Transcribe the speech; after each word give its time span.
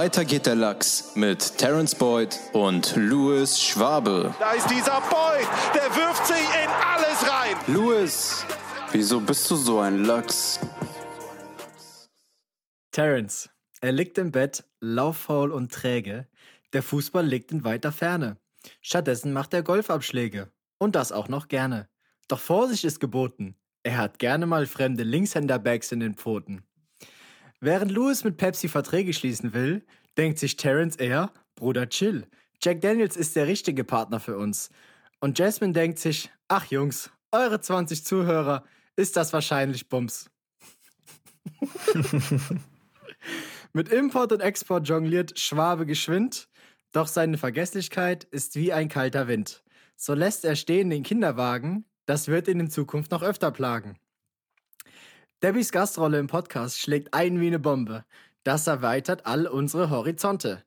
Weiter 0.00 0.24
geht 0.24 0.46
der 0.46 0.54
Lachs 0.54 1.14
mit 1.14 1.58
Terence 1.58 1.94
Boyd 1.94 2.34
und 2.54 2.96
Louis 2.96 3.60
Schwabe. 3.60 4.34
Da 4.40 4.52
ist 4.52 4.70
dieser 4.70 4.98
Boyd, 4.98 5.46
der 5.74 5.94
wirft 5.94 6.26
sich 6.26 6.38
in 6.38 6.70
alles 6.70 7.30
rein. 7.30 7.54
Louis, 7.66 8.46
wieso 8.92 9.20
bist 9.20 9.50
du 9.50 9.56
so 9.56 9.80
ein 9.80 10.06
Lachs? 10.06 10.58
Terence, 12.92 13.50
er 13.82 13.92
liegt 13.92 14.16
im 14.16 14.32
Bett, 14.32 14.64
lauffaul 14.80 15.52
und 15.52 15.70
träge. 15.70 16.26
Der 16.72 16.82
Fußball 16.82 17.26
liegt 17.26 17.52
in 17.52 17.64
weiter 17.64 17.92
Ferne. 17.92 18.38
Stattdessen 18.80 19.34
macht 19.34 19.52
er 19.52 19.62
Golfabschläge. 19.62 20.50
Und 20.78 20.96
das 20.96 21.12
auch 21.12 21.28
noch 21.28 21.48
gerne. 21.48 21.90
Doch 22.26 22.40
Vorsicht 22.40 22.84
ist 22.84 23.00
geboten. 23.00 23.54
Er 23.82 23.98
hat 23.98 24.18
gerne 24.18 24.46
mal 24.46 24.64
fremde 24.64 25.02
Linkshänder-Bags 25.02 25.92
in 25.92 26.00
den 26.00 26.14
Pfoten. 26.14 26.64
Während 27.60 27.92
Louis 27.92 28.24
mit 28.24 28.38
Pepsi 28.38 28.68
Verträge 28.68 29.12
schließen 29.12 29.52
will, 29.52 29.84
denkt 30.16 30.38
sich 30.38 30.56
Terence 30.56 30.96
eher, 30.96 31.30
Bruder 31.56 31.90
chill. 31.90 32.26
Jack 32.62 32.80
Daniels 32.80 33.16
ist 33.16 33.36
der 33.36 33.46
richtige 33.46 33.84
Partner 33.84 34.18
für 34.18 34.38
uns. 34.38 34.70
Und 35.20 35.38
Jasmine 35.38 35.74
denkt 35.74 35.98
sich, 35.98 36.30
ach 36.48 36.64
Jungs, 36.66 37.10
eure 37.32 37.60
20 37.60 38.02
Zuhörer, 38.04 38.64
ist 38.96 39.16
das 39.16 39.34
wahrscheinlich 39.34 39.90
Bums. 39.90 40.30
mit 43.74 43.90
Import 43.90 44.32
und 44.32 44.40
Export 44.40 44.88
jongliert 44.88 45.38
Schwabe 45.38 45.84
geschwind, 45.84 46.48
doch 46.92 47.06
seine 47.06 47.36
Vergesslichkeit 47.36 48.24
ist 48.24 48.56
wie 48.56 48.72
ein 48.72 48.88
kalter 48.88 49.28
Wind. 49.28 49.62
So 49.96 50.14
lässt 50.14 50.46
er 50.46 50.56
stehen 50.56 50.88
den 50.88 51.02
Kinderwagen, 51.02 51.84
das 52.06 52.28
wird 52.28 52.48
ihn 52.48 52.60
in 52.60 52.70
Zukunft 52.70 53.10
noch 53.10 53.22
öfter 53.22 53.50
plagen. 53.50 53.98
Debbys 55.42 55.72
Gastrolle 55.72 56.18
im 56.18 56.26
Podcast 56.26 56.78
schlägt 56.78 57.14
ein 57.14 57.40
wie 57.40 57.46
eine 57.46 57.58
Bombe. 57.58 58.04
Das 58.42 58.66
erweitert 58.66 59.24
all 59.24 59.46
unsere 59.46 59.88
Horizonte. 59.88 60.62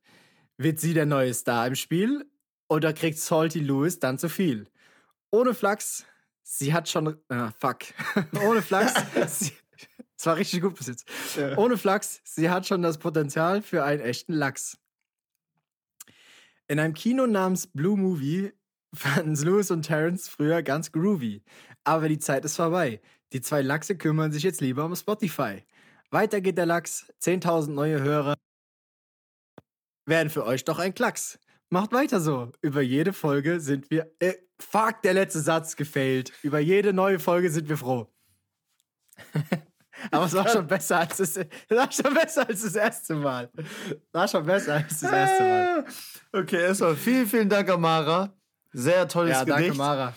Wird 0.58 0.80
sie 0.80 0.96
der 0.96 1.06
neue 1.06 1.32
Star 1.36 1.68
im 1.68 1.76
Spiel 1.76 2.26
oder 2.68 2.92
kriegt 2.92 3.20
Salty 3.20 3.60
Lewis 3.60 4.00
dann 4.00 4.18
zu 4.18 4.30
viel? 4.30 4.68
Ohne 5.30 5.54
Flachs, 5.54 6.06
sie 6.42 6.74
hat 6.74 6.90
schon. 6.90 7.18
Ah, 7.30 7.52
fuck. 7.60 7.82
Ohne 8.44 8.64
Flachs. 8.64 8.96
sie, 9.40 9.52
das 10.18 10.26
war 10.26 10.38
richtig 10.38 10.62
gut 10.62 10.76
bis 10.76 10.88
jetzt. 10.88 11.08
Ja. 11.38 11.56
Ohne 11.56 11.78
Flachs, 11.78 12.22
sie 12.24 12.50
hat 12.50 12.66
schon 12.66 12.82
das 12.82 12.98
Potenzial 12.98 13.62
für 13.62 13.84
einen 13.84 14.02
echten 14.02 14.34
Lachs. 14.34 14.80
In 16.68 16.80
einem 16.80 16.96
Kino 16.96 17.28
namens 17.28 17.68
Blue 17.68 17.98
Movie 17.98 18.54
fanden 18.94 19.36
Lewis 19.36 19.70
und 19.70 19.84
Terence 19.84 20.30
früher 20.30 20.64
ganz 20.64 20.92
groovy. 20.92 21.44
Aber 21.84 22.10
die 22.10 22.18
Zeit 22.18 22.44
ist 22.44 22.56
vorbei. 22.56 23.02
Die 23.34 23.42
zwei 23.42 23.62
Lachse 23.62 23.98
kümmern 23.98 24.32
sich 24.32 24.44
jetzt 24.44 24.62
lieber 24.62 24.86
um 24.86 24.96
Spotify. 24.96 25.64
Weiter 26.12 26.40
geht 26.40 26.58
der 26.58 26.68
Lachs. 26.68 27.12
10.000 27.22 27.72
neue 27.72 28.02
Hörer 28.02 28.36
werden 30.06 30.30
für 30.30 30.46
euch 30.46 30.64
doch 30.64 30.80
ein 30.80 30.94
Klacks. 30.94 31.40
Macht 31.70 31.92
weiter 31.92 32.20
so. 32.20 32.52
Über 32.62 32.82
jede 32.82 33.14
Folge 33.14 33.60
sind 33.60 33.90
wir. 33.90 34.12
Äh, 34.20 34.34
fuck, 34.60 35.02
der 35.02 35.14
letzte 35.14 35.40
Satz 35.40 35.76
gefailt. 35.76 36.32
Über 36.44 36.60
jede 36.60 36.94
neue 36.94 37.20
Folge 37.20 37.50
sind 37.50 37.68
wir 37.68 37.78
froh. 37.78 38.08
Aber 40.12 40.26
es 40.26 40.34
war 40.34 40.48
schon 40.48 40.68
besser 40.68 41.00
als 41.00 41.18
das, 41.18 41.36
war 41.70 41.92
schon 41.92 42.14
besser 42.14 42.48
als 42.48 42.62
das 42.62 42.76
erste 42.76 43.16
Mal. 43.16 43.50
War 44.12 44.28
schon 44.28 44.46
besser 44.46 44.76
als 44.76 45.00
das 45.00 45.12
erste 45.12 45.44
Mal. 45.44 45.86
Okay, 46.32 46.62
erstmal 46.62 46.96
vielen, 46.96 47.26
vielen 47.26 47.50
Dank, 47.50 47.70
Amara. 47.70 48.36
Sehr 48.74 49.08
tolles 49.08 49.38
ja, 49.38 49.44
Gedicht. 49.44 49.70
Danke, 49.70 49.78
Mara. 49.78 50.14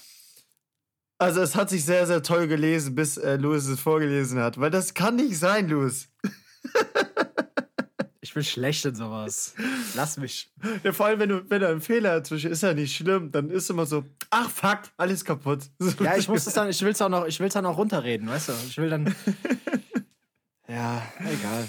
Also 1.18 1.40
es 1.40 1.54
hat 1.54 1.70
sich 1.70 1.84
sehr, 1.84 2.06
sehr 2.06 2.22
toll 2.22 2.46
gelesen, 2.46 2.94
bis 2.94 3.16
äh, 3.16 3.36
Louis 3.36 3.66
es 3.66 3.80
vorgelesen 3.80 4.38
hat. 4.38 4.60
Weil 4.60 4.70
das 4.70 4.92
kann 4.92 5.16
nicht 5.16 5.38
sein, 5.38 5.68
Louis. 5.68 6.08
ich 8.20 8.34
bin 8.34 8.44
schlecht 8.44 8.84
in 8.84 8.94
sowas. 8.94 9.54
Lass 9.94 10.18
mich. 10.18 10.52
Ja, 10.84 10.92
vor 10.92 11.06
allem, 11.06 11.18
wenn 11.18 11.28
du, 11.30 11.50
wenn 11.50 11.62
du 11.62 11.68
einen 11.68 11.80
Fehler 11.80 12.16
dazwischen 12.16 12.50
ist 12.50 12.62
ja 12.62 12.74
nicht 12.74 12.94
schlimm. 12.94 13.32
Dann 13.32 13.48
ist 13.48 13.70
immer 13.70 13.86
so, 13.86 14.04
ach 14.28 14.50
fuck, 14.50 14.80
alles 14.98 15.24
kaputt. 15.24 15.70
Ja, 16.00 16.18
ich 16.18 16.28
muss 16.28 16.46
es 16.46 16.52
dann, 16.52 16.68
ich 16.68 16.82
will 16.82 16.92
es 16.92 17.00
auch 17.00 17.08
noch, 17.08 17.24
ich 17.26 17.40
will 17.40 17.46
es 17.46 17.54
dann 17.54 17.64
auch 17.64 17.78
runterreden, 17.78 18.28
weißt 18.28 18.50
du? 18.50 18.52
Ich 18.68 18.76
will 18.76 18.90
dann. 18.90 19.06
ja, 20.68 21.02
egal. 21.20 21.68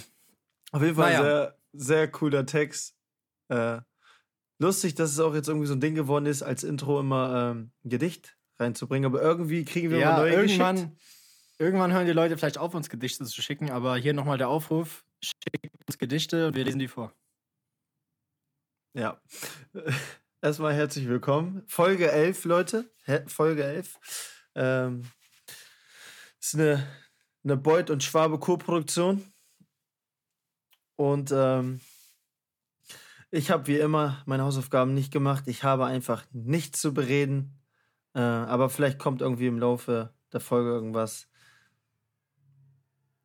Auf 0.73 0.81
jeden 0.81 0.95
Fall 0.95 1.13
naja. 1.13 1.23
sehr, 1.23 1.57
sehr 1.71 2.11
cooler 2.11 2.45
Text. 2.45 2.97
Äh, 3.47 3.79
lustig, 4.59 4.95
dass 4.95 5.11
es 5.11 5.19
auch 5.21 5.33
jetzt 5.33 5.47
irgendwie 5.47 5.67
so 5.67 5.73
ein 5.73 5.79
Ding 5.79 5.95
geworden 5.95 6.25
ist, 6.25 6.43
als 6.43 6.65
Intro 6.65 6.99
immer 6.99 7.51
ähm, 7.51 7.71
ein 7.85 7.89
Gedicht 7.89 8.36
reinzubringen. 8.59 9.05
Aber 9.05 9.21
irgendwie 9.21 9.65
kriegen 9.65 9.91
wir 9.91 9.99
ja, 9.99 10.11
mal 10.11 10.17
neue 10.19 10.33
irgendwann, 10.33 10.75
geschickt. 10.75 10.97
Irgendwann 11.59 11.91
hören 11.91 12.05
die 12.05 12.13
Leute 12.13 12.37
vielleicht 12.37 12.57
auf, 12.57 12.73
uns 12.75 12.89
Gedichte 12.89 13.25
zu 13.25 13.41
schicken, 13.41 13.71
aber 13.71 13.97
hier 13.97 14.13
nochmal 14.13 14.37
der 14.37 14.49
Aufruf: 14.49 15.05
schickt 15.21 15.87
uns 15.87 15.97
Gedichte 15.97 16.47
und 16.47 16.55
wir 16.55 16.63
lesen 16.63 16.79
die 16.79 16.87
vor. 16.87 17.13
Ja. 18.93 19.21
Erstmal 20.41 20.73
herzlich 20.73 21.07
willkommen. 21.07 21.63
Folge 21.67 22.11
11, 22.11 22.45
Leute. 22.45 22.91
Folge 23.27 23.63
11. 23.63 23.99
Ähm, 24.55 25.03
ist 26.39 26.55
eine, 26.55 26.87
eine 27.43 27.57
Beut- 27.57 27.89
und 27.89 28.03
Schwabe-Co-Produktion. 28.03 29.33
Und 30.95 31.31
ähm, 31.31 31.81
ich 33.29 33.51
habe 33.51 33.67
wie 33.67 33.77
immer 33.77 34.23
meine 34.25 34.43
Hausaufgaben 34.43 34.93
nicht 34.93 35.11
gemacht. 35.11 35.43
Ich 35.47 35.63
habe 35.63 35.85
einfach 35.85 36.25
nichts 36.31 36.79
zu 36.81 36.93
bereden. 36.93 37.56
Äh, 38.13 38.19
aber 38.19 38.69
vielleicht 38.69 38.99
kommt 38.99 39.21
irgendwie 39.21 39.47
im 39.47 39.59
Laufe 39.59 40.13
der 40.33 40.39
Folge 40.39 40.69
irgendwas. 40.69 41.27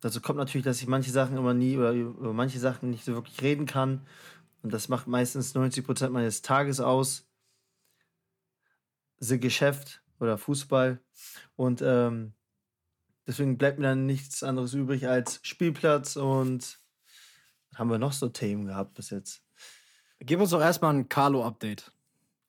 Dazu 0.01 0.19
kommt 0.19 0.37
natürlich, 0.37 0.65
dass 0.65 0.81
ich 0.81 0.87
manche 0.87 1.11
Sachen 1.11 1.37
immer 1.37 1.53
nie 1.53 1.77
oder 1.77 1.93
über 1.93 2.33
manche 2.33 2.59
Sachen 2.59 2.89
nicht 2.89 3.05
so 3.05 3.13
wirklich 3.13 3.41
reden 3.41 3.65
kann. 3.65 4.05
Und 4.61 4.73
das 4.73 4.89
macht 4.89 5.07
meistens 5.07 5.55
90% 5.55 6.09
meines 6.09 6.41
Tages 6.41 6.81
aus. 6.81 7.25
Das 9.17 9.29
Geschäft 9.39 10.03
oder 10.19 10.37
Fußball. 10.37 10.99
Und 11.55 11.81
ähm, 11.81 12.33
deswegen 13.25 13.57
bleibt 13.57 13.79
mir 13.79 13.87
dann 13.87 14.05
nichts 14.05 14.43
anderes 14.43 14.73
übrig 14.73 15.07
als 15.07 15.39
Spielplatz 15.43 16.17
und 16.17 16.81
haben 17.75 17.89
wir 17.89 17.97
noch 17.97 18.11
so 18.11 18.27
Themen 18.27 18.65
gehabt 18.65 18.95
bis 18.95 19.09
jetzt. 19.09 19.41
Gib 20.19 20.41
uns 20.41 20.49
doch 20.49 20.61
erstmal 20.61 20.93
ein 20.93 21.07
Carlo-Update. 21.07 21.93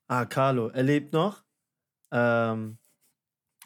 Ah, 0.08 0.24
Carlo, 0.24 0.68
er 0.68 0.82
lebt 0.82 1.12
noch. 1.12 1.43
Ähm, 2.14 2.78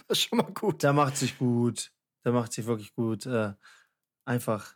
das 0.08 0.18
ist 0.18 0.24
schon 0.24 0.38
mal 0.38 0.52
gut. 0.52 0.82
Der 0.82 0.92
macht 0.92 1.16
sich 1.16 1.38
gut. 1.38 1.92
Der 2.24 2.32
macht 2.32 2.52
sich 2.52 2.66
wirklich 2.66 2.94
gut. 2.94 3.26
Äh, 3.26 3.52
einfach 4.24 4.74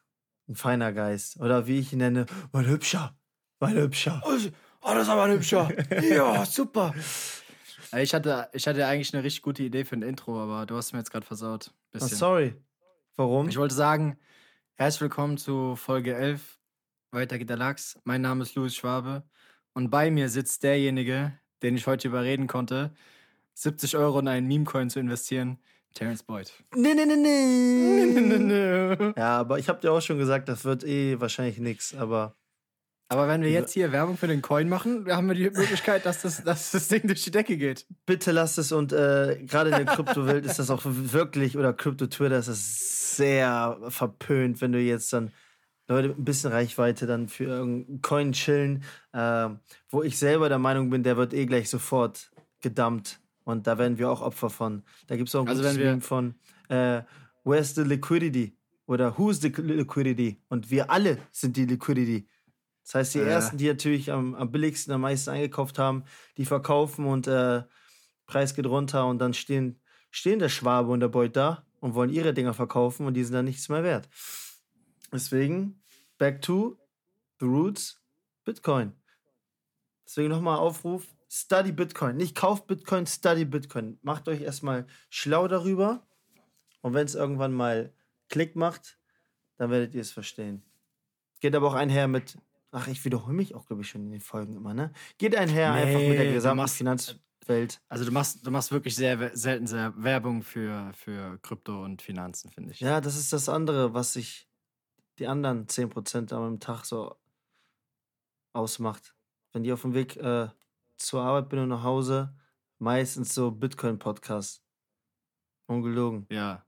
ein 0.49 0.55
feiner 0.55 0.93
Geist. 0.93 1.41
Oder 1.41 1.67
wie 1.67 1.79
ich 1.79 1.93
ihn 1.93 1.99
nenne, 1.99 2.27
mein 2.53 2.67
Hübscher. 2.67 3.17
Mein 3.59 3.77
Hübscher. 3.77 4.23
Oh, 4.25 4.37
oh 4.83 4.95
das 4.95 5.05
ist 5.05 5.09
aber 5.09 5.25
ein 5.25 5.33
Hübscher. 5.33 5.71
ja, 6.03 6.45
super. 6.47 6.95
Ich 7.97 8.15
hatte, 8.15 8.49
ich 8.53 8.67
hatte 8.67 8.87
eigentlich 8.87 9.13
eine 9.15 9.25
richtig 9.25 9.43
gute 9.43 9.63
Idee 9.63 9.85
für 9.85 9.97
ein 9.97 10.03
Intro, 10.03 10.41
aber 10.41 10.67
du 10.67 10.77
hast 10.77 10.93
mir 10.93 10.99
jetzt 10.99 11.11
gerade 11.11 11.27
versaut. 11.27 11.73
Oh, 11.95 11.99
sorry. 11.99 12.55
Warum? 13.17 13.49
Ich 13.49 13.57
wollte 13.57 13.75
sagen, 13.75 14.19
herzlich 14.75 15.03
willkommen 15.03 15.37
zu 15.39 15.77
Folge 15.77 16.15
11. 16.15 16.59
Weiter 17.11 17.39
geht 17.39 17.51
der 17.51 17.59
Lachs. 17.59 17.99
Mein 18.05 18.23
Name 18.23 18.43
ist 18.43 18.55
Louis 18.55 18.75
Schwabe. 18.75 19.23
Und 19.75 19.91
bei 19.91 20.11
mir 20.11 20.29
sitzt 20.29 20.63
derjenige, 20.63 21.39
den 21.63 21.77
ich 21.77 21.87
heute 21.87 22.09
überreden 22.09 22.47
konnte, 22.47 22.95
70 23.55 23.97
Euro 23.97 24.19
in 24.21 24.29
einen 24.29 24.47
Meme-Coin 24.47 24.91
zu 24.91 25.01
investieren. 25.01 25.59
Terence 25.95 26.23
Boyd. 26.23 26.53
Nee, 26.75 26.95
nee, 26.95 27.05
nee, 27.05 27.17
nee. 27.17 28.07
nee, 28.07 28.21
nee, 28.21 28.39
nee. 28.39 29.13
Ja, 29.17 29.39
aber 29.39 29.59
ich 29.59 29.69
habe 29.69 29.81
dir 29.81 29.93
auch 29.93 30.01
schon 30.01 30.19
gesagt, 30.19 30.49
das 30.49 30.65
wird 30.65 30.85
eh 30.85 31.21
wahrscheinlich 31.21 31.59
nichts, 31.59 31.95
aber. 31.95 32.35
Aber 33.09 33.29
wenn 33.29 33.43
wir 33.43 33.51
jetzt 33.51 33.75
hier 33.75 33.93
Werbung 33.93 34.17
für 34.17 34.27
den 34.27 34.41
Coin 34.41 34.71
machen, 34.71 35.07
haben 35.11 35.29
wir 35.29 35.35
die 35.35 35.51
Möglichkeit, 35.51 36.07
dass 36.07 36.23
das, 36.23 36.43
dass 36.45 36.71
das 36.71 36.89
Ding 36.89 37.03
durch 37.07 37.23
die 37.23 37.31
Decke 37.31 37.59
geht. 37.59 37.87
Bitte 38.07 38.33
lasst 38.33 38.57
es 38.57 38.73
und 38.73 38.95
äh, 38.95 39.39
gerade 39.43 39.69
in 39.69 39.77
der 39.77 39.85
Kryptowelt 39.85 40.47
ist 40.47 40.59
das 40.59 40.71
auch 40.71 40.81
wirklich, 40.85 41.59
oder 41.59 41.75
Krypto-Twitter 41.75 42.39
ist 42.39 42.49
das 42.49 43.17
sehr 43.17 43.79
verpönt, 43.89 44.63
wenn 44.63 44.73
du 44.73 44.81
jetzt 44.81 45.13
dann 45.13 45.31
Leute 45.89 46.09
ein 46.09 46.25
bisschen 46.25 46.53
Reichweite 46.53 47.07
dann 47.07 47.29
für 47.29 47.45
irgendeinen 47.45 48.01
Coin 48.01 48.33
chillen, 48.33 48.83
äh, 49.13 49.49
wo 49.91 50.03
ich 50.03 50.19
selber 50.19 50.49
der 50.49 50.59
Meinung 50.59 50.89
bin, 50.89 51.03
der 51.03 51.19
wird 51.19 51.35
eh 51.35 51.45
gleich 51.45 51.69
sofort 51.69 52.31
gedumpt. 52.63 53.21
Und 53.45 53.67
da 53.67 53.79
werden 53.79 53.99
wir 53.99 54.11
auch 54.11 54.21
Opfer 54.21 54.51
von. 54.51 54.83
Da 55.07 55.17
gibt 55.17 55.29
es 55.29 55.35
auch 55.35 55.43
ein 55.43 55.49
also 55.49 55.63
Meme 55.79 56.01
von 56.01 56.35
äh, 56.69 57.03
Where's 57.45 57.75
the 57.75 57.83
liquidity? 57.83 58.57
Oder 58.87 59.19
Who's 59.19 59.41
the 59.41 59.49
liquidity? 59.49 60.41
Und 60.49 60.71
wir 60.71 60.91
alle 60.91 61.19
sind 61.31 61.57
die 61.57 61.67
Liquidity. 61.67 62.29
Das 62.85 62.95
heißt, 62.95 63.15
die 63.15 63.21
äh. 63.21 63.29
ersten, 63.29 63.59
die 63.59 63.69
natürlich 63.69 64.11
am, 64.11 64.35
am, 64.35 64.51
billigsten, 64.51 64.93
am 64.93 65.03
meisten 65.03 65.31
eingekauft 65.31 65.79
haben, 65.79 66.05
die 66.37 66.45
verkaufen 66.45 67.07
und 67.07 67.27
äh, 67.27 67.63
Preis 68.27 68.55
geht 68.55 68.67
runter 68.67 69.07
und 69.07 69.19
dann 69.19 69.35
stehen, 69.35 69.81
stehen 70.11 70.39
der 70.39 70.49
Schwabe 70.49 70.91
und 70.91 71.01
der 71.01 71.09
Beut 71.09 71.37
da 71.37 71.65
und 71.81 71.95
wollen 71.95 72.11
ihre 72.11 72.35
Dinger 72.35 72.55
verkaufen 72.55 73.07
und 73.07 73.15
die 73.15 73.25
sind 73.25 73.35
dann 73.35 73.45
nichts 73.45 73.69
mehr 73.69 73.83
wert. 73.83 74.09
Deswegen, 75.13 75.83
back 76.19 76.41
to 76.41 76.79
the 77.41 77.47
roots, 77.47 78.01
Bitcoin. 78.45 78.93
Deswegen 80.07 80.31
nochmal 80.31 80.59
Aufruf, 80.59 81.07
Study 81.35 81.73
Bitcoin. 81.73 82.17
Nicht 82.17 82.37
kauft 82.37 82.67
Bitcoin, 82.67 83.07
study 83.07 83.47
Bitcoin. 83.47 83.99
Macht 84.03 84.29
euch 84.29 84.43
erstmal 84.43 84.87
schlau 85.09 85.49
darüber. 85.49 86.07
Und 86.83 86.93
wenn 86.93 87.07
es 87.07 87.15
irgendwann 87.15 87.53
mal 87.53 87.95
Klick 88.29 88.55
macht, 88.55 88.99
dann 89.57 89.71
werdet 89.71 89.95
ihr 89.95 90.03
es 90.03 90.13
verstehen. 90.13 90.63
Geht 91.41 91.55
aber 91.55 91.69
auch 91.69 91.75
einher 91.75 92.07
mit 92.09 92.37
ach, 92.75 92.89
ich 92.89 93.05
wiederhole 93.05 93.35
mich 93.35 93.55
auch, 93.55 93.67
glaube 93.67 93.83
ich, 93.83 93.89
schon 93.91 94.03
in 94.07 94.11
den 94.13 94.21
Folgen 94.21 94.57
immer, 94.57 94.73
ne? 94.75 94.93
Geht 95.19 95.37
einher 95.37 95.73
einfach 95.73 96.01
mit 96.01 96.19
der 96.19 96.25
Nee, 96.27 96.33
gesamten 96.33 96.57
machst- 96.63 96.77
Finanzwelt. 96.77 97.83
Also 97.89 98.05
du 98.07 98.11
machst, 98.13 98.47
du 98.47 98.51
machst 98.51 98.73
wirklich 98.73 98.95
sehr 98.97 99.37
selten 99.37 99.67
sehr 99.67 99.93
Werbung 100.03 100.43
für, 100.43 100.91
für 100.95 101.39
Krypto 101.43 101.85
und 101.85 102.01
Finanzen, 102.03 102.51
finde 102.51 102.73
ich. 102.73 102.81
Ja, 102.81 103.01
das 103.03 103.17
ist 103.17 103.33
das 103.33 103.49
andere, 103.51 103.93
was 103.95 104.15
sich 104.15 104.49
die 105.19 105.27
anderen 105.27 105.67
10% 105.67 106.33
am 106.33 106.61
Tag 106.61 106.85
so 106.87 107.15
ausmacht. 108.53 109.15
Wenn 109.53 109.65
die 109.65 109.73
auf 109.73 109.83
dem 109.83 109.93
Weg 109.95 110.17
äh, 110.17 110.49
zur 111.07 111.23
Arbeit 111.23 111.49
bin 111.49 111.59
und 111.61 111.69
nach 111.69 111.83
Hause, 111.83 112.35
meistens 112.79 113.35
so 113.35 113.51
Bitcoin-Podcast. 113.51 114.63
Ungelogen. 115.67 116.27
Ja. 116.31 116.65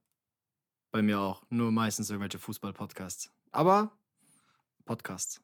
Bei 0.91 1.03
mir 1.03 1.19
auch. 1.21 1.43
Nur 1.51 1.73
meistens 1.73 2.11
irgendwelche 2.11 2.39
Fußball-Podcasts. 2.39 3.31
Aber 3.53 3.93
Podcasts. 4.85 5.41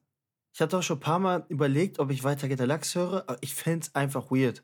Ich 0.53 0.61
hatte 0.61 0.77
auch 0.77 0.83
schon 0.83 0.97
ein 0.97 1.01
paar 1.01 1.19
Mal 1.19 1.45
überlegt, 1.49 1.99
ob 1.99 2.11
ich 2.11 2.23
weiter 2.23 2.47
Lachs 2.67 2.95
höre, 2.95 3.23
aber 3.27 3.37
ich 3.41 3.53
fände 3.53 3.85
es 3.85 3.95
einfach 3.95 4.31
weird. 4.31 4.63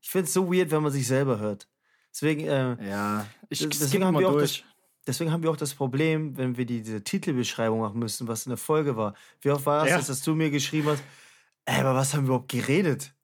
Ich 0.00 0.10
finde 0.10 0.26
es 0.26 0.32
so 0.32 0.52
weird, 0.52 0.70
wenn 0.70 0.82
man 0.82 0.92
sich 0.92 1.06
selber 1.06 1.38
hört. 1.38 1.68
Deswegen, 2.12 2.42
äh, 2.46 2.88
Ja. 2.88 3.26
Ich 3.48 3.60
Das- 3.60 3.78
deswegen 3.78 4.04
haben 4.04 4.18
wir 4.18 4.28
auch 4.28 4.32
durch. 4.32 4.64
deswegen 5.06 5.30
haben 5.32 5.42
wir 5.42 5.50
auch 5.50 5.56
das 5.56 5.74
Problem, 5.74 6.36
wenn 6.36 6.56
wir 6.56 6.66
die, 6.66 6.82
diese 6.82 7.02
Titelbeschreibung 7.02 7.80
machen 7.80 7.98
müssen, 7.98 8.28
was 8.28 8.44
in 8.46 8.50
der 8.50 8.56
Folge 8.58 8.96
war. 8.96 9.14
Wie 9.40 9.50
oft 9.50 9.64
war 9.64 9.84
es, 9.84 9.90
Ja. 9.90 9.96
das, 9.98 10.08
dass 10.08 10.22
du 10.22 10.34
mir 10.34 10.50
geschrieben 10.50 10.88
hast, 10.88 11.02
ey, 11.64 11.80
aber 11.80 11.94
was 11.94 12.12
haben 12.12 12.24
wir 12.24 12.28
überhaupt 12.34 12.50
geredet? 12.50 13.14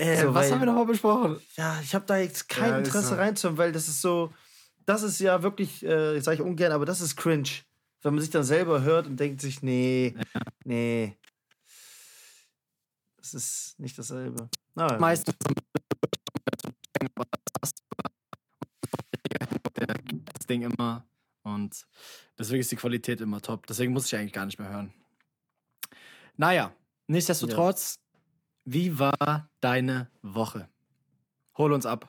Äh, 0.00 0.22
So, 0.22 0.28
was 0.34 0.46
weil- 0.46 0.52
haben 0.52 0.60
wir 0.60 0.66
nochmal 0.66 0.86
besprochen? 0.86 1.40
Ja, 1.56 1.78
ich 1.82 1.94
habe 1.94 2.06
da 2.06 2.16
jetzt 2.16 2.48
kein 2.48 2.70
Ja, 2.70 2.78
Interesse 2.78 3.08
so. 3.08 3.14
reinzuhören, 3.16 3.58
weil 3.58 3.70
das 3.72 3.86
ist 3.88 4.00
so, 4.00 4.32
das 4.86 5.02
ist 5.02 5.20
ja 5.20 5.42
wirklich, 5.42 5.84
äh, 5.84 6.18
sage 6.20 6.36
ich 6.36 6.40
ungern, 6.42 6.72
aber 6.72 6.86
das 6.86 7.00
ist 7.02 7.16
cringe. 7.16 7.48
Wenn 8.02 8.14
man 8.14 8.22
sich 8.22 8.30
dann 8.30 8.44
selber 8.44 8.80
hört 8.80 9.06
und 9.06 9.18
denkt 9.20 9.42
sich, 9.42 9.62
nee, 9.62 10.14
nee. 10.64 11.18
Das 13.18 13.34
ist 13.34 13.78
nicht 13.78 13.98
dasselbe. 13.98 14.48
Na, 14.74 14.96
Meistens 14.98 15.34
das 20.34 20.46
Ding 20.46 20.62
immer. 20.62 21.06
Und 21.42 21.86
deswegen 22.38 22.60
ist 22.60 22.72
die 22.72 22.76
Qualität 22.76 23.20
immer 23.20 23.40
top. 23.40 23.66
Deswegen 23.66 23.92
muss 23.92 24.06
ich 24.06 24.16
eigentlich 24.16 24.32
gar 24.32 24.46
nicht 24.46 24.58
mehr 24.58 24.70
hören. 24.70 24.92
Naja, 26.36 26.72
nichtsdestotrotz, 27.06 27.98
wie 28.64 28.98
war 28.98 29.48
deine 29.60 30.10
Woche? 30.22 30.68
Hol 31.56 31.72
uns 31.72 31.86
ab. 31.86 32.06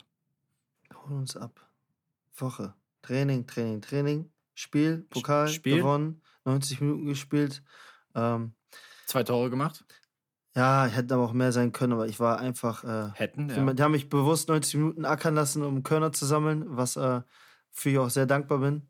Hol 0.93 1.17
uns 1.17 1.35
ab. 1.35 1.59
Woche. 2.35 2.73
Training, 3.01 3.47
Training, 3.47 3.81
Training. 3.81 4.31
Spiel, 4.53 5.05
Pokal, 5.09 5.47
Spiel. 5.47 5.77
gewonnen. 5.77 6.21
90 6.45 6.81
Minuten 6.81 7.05
gespielt. 7.05 7.63
Ähm, 8.15 8.53
Zwei 9.05 9.23
Tore 9.23 9.49
gemacht? 9.49 9.85
ja, 10.55 10.85
hätten 10.85 11.13
aber 11.13 11.23
auch 11.23 11.33
mehr 11.33 11.51
sein 11.53 11.71
können, 11.71 11.93
aber 11.93 12.07
ich 12.07 12.19
war 12.19 12.39
einfach. 12.39 12.83
Äh, 12.83 13.11
Hätten, 13.15 13.47
Die 13.47 13.55
ja. 13.55 13.73
die 13.73 13.83
haben 13.83 13.91
mich 13.93 14.09
bewusst 14.09 14.49
90 14.49 14.75
Minuten 14.75 15.05
ackern 15.05 15.33
lassen, 15.35 15.63
um 15.63 15.83
Körner 15.83 16.11
zu 16.11 16.25
sammeln, 16.25 16.65
was 16.67 16.97
äh, 16.97 17.21
für 17.71 17.89
ich 17.89 17.97
auch 17.99 18.09
sehr 18.09 18.25
dankbar 18.25 18.57
bin. 18.59 18.89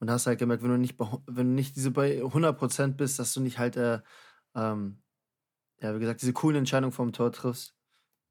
Und 0.00 0.06
da 0.06 0.14
hast 0.14 0.24
du 0.26 0.28
halt 0.28 0.38
gemerkt, 0.38 0.62
wenn 0.62 0.70
du 0.70 0.78
nicht, 0.78 0.98
wenn 0.98 1.48
du 1.48 1.52
nicht 1.52 1.76
diese 1.76 1.90
bei 1.90 2.22
100% 2.22 2.94
bist, 2.94 3.18
dass 3.18 3.34
du 3.34 3.40
nicht 3.40 3.58
halt, 3.58 3.76
äh, 3.76 4.00
ähm, 4.54 5.02
ja, 5.80 5.94
wie 5.94 6.00
gesagt, 6.00 6.22
diese 6.22 6.32
coolen 6.32 6.56
Entscheidungen 6.58 6.92
vom 6.92 7.12
Tor 7.12 7.32
triffst. 7.32 7.74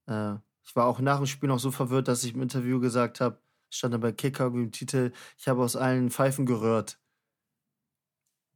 Äh, 0.08 0.36
ich 0.64 0.76
war 0.76 0.86
auch 0.86 1.00
nach 1.00 1.18
dem 1.18 1.26
Spiel 1.28 1.50
noch 1.50 1.60
so 1.60 1.72
verwirrt, 1.72 2.08
dass 2.08 2.24
ich 2.24 2.34
im 2.34 2.42
Interview 2.42 2.80
gesagt 2.80 3.22
habe, 3.22 3.42
stand 3.70 3.94
da 3.94 3.98
bei 3.98 4.12
Kicker 4.12 4.46
irgendwie 4.46 4.64
im 4.66 4.72
Titel, 4.72 5.12
ich 5.38 5.48
habe 5.48 5.62
aus 5.64 5.76
allen 5.76 6.10
Pfeifen 6.12 6.46
gerührt. 6.46 7.00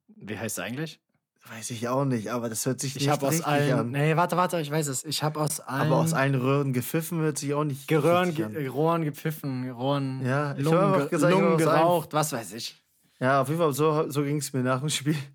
Wie 0.07 0.38
heißt 0.38 0.57
es 0.57 0.63
eigentlich? 0.63 1.01
Weiß 1.49 1.71
ich 1.71 1.88
auch 1.88 2.05
nicht, 2.05 2.31
aber 2.31 2.49
das 2.49 2.65
hört 2.67 2.79
sich 2.79 2.95
Ich 2.95 3.01
nicht 3.01 3.09
habe 3.09 3.27
aus 3.27 3.41
allen. 3.41 3.73
an. 3.73 3.91
Nee, 3.91 4.15
warte, 4.15 4.38
warte, 4.38 4.61
ich 4.61 4.69
weiß 4.69 4.88
es. 4.88 5.03
Ich 5.03 5.23
habe 5.23 5.39
aus 5.39 5.59
allen. 5.59 5.91
Aber 5.91 6.01
aus 6.01 6.13
allen 6.13 6.35
Röhren 6.35 6.71
gepfiffen 6.71 7.19
hört 7.19 7.39
sich 7.39 7.53
auch 7.55 7.63
nicht 7.63 7.88
Geröhren, 7.88 8.35
ge 8.35 8.67
Rohren 8.67 9.03
gepfiffen, 9.03 9.71
Rohren, 9.71 10.23
Ja, 10.23 10.55
ich 10.55 10.63
Lungen, 10.63 11.09
gesagt, 11.09 11.33
Lungen 11.33 11.57
geraucht, 11.57 12.13
was 12.13 12.31
weiß 12.31 12.53
ich. 12.53 12.79
Ja, 13.19 13.41
auf 13.41 13.47
jeden 13.47 13.59
Fall, 13.59 13.73
so, 13.73 14.09
so 14.09 14.23
ging 14.23 14.38
es 14.38 14.53
mir 14.53 14.61
nach 14.63 14.79
dem 14.79 14.89
Spiel. 14.89 15.15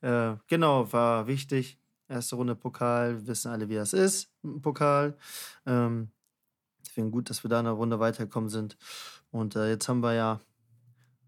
Äh, 0.00 0.36
genau, 0.48 0.92
war 0.92 1.26
wichtig. 1.28 1.78
Erste 2.08 2.36
Runde 2.36 2.54
Pokal, 2.54 3.20
wir 3.20 3.26
wissen 3.26 3.50
alle, 3.50 3.68
wie 3.68 3.76
das 3.76 3.92
ist 3.92 4.30
Pokal. 4.62 5.16
Ähm, 5.66 6.10
deswegen 6.84 7.10
gut, 7.10 7.30
dass 7.30 7.44
wir 7.44 7.48
da 7.48 7.60
eine 7.60 7.70
Runde 7.70 7.98
weitergekommen 7.98 8.50
sind. 8.50 8.76
Und 9.30 9.56
äh, 9.56 9.70
jetzt 9.70 9.88
haben 9.88 10.02
wir 10.02 10.14
ja 10.14 10.40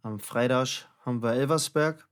am 0.02 0.20
Freitag 0.20 0.88
haben 1.00 1.23
wir 1.23 1.32
Elversberg. 1.32 2.08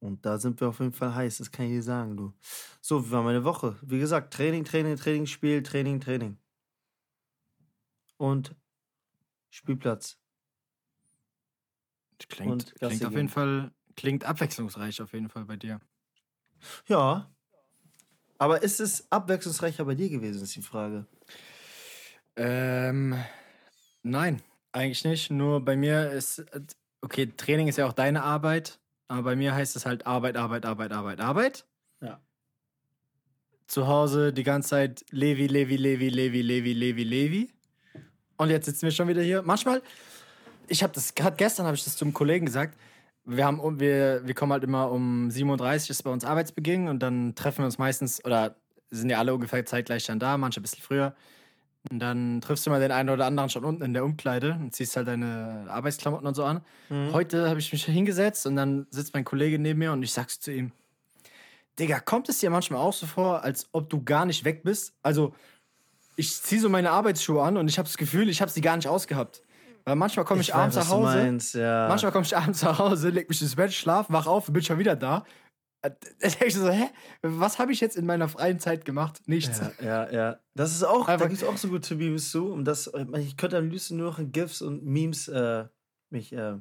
Und 0.00 0.24
da 0.24 0.38
sind 0.38 0.60
wir 0.60 0.68
auf 0.68 0.78
jeden 0.78 0.92
Fall 0.92 1.14
heiß, 1.14 1.38
das 1.38 1.50
kann 1.50 1.66
ich 1.66 1.72
dir 1.72 1.82
sagen, 1.82 2.16
du. 2.16 2.32
So, 2.80 3.06
wie 3.06 3.10
war 3.10 3.22
meine 3.22 3.44
Woche? 3.44 3.76
Wie 3.82 3.98
gesagt, 3.98 4.32
Training, 4.32 4.64
Training, 4.64 4.96
Training, 4.96 5.26
Spiel, 5.26 5.62
Training, 5.62 6.00
Training. 6.00 6.38
Und 8.16 8.54
Spielplatz. 9.50 10.18
Klingt, 12.28 12.74
klingt 12.74 13.04
auf 13.04 13.12
jeden 13.12 13.28
Fall, 13.28 13.72
klingt 13.96 14.24
abwechslungsreich 14.24 15.00
auf 15.02 15.12
jeden 15.12 15.28
Fall 15.28 15.44
bei 15.44 15.56
dir. 15.56 15.80
Ja. 16.86 17.30
Aber 18.38 18.62
ist 18.62 18.80
es 18.80 19.10
abwechslungsreicher 19.10 19.84
bei 19.84 19.94
dir 19.94 20.08
gewesen, 20.08 20.42
ist 20.42 20.54
die 20.54 20.62
Frage. 20.62 21.06
Ähm, 22.36 23.16
nein, 24.02 24.40
eigentlich 24.70 25.04
nicht. 25.04 25.30
Nur 25.30 25.64
bei 25.64 25.76
mir 25.76 26.10
ist, 26.10 26.44
okay, 27.00 27.26
Training 27.36 27.66
ist 27.66 27.78
ja 27.78 27.86
auch 27.86 27.92
deine 27.92 28.22
Arbeit, 28.22 28.78
aber 29.08 29.22
bei 29.22 29.36
mir 29.36 29.54
heißt 29.54 29.74
es 29.74 29.86
halt 29.86 30.06
Arbeit, 30.06 30.36
Arbeit, 30.36 30.64
Arbeit, 30.64 30.92
Arbeit, 30.92 31.20
Arbeit. 31.20 31.64
Ja. 32.00 32.20
Zu 33.66 33.88
Hause 33.88 34.32
die 34.32 34.44
ganze 34.44 34.70
Zeit 34.70 35.04
Levi, 35.10 35.48
Levi, 35.48 35.76
Levi, 35.76 36.08
Levi, 36.08 36.40
Levi, 36.42 36.72
Levi, 36.72 37.02
Levi. 37.02 37.52
Und 38.36 38.50
jetzt 38.50 38.66
sitzen 38.66 38.82
wir 38.82 38.92
schon 38.92 39.08
wieder 39.08 39.22
hier. 39.22 39.42
Manchmal, 39.42 39.82
ich 40.68 40.84
habe 40.84 40.92
das 40.92 41.14
gerade 41.14 41.36
gestern, 41.36 41.66
habe 41.66 41.76
ich 41.76 41.84
das 41.84 41.96
zum 41.96 42.12
Kollegen 42.12 42.46
gesagt. 42.46 42.78
Wir, 43.28 43.44
haben, 43.44 43.80
wir, 43.80 44.22
wir 44.24 44.34
kommen 44.34 44.52
halt 44.52 44.64
immer 44.64 44.90
um 44.90 45.30
37 45.30 45.90
ist 45.90 46.02
bei 46.02 46.10
uns 46.10 46.24
Arbeitsbeginn 46.24 46.88
und 46.88 47.00
dann 47.00 47.34
treffen 47.34 47.58
wir 47.58 47.66
uns 47.66 47.78
meistens, 47.78 48.24
oder 48.24 48.56
sind 48.90 49.10
ja 49.10 49.18
alle 49.18 49.34
ungefähr 49.34 49.64
zeitgleich 49.66 50.06
dann 50.06 50.18
da, 50.18 50.38
manche 50.38 50.60
ein 50.60 50.62
bisschen 50.62 50.82
früher. 50.82 51.14
Und 51.90 52.00
dann 52.00 52.40
triffst 52.40 52.66
du 52.66 52.70
mal 52.70 52.80
den 52.80 52.90
einen 52.90 53.08
oder 53.10 53.26
anderen 53.26 53.48
schon 53.50 53.64
unten 53.64 53.82
in 53.82 53.94
der 53.94 54.04
Umkleide 54.04 54.58
und 54.60 54.74
ziehst 54.74 54.96
halt 54.96 55.08
deine 55.08 55.66
Arbeitsklamotten 55.68 56.26
und 56.26 56.34
so 56.34 56.44
an. 56.44 56.62
Heute 57.12 57.48
habe 57.48 57.60
ich 57.60 57.70
mich 57.72 57.84
hingesetzt 57.84 58.46
und 58.46 58.56
dann 58.56 58.86
sitzt 58.90 59.14
mein 59.14 59.24
Kollege 59.24 59.58
neben 59.58 59.78
mir 59.78 59.92
und 59.92 60.02
ich 60.02 60.12
sag's 60.12 60.40
zu 60.40 60.52
ihm: 60.52 60.72
Digga, 61.78 62.00
kommt 62.00 62.28
es 62.28 62.38
dir 62.38 62.50
manchmal 62.50 62.80
auch 62.80 62.92
so 62.92 63.06
vor, 63.06 63.44
als 63.44 63.68
ob 63.72 63.88
du 63.88 64.02
gar 64.02 64.26
nicht 64.26 64.44
weg 64.44 64.62
bist? 64.64 64.92
Also, 65.02 65.34
ich 66.16 66.42
ziehe 66.42 66.60
so 66.60 66.68
meine 66.68 66.90
Arbeitsschuhe 66.90 67.42
an 67.42 67.56
und 67.56 67.68
ich 67.68 67.78
habe 67.78 67.86
das 67.86 67.96
Gefühl, 67.96 68.28
ich 68.28 68.40
habe 68.40 68.50
sie 68.50 68.60
gar 68.60 68.76
nicht 68.76 68.88
ausgehabt. 68.88 69.42
Weil 69.88 69.96
manchmal 69.96 70.24
komme 70.24 70.40
ich, 70.42 70.54
abends 70.54 70.76
weiß, 70.76 70.84
nach 70.84 70.90
Hause. 70.92 71.16
meinst, 71.16 71.54
ja. 71.54 71.88
Manchmal 71.88 72.12
komme 72.12 72.24
ich 72.24 72.36
abends 72.36 72.62
nach 72.62 72.78
Hause, 72.78 73.08
leg 73.10 73.28
mich 73.28 73.40
ins 73.42 73.56
Bett, 73.56 73.72
schlaf, 73.72 74.06
wach 74.10 74.26
auf 74.26 74.48
und 74.48 74.54
bin 74.54 74.62
schon 74.62 74.78
wieder 74.78 74.96
da. 74.96 75.24
Äh, 75.82 75.90
Da 76.20 76.28
denk 76.28 76.46
ich 76.46 76.54
so, 76.54 76.68
hä? 76.68 76.88
Was 77.22 77.58
habe 77.58 77.72
ich 77.72 77.80
jetzt 77.80 77.96
in 77.96 78.04
meiner 78.04 78.28
freien 78.28 78.58
Zeit 78.58 78.84
gemacht? 78.84 79.20
Nichts. 79.26 79.60
Ja, 79.80 80.04
ja, 80.06 80.10
ja. 80.12 80.38
Das 80.54 80.72
ist 80.72 80.82
auch, 80.82 81.06
da 81.06 81.12
Einfach- 81.14 81.28
gibt 81.28 81.40
es 81.42 81.48
auch 81.48 81.56
so 81.56 81.68
gute 81.68 81.94
Memes 81.94 82.30
zu. 82.30 82.52
Um 82.52 82.64
das, 82.64 82.90
ich 83.16 83.36
könnte 83.36 83.56
am 83.58 83.70
liebsten 83.70 83.96
nur 83.96 84.10
noch 84.10 84.18
in 84.18 84.32
GIFs 84.32 84.60
und 84.60 84.84
Memes 84.84 85.28
äh, 85.28 85.64
mich, 86.10 86.32
äh, 86.32 86.56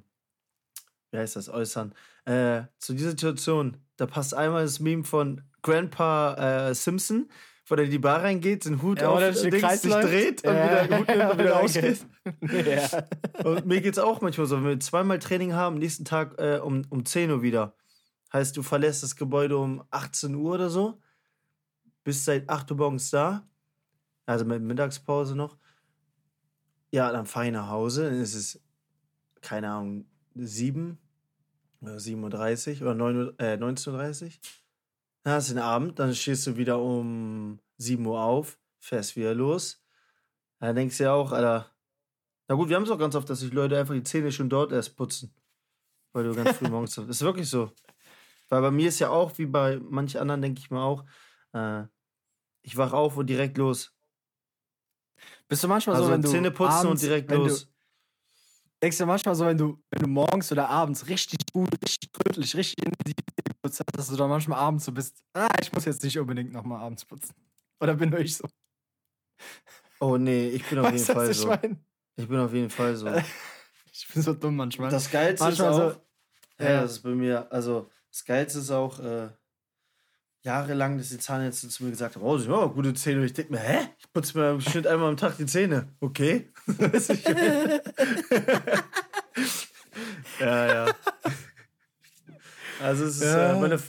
wie 1.11 1.17
heißt 1.17 1.35
das, 1.35 1.49
äußern. 1.49 1.93
Äh, 2.25 2.63
zu 2.77 2.93
dieser 2.93 3.09
Situation, 3.11 3.77
da 3.97 4.05
passt 4.05 4.33
einmal 4.33 4.63
das 4.63 4.79
Meme 4.79 5.03
von 5.03 5.41
Grandpa 5.63 6.69
äh, 6.69 6.75
Simpson, 6.75 7.29
wo 7.67 7.75
der 7.75 7.85
in 7.85 7.91
die 7.91 7.99
Bar 7.99 8.23
reingeht, 8.23 8.65
den 8.65 8.81
Hut 8.81 9.01
Ja, 9.01 9.09
auf, 9.09 9.19
Dings, 9.19 9.81
sich 9.81 9.91
dreht 9.93 10.43
und 10.43 10.53
Ja. 10.55 10.65
wieder 10.65 10.87
den 10.87 10.99
Hut 10.99 11.07
nimmt 11.09 11.31
und 11.31 11.39
wieder 11.39 11.53
rausgeht. 11.59 12.05
ja. 12.41 13.03
Und 13.43 13.65
mir 13.65 13.81
geht's 13.81 13.99
auch 13.99 14.21
manchmal 14.21 14.47
so, 14.47 14.55
wenn 14.57 14.65
wir 14.65 14.79
zweimal 14.79 15.19
Training 15.19 15.53
haben, 15.53 15.77
nächsten 15.77 16.05
Tag 16.05 16.39
äh, 16.39 16.59
um, 16.59 16.83
um 16.89 17.05
10 17.05 17.29
Uhr 17.31 17.41
wieder. 17.41 17.75
Heißt, 18.33 18.55
du 18.57 18.63
verlässt 18.63 19.03
das 19.03 19.15
Gebäude 19.15 19.57
um 19.57 19.83
18 19.91 20.33
Uhr 20.35 20.55
oder 20.55 20.69
so, 20.69 21.01
bist 22.03 22.25
seit 22.25 22.49
8 22.49 22.71
Uhr 22.71 22.77
morgens 22.77 23.09
da, 23.09 23.47
also 24.25 24.45
mit 24.45 24.61
Mittagspause 24.61 25.35
noch. 25.35 25.57
Ja, 26.91 27.11
dann 27.11 27.25
fahre 27.25 27.47
ich 27.47 27.51
nach 27.51 27.69
Hause, 27.69 28.05
dann 28.09 28.21
ist 28.21 28.33
es, 28.33 28.61
keine 29.41 29.69
Ahnung, 29.69 30.05
7 30.35 30.97
oder 31.81 31.95
7.30 31.97 32.75
Uhr 32.77 32.81
oder 32.87 32.95
9 32.95 33.17
Uhr, 33.17 33.33
äh, 33.39 33.55
19.30 33.57 34.23
Uhr. 34.25 34.31
Dann 35.27 35.35
hast 35.35 35.49
du 35.49 35.55
den 35.55 35.61
Abend, 35.61 35.99
dann 35.99 36.15
stehst 36.15 36.47
du 36.47 36.55
wieder 36.55 36.79
um 36.79 37.59
7 37.79 38.05
Uhr 38.05 38.21
auf, 38.21 38.57
fährst 38.79 39.17
wieder 39.17 39.33
los. 39.35 39.83
Dann 40.61 40.73
denkst 40.73 40.97
du 40.99 41.03
ja 41.03 41.11
auch, 41.11 41.33
Alter, 41.33 41.69
na 42.47 42.55
gut, 42.55 42.69
wir 42.69 42.77
haben 42.77 42.83
es 42.83 42.89
auch 42.89 42.97
ganz 42.97 43.13
oft, 43.13 43.29
dass 43.29 43.41
sich 43.41 43.51
Leute 43.51 43.77
einfach 43.77 43.93
die 43.93 44.03
Zähne 44.03 44.31
schon 44.31 44.49
dort 44.49 44.71
erst 44.71 44.95
putzen. 44.95 45.35
Weil 46.13 46.23
du 46.23 46.33
ganz 46.33 46.55
früh 46.55 46.69
morgens. 46.69 46.95
Das 46.95 47.09
ist 47.09 47.21
wirklich 47.23 47.49
so. 47.49 47.73
Weil 48.47 48.61
bei 48.61 48.71
mir 48.71 48.87
ist 48.87 48.99
ja 48.99 49.09
auch, 49.09 49.37
wie 49.37 49.47
bei 49.47 49.81
manch 49.89 50.17
anderen, 50.17 50.41
denke 50.41 50.61
ich 50.61 50.71
mal 50.71 50.85
auch, 50.85 51.03
äh, 51.51 51.83
ich 52.61 52.77
wach 52.77 52.93
auf 52.93 53.17
und 53.17 53.27
direkt 53.27 53.57
los. 53.57 53.93
Bist 55.49 55.61
du 55.61 55.67
manchmal 55.67 55.97
Also 55.97 56.07
so, 56.07 56.13
wenn 56.13 56.21
du 56.21 56.29
Zähne 56.29 56.51
putzen 56.51 56.87
abends, 56.87 57.03
und 57.03 57.09
direkt 57.09 57.29
los. 57.31 57.65
Du, 57.65 57.71
denkst 58.81 58.97
du 58.97 59.05
manchmal 59.05 59.35
so, 59.35 59.45
wenn 59.45 59.57
du, 59.57 59.83
wenn 59.91 60.03
du 60.03 60.07
morgens 60.07 60.53
oder 60.53 60.69
abends 60.69 61.09
richtig 61.09 61.39
gut, 61.51 61.67
richtig 61.83 62.13
gründlich, 62.13 62.55
richtig 62.55 62.85
intensiv 62.85 63.15
putzt, 63.67 63.97
dass 63.97 64.07
du 64.09 64.15
da 64.15 64.27
manchmal 64.27 64.59
abends 64.59 64.85
so 64.85 64.91
bist. 64.91 65.23
Ah, 65.33 65.49
ich 65.61 65.71
muss 65.73 65.85
jetzt 65.85 66.03
nicht 66.03 66.17
unbedingt 66.19 66.53
nochmal 66.53 66.81
abends 66.81 67.05
putzen. 67.05 67.33
Oder 67.79 67.95
bin 67.95 68.09
nur 68.09 68.19
ich 68.19 68.37
so? 68.37 68.47
Oh 69.99 70.17
nee, 70.17 70.49
ich 70.49 70.63
bin 70.65 70.79
auf 70.79 70.85
Weißt 70.85 71.07
jeden 71.07 71.19
Fall 71.19 71.29
was 71.29 71.35
ich 71.35 71.41
so. 71.41 71.47
meine? 71.47 71.77
Ich 72.15 72.27
bin 72.27 72.39
auf 72.39 72.53
jeden 72.53 72.69
Fall 72.69 72.95
so. 72.95 73.07
Ich 73.99 74.07
bin 74.13 74.21
so 74.21 74.33
dumm 74.35 74.55
manchmal. 74.57 74.91
Das 74.91 75.09
Geilste 75.09 75.43
manchmal 75.43 75.71
ist 75.71 75.79
auch, 75.79 75.91
so. 75.93 76.63
ja, 76.63 76.69
Ja. 76.71 76.81
das 76.81 76.91
ist 76.91 76.99
bei 77.01 77.09
mir, 77.09 77.51
also 77.51 77.89
das 78.11 78.23
Geilste 78.25 78.59
ist 78.59 78.69
auch, 78.69 78.99
äh, 78.99 79.29
jahrelang, 80.43 80.99
dass 80.99 81.09
die 81.09 81.17
Zahnärzte 81.17 81.67
zu 81.67 81.83
mir 81.83 81.89
gesagt 81.89 82.15
haben, 82.15 82.21
oh, 82.21 82.37
sie 82.37 82.47
haben 82.47 82.75
gute 82.75 82.93
Zähne. 82.93 83.21
Und 83.21 83.25
ich 83.25 83.33
denke 83.33 83.53
mir, 83.53 83.59
hä? 83.59 83.89
Ich 83.97 84.13
putze 84.13 84.37
mir 84.37 84.51
im 84.51 84.61
Schnitt 84.61 84.85
einmal 84.85 85.09
am 85.09 85.17
Tag 85.17 85.35
die 85.37 85.47
Zähne. 85.47 85.95
Okay. 85.99 86.51
Ja, 90.39 90.67
ja. 90.67 90.85
Also 92.81 93.05
es 93.05 93.17
ist, 93.17 93.23
Ja. 93.23 93.55
äh, 93.55 93.59
meine, 93.59 93.79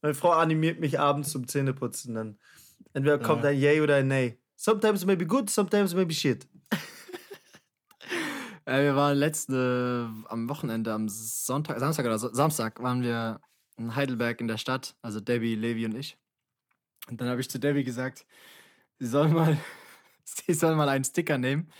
meine 0.00 0.14
Frau 0.14 0.30
animiert 0.30 0.80
mich 0.80 0.98
abends 0.98 1.30
zum 1.30 1.46
Zähneputzen. 1.46 2.14
Dann 2.14 2.38
entweder 2.92 3.18
kommt 3.18 3.44
ein 3.44 3.56
Yay 3.58 3.80
oder 3.80 3.96
ein 3.96 4.08
Nay. 4.08 4.38
Sometimes 4.56 5.04
maybe 5.04 5.26
good, 5.26 5.50
sometimes 5.50 5.94
maybe 5.94 6.12
shit. 6.12 6.46
Äh, 8.64 8.84
wir 8.84 8.94
waren 8.94 9.16
letzte 9.16 10.08
am 10.28 10.48
Wochenende, 10.48 10.92
am 10.92 11.08
Sonntag, 11.08 11.80
Samstag 11.80 12.06
oder 12.06 12.16
so, 12.18 12.32
Samstag 12.32 12.80
waren 12.80 13.02
wir 13.02 13.40
in 13.76 13.96
Heidelberg 13.96 14.40
in 14.40 14.46
der 14.46 14.56
Stadt, 14.56 14.94
also 15.02 15.18
Debbie, 15.18 15.56
Levi 15.56 15.84
und 15.84 15.96
ich. 15.96 16.16
Und 17.08 17.20
dann 17.20 17.28
habe 17.28 17.40
ich 17.40 17.50
zu 17.50 17.58
Debbie 17.58 17.82
gesagt, 17.82 18.24
sie 19.00 19.06
soll 19.06 19.28
mal, 19.30 19.58
sie 20.24 20.54
soll 20.54 20.76
mal 20.76 20.88
einen 20.88 21.02
Sticker 21.04 21.38
nehmen, 21.38 21.72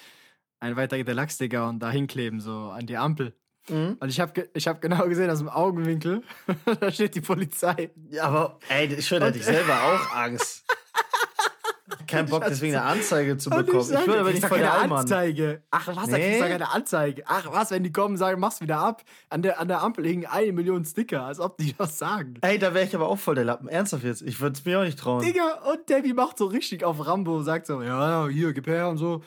einen 0.59 0.75
weiteren 0.75 1.05
Deluxe-Sticker 1.05 1.69
und 1.69 1.79
da 1.79 1.91
hinkleben, 1.93 2.41
so 2.41 2.71
an 2.71 2.87
die 2.87 2.97
Ampel. 2.97 3.33
Mhm. 3.69 3.97
Und 4.01 4.09
ich 4.09 4.21
habe 4.21 4.49
ich 4.55 4.67
hab 4.67 4.81
genau 4.81 5.07
gesehen 5.09 5.31
aus 5.31 5.39
dem 5.39 5.49
Augenwinkel, 5.49 6.23
da 6.81 6.91
steht 6.91 7.15
die 7.15 7.21
Polizei. 7.21 7.91
Ja, 8.11 8.25
aber 8.25 8.59
ey, 8.69 8.87
ich 8.87 9.07
schwöre, 9.07 9.21
da 9.21 9.27
hätte 9.27 9.39
ich 9.39 9.45
selber 9.45 9.75
auch 9.83 10.17
Angst. 10.17 10.65
Kein 12.07 12.27
Bock, 12.27 12.45
deswegen 12.47 12.75
eine 12.77 12.85
Anzeige 12.85 13.37
zu 13.39 13.51
bekommen. 13.51 13.81
Ich, 13.81 13.87
sag, 13.87 14.07
würde 14.07 14.21
aber 14.21 14.31
nicht 14.33 14.45
voll 14.45 14.59
der. 14.59 14.75
Anzeige. 14.75 15.63
Ach 15.71 15.87
was, 15.89 16.09
da 16.09 16.17
Nee. 16.17 16.23
kriegst 16.29 16.41
du 16.43 16.49
keine 16.49 16.71
Anzeige. 16.71 17.23
Ach 17.27 17.47
was, 17.53 17.71
wenn 17.71 17.83
die 17.83 17.93
kommen 17.93 18.15
und 18.15 18.19
sagen, 18.19 18.41
mach's 18.41 18.61
wieder 18.61 18.79
ab. 18.79 19.03
An 19.29 19.43
der, 19.43 19.61
an 19.61 19.69
der 19.69 19.83
Ampel 19.83 20.07
hängen 20.07 20.27
eine 20.27 20.53
Million 20.53 20.85
Sticker, 20.85 21.25
als 21.25 21.39
ob 21.41 21.57
die 21.59 21.75
das 21.77 21.99
sagen. 21.99 22.35
Ey, 22.41 22.59
da 22.59 22.75
wäre 22.75 22.85
ich 22.87 22.95
aber 22.95 23.09
auch 23.09 23.19
voll 23.19 23.35
der 23.35 23.45
Lappen. 23.45 23.69
Ernsthaft 23.69 24.05
jetzt. 24.05 24.23
Ich 24.23 24.41
würde 24.41 24.57
es 24.59 24.65
mir 24.65 24.81
auch 24.81 24.85
nicht 24.85 24.99
trauen. 24.99 25.23
Digga, 25.23 25.61
und 25.71 25.89
Debbie 25.89 26.13
macht 26.13 26.39
so 26.39 26.47
richtig 26.47 26.85
auf 26.85 27.07
Rambo, 27.07 27.43
sagt 27.43 27.67
so, 27.67 27.83
ja, 27.83 28.27
ja, 28.27 28.29
hier, 28.29 28.53
gib 28.53 28.67
her 28.67 28.89
und 28.89 28.99
so, 28.99 29.23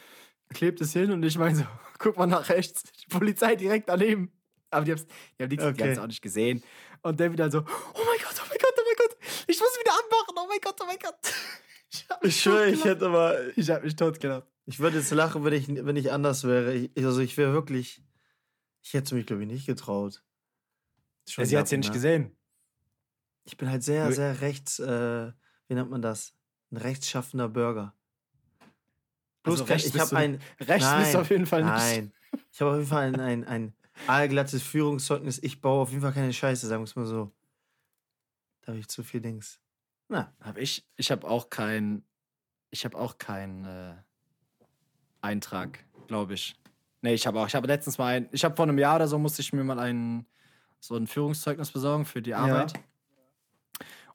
klebt 0.53 0.81
es 0.81 0.91
hin 0.93 1.11
und 1.11 1.23
ich 1.23 1.37
meine 1.37 1.55
so, 1.55 1.63
guck 1.99 2.17
mal 2.17 2.27
nach 2.27 2.49
rechts, 2.49 2.83
die 2.83 3.07
Polizei 3.07 3.55
direkt 3.55 3.89
daneben. 3.89 4.31
Aber 4.69 4.83
die, 4.85 4.91
haben's, 4.91 5.05
die 5.05 5.43
haben 5.43 5.49
nichts, 5.49 5.63
die 5.63 5.71
Okay. 5.71 5.83
haben's 5.83 5.99
auch 5.99 6.07
nicht 6.07 6.21
gesehen. 6.21 6.63
Und 7.01 7.19
Debbie 7.19 7.35
dann 7.35 7.51
so, 7.51 7.59
oh 7.59 7.61
mein 7.63 8.19
Gott, 8.19 8.35
oh 8.41 8.45
mein 8.49 8.57
Gott, 8.57 8.73
oh 8.77 8.83
mein 8.85 8.95
Gott, 8.97 9.17
ich 9.47 9.59
muss 9.59 9.77
wieder 9.79 9.93
anmachen, 9.93 10.35
oh 10.37 10.47
mein 10.47 10.59
Gott, 10.61 10.75
oh 10.81 10.85
mein 10.85 10.99
Gott. 10.99 11.15
Ich, 12.23 12.41
schwöre, 12.41 12.69
ich 12.71 12.83
hätte 12.83 13.05
aber. 13.05 13.57
Ich 13.57 13.69
hab 13.69 13.83
mich 13.83 13.95
totgelacht. 13.95 14.45
Ich 14.65 14.79
würde 14.79 14.97
jetzt 14.97 15.11
lachen, 15.11 15.45
wenn 15.45 15.53
ich, 15.53 15.67
wenn 15.69 15.95
ich 15.95 16.11
anders 16.11 16.43
wäre. 16.43 16.73
Ich, 16.73 16.91
also 16.97 17.21
ich 17.21 17.37
wäre 17.37 17.53
wirklich. 17.53 18.03
Ich 18.81 18.93
hätte 18.93 19.15
mich, 19.15 19.25
glaube 19.25 19.43
ich, 19.43 19.47
nicht 19.47 19.65
getraut. 19.65 20.21
Schon 21.29 21.45
Sie 21.45 21.57
hat 21.57 21.69
ja 21.71 21.77
Lappen, 21.77 21.79
nicht 21.79 21.89
ne? 21.89 21.93
gesehen. 21.93 22.37
Ich 23.45 23.55
bin 23.55 23.69
halt 23.69 23.83
sehr, 23.83 24.11
sehr 24.11 24.41
rechts. 24.41 24.79
Äh, 24.79 25.31
wie 25.67 25.73
nennt 25.73 25.89
man 25.89 26.01
das? 26.01 26.33
Ein 26.71 26.77
rechtsschaffender 26.77 27.47
Bürger. 27.47 27.94
Bloß 29.45 29.61
Also 29.61 29.71
rechts 29.71 29.95
ich 29.95 29.99
habe 29.99 30.17
ein. 30.17 30.41
Rechts 30.59 30.93
bist 30.97 31.13
du 31.13 31.19
auf 31.19 31.29
jeden 31.29 31.45
Fall 31.45 31.63
nicht. 31.63 31.73
Nein. 31.73 32.13
Ich 32.51 32.59
habe 32.61 32.71
auf 32.71 32.77
jeden 32.77 32.89
Fall 32.89 33.07
ein, 33.07 33.19
ein, 33.19 33.43
ein 33.45 33.73
aalglattes 34.07 34.61
Führungszeugnis. 34.61 35.39
Ich 35.41 35.61
baue 35.61 35.81
auf 35.81 35.89
jeden 35.91 36.01
Fall 36.01 36.13
keine 36.13 36.33
Scheiße, 36.33 36.67
sagen 36.67 36.81
wir 36.81 36.85
es 36.85 36.95
mal 36.95 37.05
so. 37.05 37.31
Da 38.61 38.71
habe 38.71 38.79
ich 38.79 38.87
zu 38.87 39.03
viel 39.03 39.21
Dings. 39.21 39.59
Na, 40.09 40.33
Hab 40.41 40.57
ich, 40.57 40.85
ich 40.97 41.11
habe 41.11 41.27
auch 41.27 41.49
kein, 41.49 42.03
ich 42.71 42.85
habe 42.85 42.97
auch 42.97 43.17
keinen 43.17 43.65
äh, 43.65 43.93
Eintrag, 45.21 45.85
glaube 46.07 46.33
ich. 46.33 46.55
Nee, 47.01 47.13
ich 47.13 47.25
habe 47.27 47.39
auch, 47.39 47.47
ich 47.47 47.55
habe 47.55 47.67
letztens 47.67 47.97
mal 47.97 48.15
ein, 48.15 48.29
ich 48.31 48.43
habe 48.43 48.55
vor 48.55 48.63
einem 48.63 48.79
Jahr 48.79 48.97
oder 48.97 49.07
so 49.07 49.17
musste 49.17 49.41
ich 49.41 49.53
mir 49.53 49.63
mal 49.63 49.79
ein, 49.79 50.25
so 50.79 50.95
ein 50.95 51.07
Führungszeugnis 51.07 51.71
besorgen 51.71 52.05
für 52.05 52.21
die 52.21 52.33
Arbeit. 52.33 52.73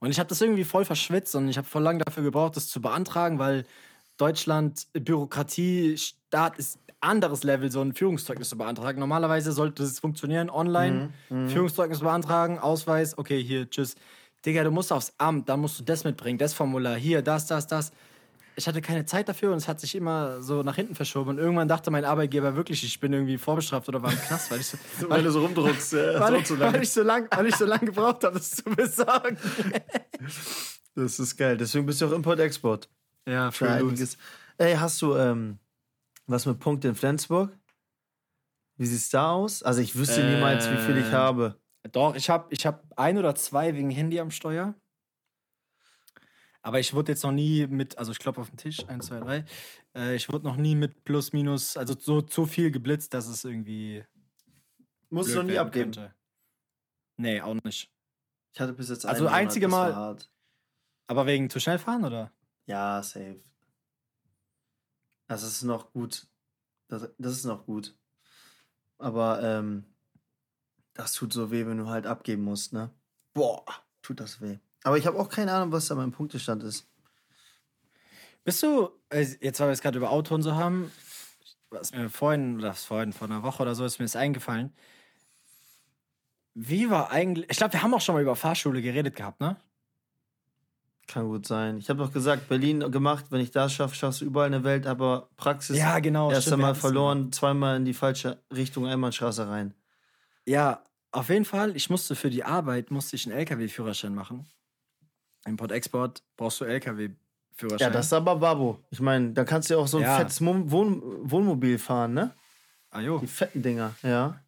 Und 0.00 0.10
ich 0.10 0.18
habe 0.18 0.28
das 0.28 0.40
irgendwie 0.40 0.64
voll 0.64 0.84
verschwitzt 0.84 1.34
und 1.34 1.48
ich 1.48 1.58
habe 1.58 1.68
voll 1.68 1.82
lange 1.82 2.02
dafür 2.02 2.22
gebraucht, 2.22 2.56
das 2.56 2.68
zu 2.68 2.80
beantragen, 2.80 3.38
weil 3.38 3.66
Deutschland 4.20 4.86
Bürokratie, 4.92 5.96
Staat 5.96 6.58
ist 6.58 6.78
anderes 7.00 7.42
Level, 7.42 7.70
so 7.70 7.80
ein 7.80 7.94
Führungszeugnis 7.94 8.50
zu 8.50 8.58
beantragen. 8.58 9.00
Normalerweise 9.00 9.52
sollte 9.52 9.82
es 9.82 9.98
funktionieren, 9.98 10.50
online, 10.50 11.12
Führungszeugnis 11.28 12.00
beantragen, 12.00 12.58
Ausweis, 12.58 13.16
okay, 13.16 13.42
hier, 13.42 13.68
tschüss. 13.70 13.94
Digga, 14.44 14.64
du 14.64 14.70
musst 14.70 14.92
aufs 14.92 15.14
Amt, 15.16 15.48
dann 15.48 15.60
musst 15.60 15.80
du 15.80 15.84
das 15.84 16.04
mitbringen, 16.04 16.38
das 16.38 16.52
Formular, 16.52 16.96
hier, 16.96 17.22
das, 17.22 17.46
das, 17.46 17.66
das. 17.66 17.92
Ich 18.56 18.66
hatte 18.68 18.82
keine 18.82 19.06
Zeit 19.06 19.26
dafür 19.28 19.52
und 19.52 19.56
es 19.56 19.68
hat 19.68 19.80
sich 19.80 19.94
immer 19.94 20.42
so 20.42 20.62
nach 20.62 20.76
hinten 20.76 20.94
verschoben. 20.94 21.30
Und 21.30 21.38
irgendwann 21.38 21.68
dachte 21.68 21.90
mein 21.90 22.04
Arbeitgeber 22.04 22.56
wirklich, 22.56 22.84
ich 22.84 23.00
bin 23.00 23.12
irgendwie 23.14 23.38
vorbestraft 23.38 23.88
oder 23.88 24.02
war 24.02 24.12
im 24.12 24.18
Knast, 24.18 24.50
weil 24.50 24.60
ich 24.60 24.66
so, 24.66 24.76
weil 25.08 25.22
du 25.22 25.30
so 25.30 25.40
rumdruckst. 25.40 25.94
Ja, 25.94 26.20
weil, 26.20 26.44
so 26.44 26.58
weil 26.58 26.82
ich 26.82 26.90
so 26.90 27.02
lang, 27.02 27.26
weil 27.30 27.46
ich 27.46 27.56
so 27.56 27.64
lange 27.64 27.86
gebraucht 27.86 28.24
habe, 28.24 28.34
das 28.34 28.50
zu 28.50 28.64
besorgen. 28.64 29.38
Das 30.94 31.18
ist 31.18 31.36
geil. 31.36 31.56
Deswegen 31.56 31.86
bist 31.86 32.02
du 32.02 32.06
auch 32.06 32.12
Import-Export. 32.12 32.88
Ja, 33.26 33.50
Für 33.50 33.70
einiges. 33.70 34.16
Ey, 34.58 34.74
hast 34.74 35.00
du 35.02 35.14
ähm, 35.16 35.58
was 36.26 36.46
mit 36.46 36.58
Punkte 36.58 36.88
in 36.88 36.94
Flensburg? 36.94 37.56
Wie 38.76 38.86
sieht's 38.86 39.10
da 39.10 39.32
aus? 39.32 39.62
Also 39.62 39.80
ich 39.80 39.94
wüsste 39.96 40.24
niemals, 40.24 40.70
wie 40.70 40.76
viel 40.78 40.96
ich 40.96 41.06
Äh, 41.06 41.12
habe. 41.12 41.60
Doch, 41.92 42.14
ich 42.14 42.28
habe 42.30 42.46
ich 42.52 42.66
hab 42.66 42.84
ein 42.98 43.18
oder 43.18 43.34
zwei 43.34 43.74
wegen 43.74 43.90
Handy 43.90 44.20
am 44.20 44.30
Steuer. 44.30 44.74
Aber 46.62 46.78
ich 46.78 46.92
wurde 46.92 47.12
jetzt 47.12 47.22
noch 47.22 47.32
nie 47.32 47.66
mit, 47.66 47.96
also 47.96 48.12
ich 48.12 48.18
klopfe 48.18 48.42
auf 48.42 48.50
den 48.50 48.58
Tisch, 48.58 48.86
eins, 48.86 49.06
zwei, 49.06 49.20
drei. 49.20 49.44
Äh, 49.94 50.14
ich 50.14 50.30
wurde 50.30 50.44
noch 50.46 50.56
nie 50.56 50.74
mit 50.74 51.04
plus, 51.04 51.32
minus, 51.32 51.76
also 51.78 51.94
so 51.98 52.20
zu 52.20 52.44
viel 52.44 52.70
geblitzt, 52.70 53.14
dass 53.14 53.28
es 53.28 53.44
irgendwie. 53.44 54.04
Du 55.10 55.22
blöd 55.22 55.34
noch 55.36 55.42
nie 55.42 55.58
abgeben. 55.58 55.92
könnte. 55.92 56.14
Nee, 57.16 57.40
auch 57.40 57.54
nicht. 57.64 57.90
Ich 58.52 58.60
hatte 58.60 58.72
bis 58.74 58.88
jetzt 58.90 59.06
Also 59.06 59.26
einzige 59.26 59.68
Mal- 59.68 59.94
hart. 59.94 60.30
Aber 61.06 61.26
wegen 61.26 61.48
zu 61.50 61.58
schnell 61.60 61.78
fahren, 61.78 62.04
oder? 62.04 62.30
Ja, 62.70 63.02
safe. 63.02 63.42
Das 65.26 65.42
ist 65.42 65.64
noch 65.64 65.92
gut. 65.92 66.28
Das, 66.86 67.10
das 67.18 67.32
ist 67.32 67.44
noch 67.44 67.66
gut. 67.66 67.98
Aber 68.96 69.42
ähm, 69.42 69.86
das 70.94 71.14
tut 71.14 71.32
so 71.32 71.50
weh, 71.50 71.66
wenn 71.66 71.78
du 71.78 71.88
halt 71.88 72.06
abgeben 72.06 72.44
musst, 72.44 72.72
ne? 72.72 72.94
Boah, 73.34 73.64
tut 74.02 74.20
das 74.20 74.40
weh. 74.40 74.58
Aber 74.84 74.96
ich 74.96 75.06
habe 75.08 75.18
auch 75.18 75.28
keine 75.28 75.52
Ahnung, 75.52 75.72
was 75.72 75.88
da 75.88 75.96
mein 75.96 76.12
Punktestand 76.12 76.62
ist. 76.62 76.88
Bist 78.44 78.62
du, 78.62 78.90
äh, 79.08 79.26
jetzt 79.40 79.58
weil 79.58 79.66
wir 79.66 79.72
es 79.72 79.82
gerade 79.82 79.98
über 79.98 80.10
Auto 80.12 80.36
und 80.36 80.42
so 80.42 80.54
haben, 80.54 80.92
was 81.70 81.92
mir 81.92 82.08
vorhin, 82.08 82.58
oder 82.58 82.74
vorhin, 82.74 83.12
vor 83.12 83.26
einer 83.26 83.42
Woche 83.42 83.62
oder 83.62 83.74
so, 83.74 83.84
ist 83.84 83.98
mir 83.98 84.04
das 84.04 84.14
eingefallen. 84.14 84.72
Wie 86.54 86.88
war 86.88 87.10
eigentlich, 87.10 87.50
ich 87.50 87.56
glaube, 87.56 87.72
wir 87.72 87.82
haben 87.82 87.94
auch 87.94 88.00
schon 88.00 88.14
mal 88.14 88.22
über 88.22 88.36
Fahrschule 88.36 88.80
geredet 88.80 89.16
gehabt, 89.16 89.40
ne? 89.40 89.60
Kann 91.10 91.26
gut 91.26 91.44
sein. 91.44 91.78
Ich 91.78 91.90
habe 91.90 91.98
doch 91.98 92.12
gesagt, 92.12 92.48
Berlin 92.48 92.88
gemacht, 92.92 93.24
wenn 93.30 93.40
ich 93.40 93.50
das 93.50 93.72
schaffe, 93.72 93.96
schaffst 93.96 94.20
du 94.20 94.24
überall 94.26 94.46
in 94.46 94.52
der 94.52 94.62
Welt, 94.62 94.86
aber 94.86 95.28
Praxis 95.36 95.76
Ja, 95.76 95.98
genau. 95.98 96.30
erst 96.30 96.42
stimmt, 96.42 96.54
einmal 96.54 96.76
verloren, 96.76 97.32
zweimal 97.32 97.76
in 97.78 97.84
die 97.84 97.94
falsche 97.94 98.40
Richtung 98.54 98.86
Einbahnstraße 98.86 99.48
rein. 99.48 99.74
Ja, 100.46 100.84
auf 101.10 101.28
jeden 101.28 101.44
Fall. 101.44 101.74
Ich 101.74 101.90
musste 101.90 102.14
für 102.14 102.30
die 102.30 102.44
Arbeit 102.44 102.92
musste 102.92 103.16
ich 103.16 103.26
einen 103.26 103.36
LKW-Führerschein 103.38 104.14
machen. 104.14 104.46
Import-Export 105.46 106.22
brauchst 106.36 106.60
du 106.60 106.64
LKW-Führerschein. 106.66 107.88
Ja, 107.88 107.90
das 107.90 108.06
ist 108.06 108.12
aber 108.12 108.36
Babo. 108.36 108.78
Ich 108.90 109.00
meine, 109.00 109.32
da 109.32 109.44
kannst 109.44 109.68
du 109.68 109.74
ja 109.74 109.80
auch 109.80 109.88
so 109.88 109.96
ein 109.96 110.04
Ja. 110.04 110.16
fettes 110.16 110.40
Wohn 110.40 110.70
Wohnmobil 110.70 111.78
fahren, 111.78 112.14
ne? 112.14 112.34
ah, 112.90 113.00
jo. 113.00 113.18
Die 113.18 113.26
fetten 113.26 113.62
Dinger, 113.62 113.96
ja. 114.04 114.40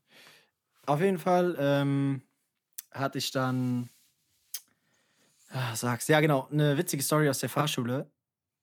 Auf 0.87 1.01
jeden 1.01 1.19
Fall 1.19 1.57
ähm, 1.59 2.23
hatte 2.93 3.19
ich 3.19 3.33
dann, 3.33 3.89
ah, 5.53 5.75
sag's, 5.77 6.09
ja 6.09 6.21
genau, 6.21 6.49
eine 6.51 6.77
witzige 6.77 7.03
Story 7.03 7.29
aus 7.29 7.39
der 7.39 7.49
Fahrschule, 7.49 8.11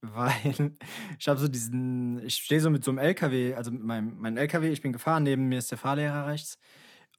weil 0.01 0.71
ich 1.19 1.27
habe 1.27 1.39
so 1.39 1.47
diesen, 1.47 2.23
ich 2.25 2.35
stehe 2.35 2.61
so 2.61 2.69
mit 2.69 2.83
so 2.83 2.91
einem 2.91 2.99
LKW, 2.99 3.55
also 3.55 3.71
mit 3.71 3.83
meinem, 3.83 4.19
meinem 4.19 4.37
LKW, 4.37 4.69
ich 4.71 4.81
bin 4.81 4.93
gefahren, 4.93 5.23
neben 5.23 5.47
mir 5.47 5.59
ist 5.59 5.71
der 5.71 5.77
Fahrlehrer 5.77 6.27
rechts. 6.27 6.57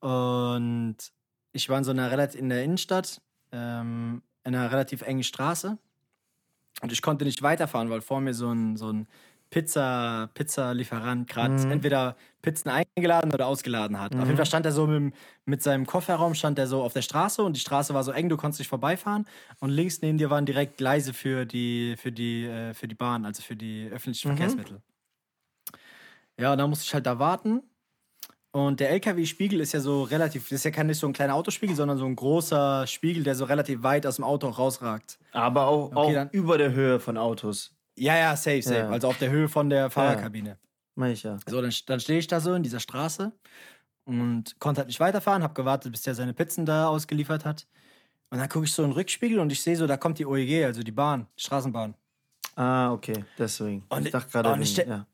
Und 0.01 0.97
ich 1.53 1.69
war 1.69 1.79
in 1.79 1.85
so 1.85 1.91
einer 1.91 2.11
relativ, 2.11 2.41
in 2.41 2.49
der 2.49 2.65
Innenstadt, 2.65 3.21
ähm, 3.53 4.23
in 4.45 4.55
einer 4.55 4.71
relativ 4.71 5.03
engen 5.03 5.25
Straße. 5.25 5.79
Und 6.81 6.93
ich 6.93 7.03
konnte 7.03 7.25
nicht 7.25 7.43
weiterfahren, 7.43 7.91
weil 7.91 8.01
vor 8.01 8.21
mir 8.21 8.33
so 8.33 8.51
ein, 8.51 8.77
so 8.77 8.91
ein 8.91 9.07
Pizza, 9.51 10.31
Pizza-Lieferant 10.35 11.29
gerade 11.29 11.55
Mhm. 11.55 11.73
entweder 11.73 12.17
Pizzen 12.41 12.71
eingeladen 12.71 13.33
oder 13.35 13.47
ausgeladen 13.49 14.01
hat. 14.01 14.15
Auf 14.15 14.25
jeden 14.25 14.37
Fall 14.37 14.47
stand 14.47 14.65
er 14.65 14.73
so 14.73 14.87
mit, 14.87 15.13
mit 15.45 15.63
seinem 15.63 15.87
Kofferraum, 15.87 16.35
stand 16.35 16.59
er 16.59 16.67
so 16.67 16.83
auf 16.83 16.93
der 16.93 17.03
Straße 17.03 17.43
und 17.43 17.55
die 17.57 17.61
Straße 17.61 17.93
war 17.93 18.05
so 18.05 18.13
eng, 18.13 18.29
du 18.29 18.37
konntest 18.37 18.61
nicht 18.61 18.69
vorbeifahren. 18.69 19.27
Und 19.59 19.71
links 19.71 20.01
neben 20.03 20.19
dir 20.19 20.31
waren 20.31 20.47
direkt 20.47 20.79
Gleise 20.79 21.13
für 21.13 21.45
die, 21.47 21.97
für 21.99 22.13
die, 22.13 22.47
äh, 22.47 22.73
für 22.75 22.89
die 22.89 22.95
Bahn, 22.95 23.25
also 23.27 23.43
für 23.43 23.57
die 23.57 23.89
öffentlichen 23.93 24.29
Mhm. 24.29 24.37
Verkehrsmittel. 24.37 24.81
Ja, 26.39 26.53
und 26.53 26.59
dann 26.59 26.71
musste 26.71 26.85
ich 26.87 26.95
halt 26.95 27.07
da 27.07 27.19
warten. 27.19 27.63
Und 28.53 28.81
der 28.81 28.91
LKW-Spiegel 28.91 29.61
ist 29.61 29.73
ja 29.73 29.81
so 29.81 30.03
relativ, 30.03 30.45
das 30.45 30.53
ist 30.61 30.65
ja 30.65 30.71
kein 30.73 30.87
nicht 30.89 30.99
so 30.99 31.07
ein 31.07 31.13
kleiner 31.13 31.35
Autospiegel, 31.35 31.77
sondern 31.77 31.99
so 31.99 32.07
ein 32.07 32.17
großer 32.17 32.87
Spiegel, 32.87 33.23
der 33.23 33.35
so 33.37 33.45
relativ 33.45 33.83
weit 33.85 34.07
aus 34.07 34.17
dem 34.17 34.25
Auto 34.25 34.49
auch 34.49 34.59
rausragt. 34.59 35.19
Aber 35.33 35.67
auch, 35.69 35.95
auch 35.95 36.13
dann- 36.13 36.31
über 36.31 36.59
der 36.59 36.73
Höhe 36.73 36.99
von 36.99 37.17
Autos. 37.17 37.77
Ja, 38.01 38.17
ja, 38.17 38.37
safe, 38.37 38.63
safe. 38.63 38.77
Ja. 38.79 38.89
Also 38.91 39.09
auf 39.09 39.19
der 39.19 39.31
Höhe 39.31 39.49
von 39.49 39.69
der 39.69 39.91
Fahrerkabine. 39.91 40.59
Meine 40.95 41.13
ich 41.13 41.23
ja. 41.23 41.39
So, 41.47 41.61
dann, 41.61 41.73
dann 41.87 42.01
stehe 42.01 42.19
ich 42.19 42.27
da 42.27 42.41
so 42.41 42.55
in 42.55 42.63
dieser 42.63 42.81
Straße 42.81 43.33
und 44.05 44.59
konnte 44.59 44.79
halt 44.81 44.89
nicht 44.89 45.01
weiterfahren, 45.01 45.43
habe 45.43 45.55
gewartet, 45.55 45.93
bis 45.93 46.03
der 46.03 46.15
seine 46.15 46.33
Pizzen 46.35 46.65
da 46.67 46.89
ausgeliefert 46.89 47.45
hat. 47.45 47.67
Und 48.31 48.39
dann 48.39 48.49
gucke 48.49 48.65
ich 48.65 48.73
so 48.73 48.83
in 48.83 48.91
den 48.91 48.95
Rückspiegel 48.97 49.39
und 49.39 49.53
ich 49.53 49.61
sehe 49.61 49.77
so, 49.77 49.87
da 49.87 49.97
kommt 49.97 50.19
die 50.19 50.27
OEG, 50.27 50.65
also 50.65 50.83
die 50.83 50.93
Bahn, 50.93 51.27
die 51.39 51.43
Straßenbahn. 51.43 51.95
Ah, 52.57 52.93
okay, 52.93 53.25
deswegen. 53.39 53.85
Und- 53.89 54.07
ich 54.07 54.13
dachte 54.13 54.31
gerade, 54.31 54.49
ja. 54.89 55.07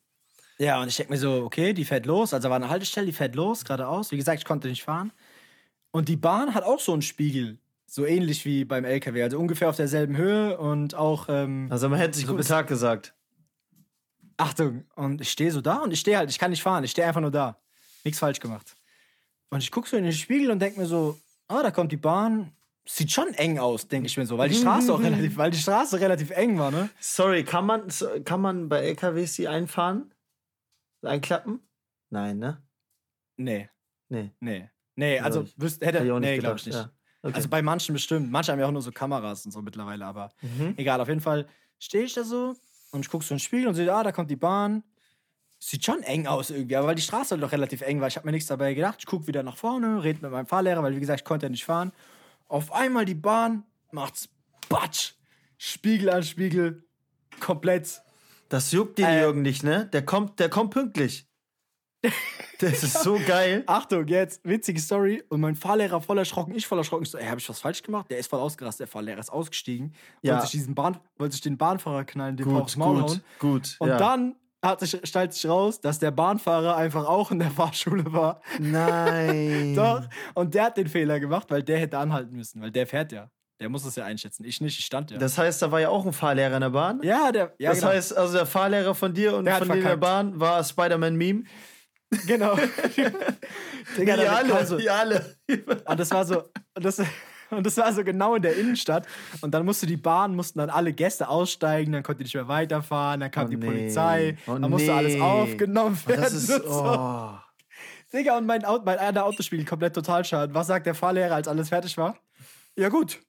Ja, 0.59 0.81
und 0.81 0.89
ich 0.89 0.97
denke 0.97 1.13
mir 1.13 1.19
so, 1.19 1.43
okay, 1.45 1.75
die 1.75 1.85
fährt 1.85 2.07
los. 2.07 2.33
Also 2.33 2.49
war 2.49 2.57
eine 2.57 2.71
Haltestelle, 2.71 3.07
die 3.07 3.13
fährt 3.13 3.35
los, 3.35 3.65
geradeaus. 3.65 4.11
Wie 4.11 4.17
gesagt, 4.17 4.39
ich 4.39 4.45
konnte 4.47 4.69
nicht 4.69 4.85
fahren. 4.85 5.13
Und 5.91 6.09
die 6.09 6.17
Bahn 6.17 6.55
hat 6.55 6.65
auch 6.65 6.81
so 6.81 6.93
einen 6.95 7.03
Spiegel. 7.03 7.59
So 7.87 8.05
ähnlich 8.05 8.45
wie 8.45 8.65
beim 8.65 8.85
LKW. 8.85 9.23
Also 9.23 9.39
ungefähr 9.39 9.69
auf 9.69 9.77
derselben 9.77 10.17
Höhe 10.17 10.59
und 10.59 10.95
auch, 10.95 11.27
ähm, 11.29 11.69
Also 11.71 11.89
man 11.89 11.99
hätte 11.99 12.19
sich 12.19 12.27
guten 12.27 12.43
Tag 12.43 12.67
gesagt. 12.67 13.15
Achtung. 14.37 14.85
Und 14.97 15.21
ich 15.21 15.31
stehe 15.31 15.51
so 15.53 15.61
da 15.61 15.77
und 15.79 15.93
ich 15.93 16.01
stehe 16.01 16.19
halt, 16.19 16.29
ich 16.31 16.39
kann 16.39 16.51
nicht 16.51 16.63
fahren. 16.63 16.85
Ich 16.85 16.91
stehe 16.91 17.07
einfach 17.07 17.21
nur 17.21 17.31
da. 17.31 17.59
Nichts 18.05 18.19
falsch 18.19 18.41
gemacht. 18.41 18.75
Und 19.51 19.63
ich 19.63 19.71
gucke 19.71 19.89
so 19.89 19.97
in 19.97 20.05
den 20.05 20.13
Spiegel 20.13 20.51
und 20.51 20.59
denke 20.59 20.81
mir 20.81 20.87
so, 20.87 21.19
ah, 21.49 21.63
da 21.63 21.71
kommt 21.71 21.93
die 21.93 21.97
Bahn. 21.97 22.53
Sieht 22.89 23.11
schon 23.11 23.35
eng 23.35 23.59
aus, 23.59 23.89
denke 23.89 24.07
ich 24.07 24.17
mir 24.17 24.27
so, 24.27 24.39
weil 24.39 24.49
die 24.49 24.55
Straße 24.55 24.93
auch 24.95 25.01
relativ, 25.03 25.37
weil 25.37 25.51
die 25.51 25.59
Straße 25.59 25.99
relativ 25.99 26.31
eng 26.31 26.57
war, 26.59 26.71
ne? 26.71 26.89
Sorry, 27.01 27.43
kann 27.43 27.67
man, 27.67 27.89
kann 28.25 28.41
man 28.41 28.69
bei 28.69 28.79
LKWs 28.81 29.35
die 29.35 29.49
einfahren? 29.49 30.15
Einklappen? 31.03 31.61
Nein, 32.11 32.39
ne? 32.39 32.63
Nee, 33.37 33.69
Nee. 34.09 34.31
nee. 34.39 34.71
Nee, 34.95 35.19
also 35.19 35.47
wüsste, 35.57 35.85
hätte, 35.85 35.99
Hätte 35.99 36.07
ich 36.07 36.13
auch 36.13 36.21
nicht 36.21 36.31
nee, 36.31 36.39
glaube 36.39 36.59
ich 36.59 36.67
nicht. 36.67 36.77
Ja. 36.77 36.91
Okay. 37.27 37.37
Also 37.37 37.49
bei 37.49 37.63
manchen 37.63 37.93
bestimmt. 37.93 38.31
Manche 38.31 38.53
haben 38.53 38.59
ja 38.61 38.67
auch 38.67 38.73
nur 38.73 38.83
so 38.83 38.93
Kameras 38.93 39.45
und 39.45 39.53
so 39.53 39.63
mittlerweile, 39.63 40.05
aber 40.07 40.31
Mhm. 40.43 40.75
egal, 40.77 41.01
auf 41.01 41.09
jeden 41.09 41.21
Fall 41.21 41.47
stehe 41.79 42.05
ich 42.05 42.15
da 42.15 42.25
so 42.25 42.55
und 42.93 43.01
ich 43.01 43.11
gucke 43.11 43.25
so 43.25 43.35
ins 43.35 43.43
Spiegel 43.43 43.69
und 43.69 43.75
sehe, 43.75 43.93
ah, 43.93 44.03
da 44.03 44.13
kommt 44.13 44.31
die 44.31 44.37
Bahn. 44.37 44.83
Sieht 45.59 45.85
schon 45.85 46.03
eng 46.03 46.27
aus 46.27 46.51
irgendwie, 46.51 46.77
aber 46.77 46.89
weil 46.89 46.95
die 46.97 47.03
Straße 47.03 47.31
halt 47.33 47.43
doch 47.43 47.51
relativ 47.53 47.81
eng 47.81 48.01
war. 48.01 48.09
Ich 48.09 48.17
habe 48.17 48.27
mir 48.27 48.33
nichts 48.33 48.47
dabei 48.49 48.75
gedacht. 48.75 48.97
Ich 49.01 49.07
gucke 49.07 49.27
wieder 49.27 49.43
nach 49.43 49.57
vorne, 49.57 50.03
rede 50.05 50.21
mit 50.23 50.31
meinem 50.31 50.47
Fahrlehrer, 50.47 50.83
weil 50.83 50.95
wie 50.95 51.01
gesagt, 51.01 51.21
ich 51.21 51.25
konnte 51.25 51.47
ja 51.47 51.51
nicht 51.51 51.65
fahren. 51.65 51.93
Auf 52.49 52.73
einmal 52.73 53.07
die 53.07 53.15
Bahn 53.15 53.65
macht's 53.91 54.29
Batsch. 54.69 55.13
Spiegel 55.57 56.11
an 56.11 56.23
Spiegel. 56.23 56.85
Komplett. 57.41 58.03
Das 58.51 58.71
juckt 58.73 58.99
den 58.99 59.07
Äh. 59.07 59.21
Jürgen 59.23 59.43
nicht, 59.43 59.63
ne? 59.63 59.87
Der 59.93 60.05
kommt, 60.05 60.39
der 60.39 60.49
kommt 60.51 60.71
pünktlich. 60.73 61.26
Das 62.59 62.83
ist 62.83 63.03
so 63.03 63.21
geil. 63.27 63.65
Achtung, 63.67 64.07
jetzt, 64.07 64.41
witzige 64.43 64.81
Story. 64.81 65.23
Und 65.29 65.41
mein 65.41 65.55
Fahrlehrer 65.55 66.01
voll 66.01 66.19
erschrocken, 66.19 66.55
ich 66.55 66.67
voll 66.67 66.79
erschrocken. 66.79 67.05
Ich 67.05 67.11
so, 67.11 67.19
ey, 67.19 67.27
hab 67.27 67.39
ich 67.39 67.49
was 67.49 67.61
falsch 67.61 67.83
gemacht? 67.83 68.11
Der 68.11 68.19
ist 68.19 68.29
voll 68.29 68.41
ausgerastet, 68.41 68.81
der 68.81 68.87
Fahrlehrer 68.87 69.19
ist 69.21 69.31
ausgestiegen. 69.31 69.93
Ja. 70.23 70.35
Wollte 70.35 70.47
sich, 70.47 70.61
diesen 70.61 70.75
Bahn, 70.75 70.99
wollte 71.19 71.33
sich 71.33 71.43
den 71.43 71.59
Bahnfahrer 71.59 72.05
knallen, 72.05 72.37
den 72.37 72.49
aufs 72.49 72.75
Gut, 72.75 72.79
Maul 72.79 73.01
gut, 73.01 73.11
hauen. 73.11 73.21
gut. 73.39 73.77
Und 73.79 73.89
ja. 73.89 73.97
dann 73.99 74.37
hat 74.63 74.81
sich, 74.81 74.99
stellt 75.05 75.35
sich 75.35 75.47
raus, 75.49 75.81
dass 75.81 75.99
der 75.99 76.11
Bahnfahrer 76.11 76.77
einfach 76.77 77.07
auch 77.07 77.31
in 77.31 77.39
der 77.39 77.51
Fahrschule 77.51 78.11
war. 78.13 78.41
Nein. 78.59 79.75
Doch. 79.77 80.05
Und 80.35 80.55
der 80.55 80.65
hat 80.65 80.77
den 80.77 80.89
Fehler 80.89 81.21
gemacht, 81.21 81.51
weil 81.51 81.63
der 81.63 81.79
hätte 81.79 81.99
anhalten 81.99 82.35
müssen, 82.35 82.63
weil 82.63 82.71
der 82.71 82.87
fährt 82.87 83.13
ja. 83.13 83.31
Der 83.61 83.71
muss 83.71 83.87
es 83.87 83.97
ja 83.97 84.05
einschätzen. 84.05 84.45
Ich 84.45 84.61
nicht, 84.61 84.79
ich 84.79 84.85
stand 84.85 85.11
ja. 85.11 85.19
Das 85.19 85.39
heißt, 85.39 85.63
da 85.63 85.71
war 85.73 85.81
ja 85.81 85.89
auch 85.89 86.05
ein 86.05 86.13
Fahrlehrer 86.13 86.57
in 86.57 86.61
der 86.61 86.71
Bahn. 86.71 87.01
ja, 87.03 87.33
der. 87.33 87.55
Ja, 87.59 87.71
das 87.71 87.81
genau. 87.81 87.93
heißt, 87.93 88.17
also 88.17 88.35
der 88.35 88.47
Fahrlehrer 88.47 88.95
von 88.95 89.15
dir 89.15 89.35
und 89.37 89.47
Der 89.47 89.57
von 89.57 89.69
dir 89.69 89.77
in 89.77 89.85
der. 89.85 89.97
Bahn 89.97 90.39
war 90.39 90.63
Spider-Man-Meme. 90.63 91.45
Genau. 92.27 92.57
Digga, 93.97 94.15
Die 94.17 94.21
der 94.23 94.37
alle, 94.37 94.67
so- 94.67 94.77
die 94.79 94.91
alle. 94.91 95.37
Und 95.87 96.01
das 96.01 96.11
war 96.11 96.25
so, 96.25 96.43
und 96.75 96.85
das, 96.85 96.99
und 97.51 97.65
das 97.65 97.77
war 97.77 97.93
so 97.93 98.05
genau 98.05 98.35
in 98.35 98.43
der 98.43 98.57
Innenstadt. 98.57 99.07
Und 99.41 99.53
dann 99.53 99.65
musste 99.65 99.87
die 99.87 99.97
Bahn, 99.97 100.35
mussten 100.35 100.59
dann 100.59 100.71
alle 100.71 100.93
Gäste 100.93 101.29
aussteigen, 101.29 101.93
dann 101.93 102.03
konnte 102.03 102.19
die 102.19 102.25
nicht 102.25 102.35
mehr 102.35 102.49
weiterfahren, 102.49 103.21
dann 103.21 103.31
kam 103.31 103.47
Oh 103.47 103.49
die 103.51 103.57
nee. 103.57 103.67
Polizei, 103.67 104.37
Oh 104.47 104.59
dann 104.59 104.71
musste 104.71 104.93
alles 104.95 105.15
nee. 105.15 105.21
aufgenommen 105.21 105.97
Und 105.97 106.09
werden. 106.09 106.23
das 106.23 106.33
ist, 106.35 106.51
und 106.51 106.63
so. 106.65 106.85
oh. 106.85 107.31
Digga, 108.13 108.39
und 108.39 108.47
mein, 108.47 108.65
Auto, 108.65 108.85
mein 108.85 108.99
einer 108.99 109.25
Autospiegel 109.25 109.65
komplett 109.67 109.95
total 109.95 110.25
schaden. 110.25 110.55
Was 110.55 110.69
sagt 110.69 110.87
der 110.87 110.95
Fahrlehrer, 110.95 111.35
als 111.35 111.49
alles 111.49 111.69
fertig 111.71 111.97
war? 111.99 112.17
Ja, 112.77 112.89
gut. 112.89 113.21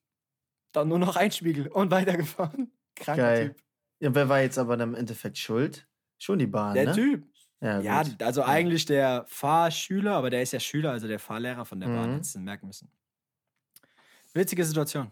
Dann 0.72 0.88
nur 0.88 1.00
noch 1.00 1.16
ein 1.16 1.32
Spiegel 1.32 1.68
und 1.68 1.90
weitergefahren. 1.92 2.72
Kranker 2.96 3.22
Geil. 3.24 3.48
Typ. 3.50 3.58
Ja, 4.00 4.14
wer 4.16 4.30
war 4.30 4.42
jetzt 4.42 4.60
aber 4.60 4.78
dann 4.78 4.90
im 4.90 4.96
Endeffekt 4.96 5.38
schuld? 5.40 5.88
Schon 6.20 6.38
die 6.40 6.46
Bahn, 6.48 6.76
Der 6.76 6.86
ne? 6.86 6.92
Typ. 6.94 7.24
Ja, 7.62 7.80
Ja, 7.80 8.04
also 8.20 8.44
eigentlich 8.44 8.86
der 8.86 9.26
Fahrschüler, 9.28 10.16
aber 10.16 10.30
der 10.30 10.42
ist 10.44 10.54
ja 10.54 10.60
Schüler, 10.60 10.92
also 10.92 11.08
der 11.08 11.20
Fahrlehrer 11.20 11.66
von 11.66 11.80
der 11.80 11.88
Bahn, 11.88 12.10
Mhm. 12.12 12.14
hättest 12.16 12.36
du 12.36 12.40
merken 12.40 12.68
müssen. 12.68 12.92
Witzige 14.34 14.64
Situation. 14.64 15.12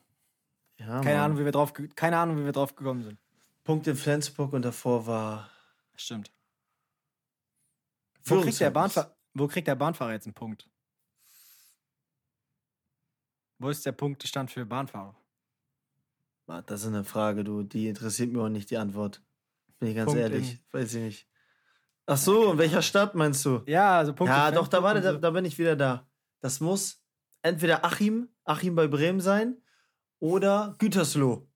ja, 0.78 1.02
Keine. 1.02 1.22
Ahnung, 1.22 1.40
wie 1.40 1.46
wir 1.46 1.52
drauf, 1.52 1.74
keine 1.96 2.18
Ahnung, 2.18 2.38
wie 2.38 2.46
wir 2.46 2.52
drauf 2.52 2.76
gekommen 2.76 3.04
sind. 3.04 3.18
Punkt 3.64 3.88
in 3.88 3.96
Flensburg 3.96 4.54
und 4.54 4.62
davor 4.62 5.08
war. 5.08 5.50
Stimmt. 5.96 6.32
Wo 8.26 8.42
kriegt, 8.42 8.60
der. 8.60 8.70
Bahnfahr 8.70 9.16
wo 9.34 9.48
kriegt 9.48 9.68
der 9.68 9.76
Bahnfahrer 9.76 10.14
jetzt 10.14 10.26
einen 10.28 10.34
Punkt? 10.36 10.70
Wo 13.58 13.70
ist 13.70 13.86
der 13.86 13.92
Punktestand 13.94 14.52
für 14.52 14.66
Bahnfahrer? 14.66 15.16
Ah, 16.48 16.62
Das 16.62 16.82
ist 16.82 16.88
eine 16.88 17.04
Frage, 17.04 17.44
du, 17.44 17.64
die 17.64 17.88
interessiert 17.88 18.32
mich 18.32 18.42
auch 18.42 18.50
nicht, 18.50 18.70
die 18.70 18.78
Antwort. 18.78 19.24
Bin 19.80 19.90
ich 19.90 19.96
ganz 19.96 20.08
Punkt 20.08 20.22
ehrlich. 20.22 20.60
Weiß 20.72 20.94
ich 20.94 21.02
nicht. 21.04 21.28
Ach 22.08 22.18
so, 22.18 22.52
in 22.52 22.58
welcher 22.58 22.82
Stadt 22.82 23.16
meinst 23.16 23.44
du? 23.46 23.62
Ja, 23.66 23.98
also 23.98 24.14
Punkte. 24.14 24.36
Ja, 24.36 24.52
doch, 24.52 24.68
da, 24.68 24.84
war, 24.84 25.00
da, 25.00 25.14
da 25.14 25.30
bin 25.32 25.46
ich 25.46 25.58
wieder 25.58 25.76
da. 25.76 26.08
Das 26.40 26.60
muss 26.60 27.02
entweder 27.42 27.84
Achim, 27.84 28.30
Achim 28.44 28.76
bei 28.76 28.88
Bremen 28.88 29.20
sein 29.20 29.58
oder 30.20 30.76
Gütersloh. 30.78 31.48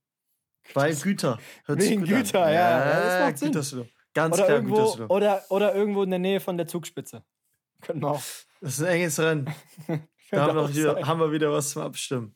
Weil 0.74 0.96
Güter. 0.96 1.40
Hört 1.66 1.82
sich 1.82 1.92
Wegen 1.92 2.02
gut 2.02 2.12
an. 2.12 2.24
Güter, 2.24 2.52
ja, 2.52 2.54
ja, 2.54 3.02
das 3.02 3.28
macht 3.28 3.38
Sinn. 3.38 3.48
Gütersloh. 3.52 3.88
Ganz 4.14 4.36
Oder 4.36 4.46
klar 4.46 4.58
irgendwo, 4.58 4.76
Gütersloh. 4.76 5.08
oder, 5.08 5.44
oder 5.50 5.76
irgendwo 5.76 6.04
in 6.04 6.10
der 6.10 6.20
Nähe 6.20 6.40
von 6.40 6.58
der 6.58 6.68
Zugspitze. 6.68 7.24
Können 7.82 8.02
wir 8.02 8.12
auch. 8.12 8.24
Das 8.62 8.74
ist 8.74 8.82
ein 8.82 8.88
enges 8.88 9.20
Rennen. 9.20 9.54
Da 10.32 10.46
haben 10.46 10.58
wir, 10.58 10.70
wieder, 10.76 11.08
haben 11.08 11.20
wir 11.20 11.32
wieder 11.32 11.52
was 11.52 11.72
zum 11.72 11.82
Abstimmen. 11.82 12.36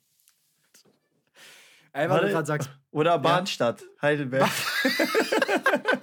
Ey, 1.91 2.09
weil 2.09 2.21
du 2.21 2.29
gerade 2.31 2.47
sagst, 2.47 2.71
Oder 2.89 3.19
Bahnstadt, 3.19 3.83
Heidelberg. 4.01 4.49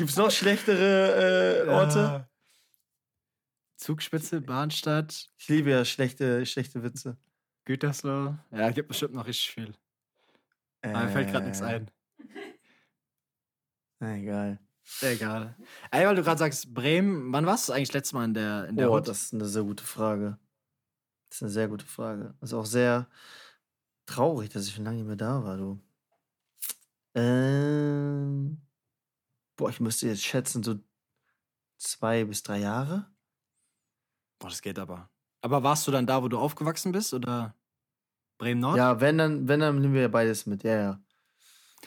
Gibt 0.00 0.08
es 0.12 0.16
noch 0.16 0.30
schlechtere 0.30 1.66
äh, 1.66 1.68
Orte? 1.68 1.98
Ja. 1.98 2.28
Zugspitze, 3.76 4.40
Bahnstadt, 4.40 5.28
Ich 5.36 5.48
liebe 5.48 5.68
ja 5.70 5.84
schlechte, 5.84 6.46
schlechte 6.46 6.82
Witze. 6.82 7.18
Gütersloh. 7.66 8.34
Ja, 8.50 8.70
gibt 8.70 8.88
bestimmt 8.88 9.12
noch 9.12 9.26
richtig 9.26 9.50
viel. 9.50 9.74
Aber 10.80 11.00
mir 11.04 11.08
fällt 11.10 11.30
gerade 11.30 11.44
nichts 11.44 11.60
Äh, 11.60 11.64
ein. 11.66 11.90
na, 13.98 14.16
Egal. 14.16 14.58
Egal. 15.02 15.54
Ey, 15.90 16.06
weil 16.06 16.16
du 16.16 16.22
gerade 16.22 16.38
sagst, 16.38 16.72
Bremen, 16.72 17.30
wann 17.30 17.44
warst 17.44 17.68
du 17.68 17.74
eigentlich 17.74 17.92
letztes 17.92 18.14
Mal 18.14 18.24
in 18.24 18.32
der, 18.32 18.68
in 18.68 18.76
der 18.76 18.90
Oh, 18.90 18.96
Hut? 18.96 19.06
das 19.06 19.24
ist 19.24 19.34
eine 19.34 19.44
sehr 19.44 19.64
gute 19.64 19.84
Frage. 19.84 20.38
Das 21.28 21.36
ist 21.36 21.42
eine 21.42 21.50
sehr 21.50 21.68
gute 21.68 21.84
Frage. 21.84 22.34
Das 22.40 22.48
ist 22.52 22.54
auch 22.54 22.64
sehr 22.64 23.06
traurig, 24.06 24.48
dass 24.48 24.66
ich 24.66 24.74
schon 24.76 24.84
lange 24.84 24.96
nicht 24.96 25.06
mehr 25.06 25.16
da 25.16 25.44
war, 25.44 25.58
du. 25.58 25.78
Ähm, 27.14 28.62
boah, 29.60 29.68
ich 29.68 29.78
müsste 29.78 30.08
jetzt 30.08 30.24
schätzen, 30.24 30.62
so 30.62 30.76
zwei 31.76 32.24
bis 32.24 32.42
drei 32.42 32.60
Jahre. 32.60 33.06
Boah, 34.38 34.48
das 34.48 34.62
geht 34.62 34.78
aber. 34.78 35.10
Aber 35.42 35.62
warst 35.62 35.86
du 35.86 35.90
dann 35.90 36.06
da, 36.06 36.22
wo 36.22 36.28
du 36.28 36.38
aufgewachsen 36.38 36.92
bist? 36.92 37.12
Oder 37.12 37.54
Bremen 38.38 38.60
Nord? 38.60 38.78
Ja, 38.78 39.00
wenn 39.02 39.18
dann, 39.18 39.48
wenn 39.48 39.60
dann 39.60 39.78
nehmen 39.80 39.92
wir 39.92 40.00
ja 40.02 40.08
beides 40.08 40.46
mit, 40.46 40.62
ja, 40.62 40.76
ja. 40.76 41.00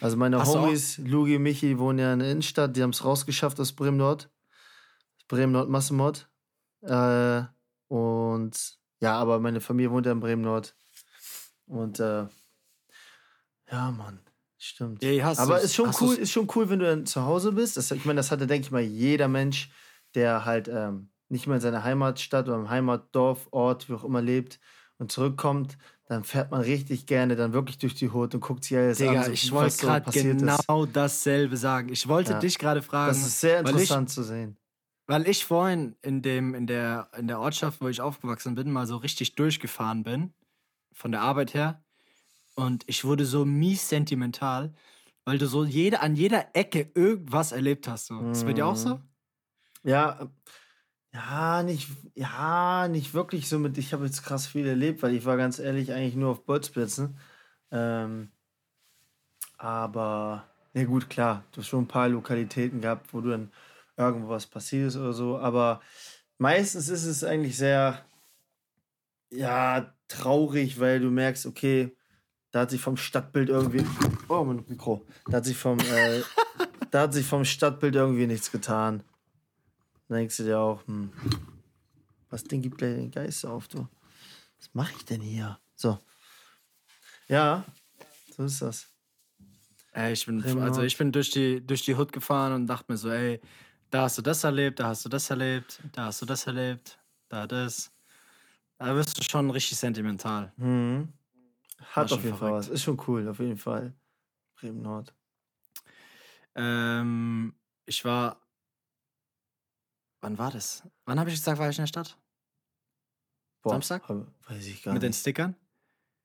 Also 0.00 0.16
meine 0.16 0.38
Hast 0.38 0.54
Homies, 0.54 0.98
Lugi, 0.98 1.38
Michi, 1.38 1.78
wohnen 1.78 1.98
ja 1.98 2.12
in 2.12 2.20
der 2.20 2.30
Innenstadt, 2.30 2.76
die 2.76 2.82
haben 2.82 2.90
es 2.90 3.04
rausgeschafft 3.04 3.58
aus 3.58 3.72
Bremen 3.72 3.96
Nord. 3.96 4.30
Bremen 5.26 5.52
Nord 5.52 5.68
Massenmod. 5.68 6.28
Äh, 6.82 7.42
und 7.88 8.78
ja, 9.00 9.18
aber 9.18 9.40
meine 9.40 9.60
Familie 9.60 9.90
wohnt 9.90 10.06
ja 10.06 10.12
in 10.12 10.20
Bremen 10.20 10.42
Nord. 10.42 10.76
Und 11.66 11.98
äh, 11.98 12.26
ja, 13.70 13.90
Mann, 13.90 14.20
stimmt. 14.64 15.02
Ja, 15.02 15.24
hast 15.24 15.38
aber 15.38 15.60
ist 15.60 15.74
schon 15.74 15.90
cool, 16.00 16.08
du's- 16.08 16.18
ist 16.18 16.30
schon 16.32 16.48
cool, 16.54 16.68
wenn 16.70 16.78
du 16.78 16.86
dann 16.86 17.06
zu 17.06 17.22
Hause 17.22 17.52
bist. 17.52 17.76
Das, 17.76 17.90
ich 17.90 18.04
meine, 18.04 18.18
das 18.18 18.30
hatte, 18.30 18.46
denke 18.46 18.66
ich 18.66 18.70
mal, 18.72 18.80
jeder 18.82 19.28
Mensch, 19.28 19.70
der 20.14 20.44
halt 20.44 20.68
ähm, 20.68 21.10
nicht 21.28 21.46
mehr 21.46 21.56
in 21.56 21.62
seiner 21.62 21.84
Heimatstadt 21.84 22.46
oder 22.48 22.56
im 22.56 22.70
Heimatdorf, 22.70 23.48
Ort, 23.50 23.88
wie 23.88 23.94
auch 23.94 24.04
immer 24.04 24.22
lebt 24.22 24.60
und 24.98 25.10
zurückkommt, 25.12 25.76
dann 26.06 26.22
fährt 26.24 26.50
man 26.50 26.60
richtig 26.60 27.06
gerne 27.06 27.34
dann 27.36 27.52
wirklich 27.52 27.78
durch 27.78 27.94
die 27.94 28.10
Hut 28.10 28.34
und 28.34 28.40
guckt 28.40 28.64
sich 28.64 28.76
alles 28.76 28.98
Digga, 28.98 29.20
an. 29.20 29.24
so, 29.26 29.32
ich 29.32 29.50
wollte 29.52 29.74
so 29.76 29.86
gerade 29.86 30.04
passiert 30.04 30.40
ist. 30.42 30.66
genau 30.66 30.86
dasselbe 30.86 31.56
sagen. 31.56 31.88
Ich 31.90 32.06
wollte 32.08 32.32
Ja. 32.32 32.38
dich 32.38 32.58
gerade 32.58 32.82
fragen. 32.82 33.08
Das 33.08 33.26
ist 33.26 33.40
sehr 33.40 33.60
interessant 33.60 34.10
zu 34.10 34.22
sehen. 34.22 34.56
Weil 35.06 35.28
ich 35.28 35.44
vorhin 35.44 35.96
in, 36.02 36.22
dem, 36.22 36.54
in, 36.54 36.66
der, 36.66 37.10
in 37.18 37.26
der 37.28 37.38
Ortschaft, 37.40 37.80
wo 37.82 37.88
ich 37.88 38.00
aufgewachsen 38.00 38.54
bin, 38.54 38.70
mal 38.70 38.86
so 38.86 38.96
richtig 38.96 39.34
durchgefahren 39.34 40.02
bin, 40.02 40.32
von 40.94 41.10
der 41.12 41.20
Arbeit 41.20 41.52
her. 41.52 41.83
Und 42.56 42.84
ich 42.86 43.04
wurde 43.04 43.26
so 43.26 43.44
mies 43.44 43.88
sentimental, 43.88 44.72
weil 45.24 45.38
du 45.38 45.46
so 45.46 45.64
jede, 45.64 46.00
an 46.00 46.14
jeder 46.16 46.54
Ecke 46.54 46.90
irgendwas 46.94 47.52
erlebt 47.52 47.88
hast. 47.88 48.06
So. 48.06 48.20
Ist 48.30 48.46
bei 48.46 48.52
dir 48.52 48.66
auch 48.66 48.76
so? 48.76 49.00
Ja, 49.82 50.28
Ja, 51.12 51.62
nicht, 51.62 51.88
ja, 52.16 52.88
nicht 52.88 53.14
wirklich 53.14 53.48
so 53.48 53.58
mit. 53.58 53.78
Ich 53.78 53.92
habe 53.92 54.04
jetzt 54.06 54.24
krass 54.24 54.46
viel 54.48 54.66
erlebt, 54.66 55.02
weil 55.02 55.14
ich 55.14 55.24
war 55.24 55.36
ganz 55.36 55.58
ehrlich 55.60 55.92
eigentlich 55.92 56.16
nur 56.16 56.30
auf 56.30 56.44
Bolzplätzen. 56.44 57.18
Ähm, 57.70 58.30
aber, 59.58 60.44
ja 60.74 60.84
gut, 60.84 61.08
klar, 61.10 61.44
du 61.52 61.60
hast 61.60 61.68
schon 61.68 61.84
ein 61.84 61.88
paar 61.88 62.08
Lokalitäten 62.08 62.80
gehabt, 62.80 63.12
wo 63.12 63.20
du 63.20 63.30
dann 63.30 63.52
irgendwo 63.96 64.28
was 64.28 64.46
passiert 64.46 64.88
ist 64.88 64.96
oder 64.96 65.12
so. 65.12 65.38
Aber 65.38 65.80
meistens 66.38 66.88
ist 66.88 67.04
es 67.04 67.24
eigentlich 67.24 67.56
sehr, 67.56 68.04
ja, 69.30 69.94
traurig, 70.08 70.78
weil 70.80 71.00
du 71.00 71.10
merkst, 71.10 71.46
okay, 71.46 71.96
da 72.54 72.60
hat 72.60 72.70
sich 72.70 72.80
vom 72.80 72.96
Stadtbild 72.96 73.48
irgendwie. 73.48 73.84
Oh, 74.28 74.44
mein 74.44 74.64
Mikro. 74.68 75.04
Da 75.26 75.38
hat 75.38 75.44
sich 75.44 75.56
vom, 75.56 75.76
äh, 75.80 76.22
da 76.92 77.00
hat 77.00 77.12
sich 77.12 77.26
vom 77.26 77.44
Stadtbild 77.44 77.96
irgendwie 77.96 78.28
nichts 78.28 78.52
getan. 78.52 79.02
Dann 80.06 80.18
denkst 80.18 80.36
du 80.36 80.44
dir 80.44 80.60
auch, 80.60 80.86
hm, 80.86 81.12
was 82.30 82.44
Ding 82.44 82.62
gibt 82.62 82.78
gleich 82.78 82.94
den 82.94 83.10
Geist 83.10 83.44
auf, 83.44 83.66
du? 83.66 83.88
Was 84.60 84.70
mache 84.72 84.92
ich 84.96 85.04
denn 85.04 85.20
hier? 85.20 85.58
So. 85.74 85.98
Ja, 87.26 87.64
so 88.36 88.44
ist 88.44 88.62
das. 88.62 88.86
Ey, 89.90 90.12
ich 90.12 90.24
bin, 90.24 90.44
also 90.60 90.82
ich 90.82 90.96
bin 90.96 91.10
durch 91.10 91.32
die, 91.32 91.60
durch 91.60 91.82
die 91.82 91.96
Hood 91.96 92.12
gefahren 92.12 92.52
und 92.52 92.68
dachte 92.68 92.92
mir 92.92 92.98
so, 92.98 93.10
ey, 93.10 93.40
da 93.90 94.02
hast 94.02 94.18
du 94.18 94.22
das 94.22 94.44
erlebt, 94.44 94.78
da 94.78 94.86
hast 94.86 95.04
du 95.04 95.08
das 95.08 95.28
erlebt, 95.28 95.80
da 95.90 96.04
hast 96.04 96.22
du 96.22 96.26
das 96.26 96.46
erlebt, 96.46 97.00
da 97.28 97.48
das. 97.48 97.90
Da 98.78 98.94
wirst 98.94 99.18
du 99.18 99.24
schon 99.24 99.50
richtig 99.50 99.76
sentimental. 99.76 100.52
Mhm. 100.56 101.12
Hat 101.92 102.12
auf 102.12 102.22
jeden 102.24 102.36
Fall 102.36 102.48
verrückt. 102.50 102.66
was. 102.66 102.68
Ist 102.68 102.82
schon 102.82 103.00
cool, 103.06 103.28
auf 103.28 103.38
jeden 103.38 103.56
Fall. 103.58 103.94
Bremen 104.56 104.82
Nord. 104.82 105.14
Ähm, 106.54 107.54
ich 107.86 108.04
war. 108.04 108.40
Wann 110.20 110.38
war 110.38 110.50
das? 110.50 110.82
Wann 111.04 111.18
habe 111.20 111.30
ich 111.30 111.36
gesagt, 111.36 111.58
war 111.58 111.68
ich 111.68 111.78
in 111.78 111.82
der 111.82 111.88
Stadt? 111.88 112.18
Samstag? 113.64 114.08
hab- 114.08 114.26
Weiß 114.48 114.66
ich 114.66 114.82
gar 114.82 114.92
Mit 114.94 115.02
den 115.02 115.10
nicht. 115.10 115.20
Stickern? 115.20 115.54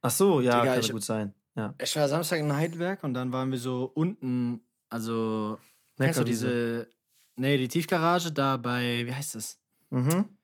Ach 0.02 0.12
so, 0.12 0.42
ja, 0.42 0.60
Digga, 0.62 0.74
kann 0.74 0.80
ich- 0.84 0.92
gut 0.92 1.04
sein. 1.04 1.34
Ja. 1.56 1.74
Ich 1.82 1.96
war 1.96 2.08
Samstag 2.08 2.40
in 2.40 2.54
Heidelberg 2.56 3.04
und 3.04 3.14
dann 3.14 3.32
waren 3.34 3.52
wir 3.52 3.58
so 3.60 3.86
unten, 3.96 4.62
also. 4.90 5.60
Kennst 5.98 6.20
du 6.20 6.24
diese. 6.24 6.90
Nee, 7.36 7.58
die 7.58 7.68
Tiefgarage 7.68 8.32
da 8.32 8.58
bei. 8.58 9.06
Wie 9.06 9.14
heißt 9.14 9.36
das? 9.36 9.60
Mhm. 9.90 10.38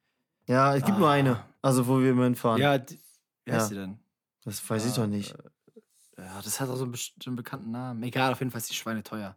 Ja, 0.47 0.75
es 0.75 0.83
gibt 0.83 0.97
nur 0.97 1.07
Ah. 1.09 1.13
eine. 1.13 1.45
Also, 1.61 1.87
wo 1.87 1.99
wir 1.99 2.11
immer 2.11 2.23
hinfahren. 2.25 2.61
Ja, 2.61 2.77
die, 2.77 2.99
wie 3.45 3.51
heißt 3.53 3.71
Ja. 3.71 3.75
die 3.75 3.81
denn? 3.91 3.99
Das 4.45 4.67
weiß 4.69 4.85
ich 4.85 4.93
Ah, 4.93 5.01
doch 5.01 5.07
nicht. 5.07 5.35
Ja, 6.17 6.41
das 6.41 6.59
hat 6.61 6.69
auch 6.69 6.77
so 6.77 6.83
einen 6.83 6.91
bestimmten 6.91 7.35
bekannten 7.35 7.71
Namen. 7.71 8.01
Egal, 8.03 8.31
auf 8.31 8.39
jeden 8.39 8.51
Fall 8.51 8.59
ist 8.61 8.69
die 8.69 8.75
Schweine 8.75 9.03
teuer. 9.03 9.35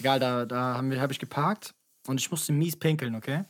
Egal, 0.00 0.18
da, 0.18 0.44
da 0.46 0.74
habe 0.76 1.00
hab 1.00 1.10
ich 1.10 1.18
geparkt 1.18 1.74
und 2.06 2.18
ich 2.18 2.30
musste 2.30 2.52
mies 2.52 2.76
pinkeln, 2.76 3.14
okay? 3.14 3.44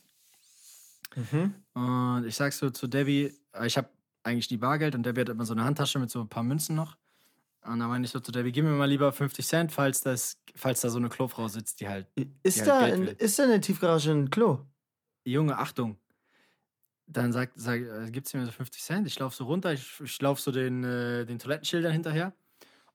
Mhm. 1.14 1.54
Und 1.74 2.26
ich 2.26 2.34
sag 2.36 2.52
so 2.52 2.70
zu 2.70 2.86
Debbie, 2.86 3.32
äh, 3.54 3.66
ich 3.66 3.76
habe 3.76 3.88
eigentlich 4.22 4.48
die 4.48 4.56
Bargeld 4.56 4.94
und 4.94 5.04
Debbie 5.04 5.22
hat 5.22 5.28
immer 5.28 5.44
so 5.46 5.52
eine 5.54 5.64
Handtasche 5.64 5.98
mit 5.98 6.10
so 6.10 6.20
ein 6.20 6.28
paar 6.28 6.42
Münzen 6.42 6.76
noch. 6.76 6.96
Und 7.64 7.78
dann 7.78 7.88
meine 7.88 8.04
ich 8.04 8.10
so 8.10 8.18
zu 8.20 8.32
Debbie, 8.32 8.50
gib 8.52 8.64
mir 8.64 8.72
mal 8.72 8.88
lieber 8.88 9.12
50 9.12 9.46
Cent, 9.46 9.72
falls, 9.72 10.00
das, 10.00 10.36
falls 10.56 10.80
da 10.80 10.90
so 10.90 10.98
eine 10.98 11.08
Klofrau 11.08 11.46
sitzt, 11.48 11.80
die 11.80 11.88
halt, 11.88 12.08
Ist, 12.42 12.58
halt 12.60 12.68
da 12.68 12.80
Geld 12.80 12.94
in, 12.94 13.06
will. 13.06 13.16
ist 13.18 13.38
da 13.38 13.44
in 13.44 13.50
der 13.50 13.60
Tiefgarage 13.60 14.10
ein 14.10 14.30
Klo? 14.30 14.66
Junge, 15.24 15.56
Achtung. 15.56 15.96
Dann 17.06 17.32
sagt, 17.32 17.52
sag, 17.56 17.80
äh, 17.80 18.10
gibt 18.10 18.28
sie 18.28 18.38
mir 18.38 18.46
so 18.46 18.52
50 18.52 18.82
Cent. 18.82 19.06
Ich 19.06 19.18
laufe 19.18 19.36
so 19.36 19.44
runter, 19.44 19.72
ich, 19.72 20.00
ich 20.02 20.20
laufe 20.22 20.40
so 20.40 20.50
den, 20.52 20.84
äh, 20.84 21.24
den 21.26 21.38
Toilettenschildern 21.38 21.92
hinterher. 21.92 22.32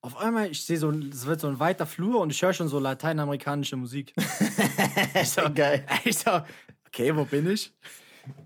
Auf 0.02 0.18
einmal, 0.18 0.50
ich 0.50 0.64
sehe 0.64 0.78
so, 0.78 0.90
es 0.92 1.26
wird 1.26 1.42
so 1.42 1.48
ein 1.48 1.60
weiter 1.60 1.86
Flur 1.86 2.22
und 2.22 2.30
ich 2.32 2.42
höre 2.42 2.54
schon 2.54 2.68
so 2.68 2.80
lateinamerikanische 2.80 3.76
Musik. 3.78 4.14
ich 5.22 5.30
so, 5.30 5.42
Geil. 5.54 5.86
Ich 6.06 6.20
so, 6.20 6.42
okay, 6.88 7.16
wo 7.16 7.26
bin 7.26 7.50
ich? 7.50 7.74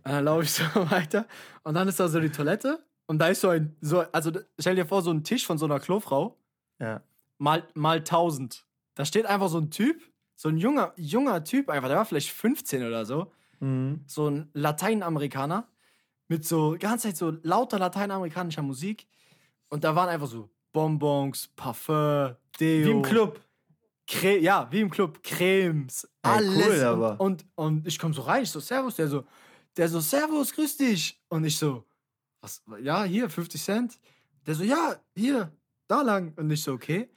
Und 0.04 0.12
dann 0.12 0.26
laufe 0.26 0.43
ich 0.43 0.52
so 0.52 0.63
weiter 0.91 1.28
und 1.63 1.74
dann 1.74 1.88
ist 1.88 2.00
da 2.00 2.08
so 2.08 2.19
die 2.19 2.32
Toilette 2.32 2.84
und 3.06 3.19
da 3.19 3.28
ist 3.28 3.41
so 3.41 3.50
ein, 3.50 3.76
so, 3.82 4.00
also 4.12 4.32
stell 4.60 4.76
dir 4.76 4.86
vor, 4.86 5.02
so 5.02 5.12
ein 5.12 5.24
Tisch 5.24 5.45
von 5.45 5.58
so 5.58 5.65
einer 5.65 5.80
Klofrau 5.80 6.38
Ja. 6.80 7.02
mal, 7.38 7.67
mal 7.74 7.97
1000. 8.04 8.65
Da 8.95 9.06
steht 9.06 9.26
einfach 9.26 9.50
so 9.50 9.60
ein 9.60 9.71
Typ, 9.71 10.02
so 10.36 10.50
ein 10.50 10.58
junger, 10.58 10.93
junger 10.97 11.43
Typ 11.43 11.69
einfach, 11.69 11.88
der 11.89 11.97
war 11.97 12.06
vielleicht 12.06 12.32
15 12.32 12.86
oder 12.86 13.06
so 13.06 13.32
Mhm. 13.62 14.04
so 14.08 14.30
ein 14.30 14.50
Lateinamerikaner 14.54 15.67
mit 16.28 16.45
so 16.45 16.76
ganze 16.80 17.08
Zeit 17.08 17.17
so 17.17 17.34
lauter 17.43 17.80
lateinamerikanischer 17.80 18.62
Musik 18.62 19.08
und 19.69 19.84
da 19.84 19.95
waren 19.95 20.10
einfach 20.10 20.28
so 20.28 20.50
Bonbons, 20.74 21.50
Parfum, 21.56 22.36
Deo. 22.60 22.88
Wie 22.88 22.91
im 22.91 23.02
Club. 23.02 23.39
Cre 24.08 24.39
ja, 24.39 24.67
wie 24.71 24.82
im 24.82 24.89
Club, 24.89 25.24
Cremes, 25.24 26.04
Ey, 26.21 26.32
alles. 26.32 26.67
cool, 26.67 26.84
aber. 26.84 27.21
Und, 27.21 27.45
und, 27.56 27.78
und 27.78 27.88
ich 27.88 27.97
komme 27.97 28.13
so 28.13 28.24
rein, 28.24 28.43
ich 28.43 28.50
so, 28.50 28.60
Servus, 28.60 28.95
der 28.95 29.08
so, 29.08 29.26
der 29.78 29.88
so, 29.88 30.00
Servus, 30.00 30.52
grüß 30.54 30.78
dich. 30.78 31.21
Und 31.30 31.45
ich 31.45 31.58
so, 31.58 31.86
was, 32.41 32.62
ja, 32.82 33.04
hier, 33.04 33.30
50 33.30 33.62
Cent. 33.62 34.00
Der 34.45 34.56
so, 34.56 34.63
ja, 34.63 34.95
hier, 35.15 35.56
da 35.88 36.02
lang. 36.02 36.34
Und 36.36 36.50
ich 36.52 36.62
so, 36.63 36.74
okay. 36.74 37.10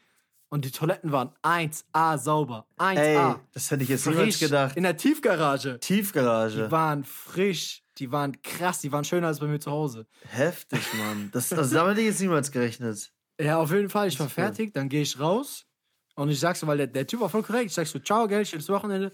Und 0.54 0.64
die 0.64 0.70
Toiletten 0.70 1.10
waren 1.10 1.32
1A 1.42 2.16
sauber. 2.16 2.64
1A. 2.78 2.96
Ey, 2.96 3.34
das 3.52 3.72
hätte 3.72 3.82
ich 3.82 3.88
jetzt 3.88 4.06
niemals 4.06 4.36
frisch. 4.36 4.38
gedacht. 4.38 4.76
In 4.76 4.84
der 4.84 4.96
Tiefgarage. 4.96 5.80
Tiefgarage. 5.80 6.66
Die 6.66 6.70
waren 6.70 7.02
frisch, 7.02 7.82
die 7.98 8.12
waren 8.12 8.40
krass, 8.40 8.80
die 8.80 8.92
waren 8.92 9.02
schöner 9.02 9.26
als 9.26 9.40
bei 9.40 9.48
mir 9.48 9.58
zu 9.58 9.72
Hause. 9.72 10.06
Heftig, 10.28 10.78
Mann. 10.96 11.30
Das, 11.32 11.48
das, 11.48 11.70
damit 11.72 11.90
hätte 11.94 12.02
ich 12.02 12.06
jetzt 12.06 12.20
niemals 12.20 12.52
gerechnet. 12.52 13.10
Ja, 13.40 13.58
auf 13.58 13.72
jeden 13.72 13.90
Fall, 13.90 14.06
ich 14.06 14.20
war 14.20 14.28
fertig, 14.28 14.72
dann 14.72 14.88
gehe 14.88 15.02
ich 15.02 15.18
raus 15.18 15.66
und 16.14 16.28
ich 16.28 16.38
sag 16.38 16.54
so, 16.54 16.68
weil 16.68 16.76
der, 16.78 16.86
der 16.86 17.04
Typ 17.04 17.18
war 17.18 17.28
voll 17.30 17.42
korrekt, 17.42 17.66
ich 17.66 17.74
sag 17.74 17.88
so, 17.88 17.98
ciao, 17.98 18.28
Geld, 18.28 18.46
schönes 18.46 18.68
Wochenende. 18.68 19.10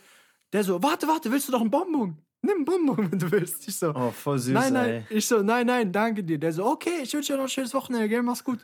Der 0.53 0.63
so, 0.63 0.83
warte, 0.83 1.09
warte, 1.09 1.33
willst 1.33 1.49
du 1.49 1.53
doch 1.53 1.63
einen 1.63 1.71
Bonbon? 1.71 2.19
Nimm 2.43 2.57
einen 2.57 2.65
Bonbon, 2.67 2.99
wenn 3.13 3.19
du 3.19 3.31
willst. 3.33 3.67
Ich 3.67 3.79
so, 3.79 3.95
Oh, 3.95 4.11
voll 4.11 4.39
süß, 4.39 4.53
nein, 4.53 4.75
nein. 4.75 4.91
ey. 5.09 5.17
Ich 5.17 5.27
so, 5.27 5.41
nein, 5.41 5.67
nein, 5.67 5.91
danke 5.91 6.23
dir. 6.23 6.39
Der 6.39 6.53
so, 6.53 6.67
okay, 6.67 7.01
ich 7.03 7.15
wünsche 7.15 7.33
dir 7.33 7.39
noch 7.39 7.45
ein 7.47 7.49
schönes 7.49 7.73
Wochenende, 7.73 8.11
gell, 8.11 8.23
mach's 8.23 8.45
gut. 8.45 8.59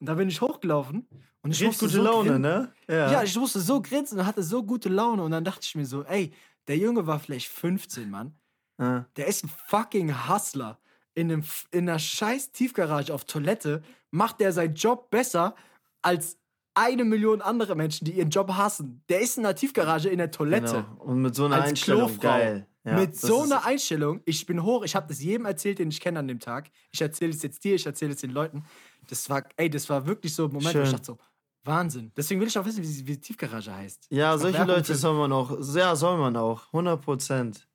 Und 0.00 0.06
da 0.08 0.14
bin 0.14 0.28
ich 0.28 0.40
hochgelaufen 0.40 1.06
und 1.42 1.50
ich 1.50 1.60
Richtig 1.62 1.66
musste 1.66 1.84
gute 1.86 1.96
so 1.96 2.02
Laune, 2.02 2.30
grin- 2.30 2.40
ne? 2.40 2.72
Ja. 2.88 3.22
ich 3.22 3.36
musste 3.36 3.60
so 3.60 3.82
grinsen 3.82 4.18
und 4.20 4.26
hatte 4.26 4.42
so 4.42 4.62
gute 4.62 4.88
Laune 4.88 5.22
und 5.22 5.30
dann 5.32 5.44
dachte 5.44 5.60
ich 5.62 5.74
mir 5.74 5.86
so, 5.86 6.04
ey, 6.04 6.32
der 6.68 6.76
Junge 6.76 7.06
war 7.06 7.18
vielleicht 7.18 7.48
15, 7.48 8.08
Mann. 8.10 8.34
Ja. 8.78 9.06
Der 9.16 9.26
ist 9.26 9.44
ein 9.44 9.50
fucking 9.66 10.28
Hustler. 10.28 10.78
In, 11.14 11.30
einem, 11.30 11.44
in 11.72 11.88
einer 11.88 11.98
scheiß 11.98 12.52
Tiefgarage 12.52 13.12
auf 13.12 13.24
Toilette 13.24 13.82
macht 14.10 14.40
der 14.40 14.52
seinen 14.52 14.74
Job 14.74 15.10
besser 15.10 15.54
als 16.00 16.38
eine 16.74 17.04
Million 17.04 17.42
andere 17.42 17.74
Menschen, 17.74 18.06
die 18.06 18.12
ihren 18.12 18.30
Job 18.30 18.48
hassen. 18.52 19.02
Der 19.10 19.20
ist 19.20 19.36
in 19.36 19.44
einer 19.44 19.54
Tiefgarage 19.54 20.08
in 20.08 20.18
der 20.18 20.30
Toilette. 20.30 20.86
Genau. 20.88 21.02
Und 21.04 21.20
mit 21.20 21.34
so 21.34 21.44
einer 21.44 21.56
Als 21.56 21.70
Einstellung, 21.70 22.06
Klofrau. 22.08 22.22
geil. 22.22 22.66
Ja, 22.84 22.94
Mit 22.98 23.14
so 23.14 23.42
einer 23.42 23.64
Einstellung, 23.66 24.22
ich 24.24 24.44
bin 24.46 24.62
hoch, 24.62 24.82
ich 24.84 24.96
habe 24.96 25.06
das 25.06 25.22
jedem 25.22 25.44
erzählt, 25.44 25.78
den 25.78 25.90
ich 25.90 26.00
kenne 26.00 26.18
an 26.18 26.26
dem 26.28 26.40
Tag. 26.40 26.70
Ich 26.90 27.00
erzähle 27.00 27.30
es 27.30 27.42
jetzt 27.42 27.62
dir, 27.62 27.74
ich 27.76 27.84
erzähle 27.86 28.12
es 28.14 28.20
den 28.22 28.30
Leuten. 28.30 28.64
Das 29.08 29.28
war, 29.30 29.44
ey, 29.56 29.68
das 29.70 29.88
war 29.90 30.06
wirklich 30.06 30.34
so 30.34 30.46
ein 30.46 30.52
Moment, 30.52 30.74
wo 30.74 30.78
ich 30.80 30.84
Schön. 30.86 30.92
dachte 30.92 31.04
so, 31.04 31.18
Wahnsinn. 31.64 32.12
Deswegen 32.16 32.40
will 32.40 32.48
ich 32.48 32.58
auch 32.58 32.64
wissen, 32.64 32.82
wie, 32.82 33.02
die 33.04 33.20
Tiefgarage 33.20 33.72
heißt. 33.72 34.08
Ja, 34.10 34.36
solche 34.36 34.58
Werbung 34.58 34.76
Leute 34.76 34.94
soll 34.94 35.14
man 35.14 35.32
auch, 35.32 35.58
ja, 35.74 35.94
soll 35.94 36.18
man 36.18 36.36
auch, 36.36 36.66
100 36.66 37.00
Prozent. 37.00 37.68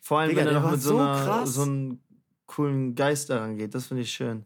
Vor 0.00 0.20
allem, 0.20 0.30
Digga, 0.30 0.42
wenn 0.42 0.54
er 0.54 0.60
noch 0.60 0.70
mit 0.70 0.82
so, 0.82 0.90
so 0.90 0.98
einer, 0.98 1.24
krass. 1.24 1.54
so 1.54 1.62
einem 1.62 2.00
coolen 2.46 2.94
Geist 2.94 3.30
daran 3.30 3.56
geht, 3.56 3.74
das 3.74 3.86
finde 3.86 4.02
ich 4.02 4.12
schön. 4.12 4.44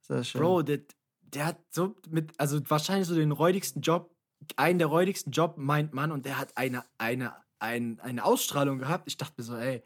Sehr 0.00 0.24
schön. 0.24 0.40
Bro, 0.40 0.62
der, 0.62 0.80
der 1.22 1.46
hat 1.46 1.58
so 1.70 1.94
mit, 2.08 2.32
also 2.38 2.60
wahrscheinlich 2.68 3.08
so 3.08 3.14
den 3.14 3.32
räudigsten 3.32 3.82
Job, 3.82 4.14
einen 4.56 4.78
der 4.78 4.88
räudigsten 4.88 5.32
Job 5.32 5.56
meint 5.56 5.92
man 5.92 6.10
und 6.10 6.24
der 6.24 6.38
hat 6.38 6.56
eine, 6.56 6.84
eine, 6.98 7.34
ein, 7.58 8.00
eine 8.00 8.24
Ausstrahlung 8.24 8.78
gehabt. 8.78 9.04
Ich 9.06 9.16
dachte 9.16 9.34
mir 9.36 9.44
so, 9.44 9.56
ey, 9.56 9.82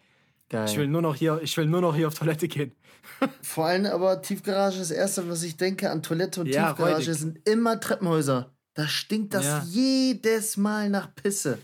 geil. 0.49 0.67
ich 0.69 0.77
will 0.77 0.89
nur 0.89 1.03
noch 1.03 1.15
hier, 1.15 1.41
ich 1.43 1.57
will 1.57 1.67
nur 1.67 1.81
noch 1.81 1.95
hier 1.95 2.09
auf 2.09 2.15
Toilette 2.15 2.49
gehen. 2.49 2.73
Vor 3.43 3.67
allem 3.67 3.87
aber 3.87 4.21
Tiefgarage, 4.23 4.79
das 4.79 4.91
erste, 4.91 5.29
was 5.29 5.43
ich 5.43 5.57
denke 5.57 5.91
an 5.91 6.03
Toilette 6.03 6.41
und 6.41 6.47
Ja, 6.49 6.69
Tiefgarage, 6.73 6.95
räudig. 7.07 7.19
sind 7.21 7.49
immer 7.49 7.79
Treppenhäuser. 7.81 8.53
Da 8.75 8.87
stinkt 8.89 9.33
das 9.35 9.45
Ja. 9.45 9.63
jedes 9.67 10.57
Mal 10.57 10.91
nach 10.91 11.15
Pisse. 11.15 11.59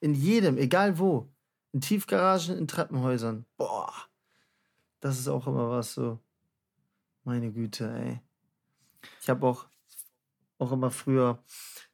In 0.00 0.14
jedem, 0.14 0.56
egal 0.56 0.98
wo. 0.98 1.28
In 1.72 1.80
Tiefgaragen, 1.80 2.56
in 2.56 2.66
Treppenhäusern. 2.68 3.44
Boah. 3.56 3.92
Das 5.00 5.18
ist 5.18 5.28
auch 5.28 5.46
immer 5.46 5.68
was 5.70 5.94
so. 5.94 6.18
Meine 7.24 7.52
Güte, 7.52 7.90
ey. 7.92 8.20
Ich 9.20 9.28
habe 9.28 9.46
auch, 9.46 9.66
auch 10.58 10.72
immer 10.72 10.90
früher, 10.90 11.42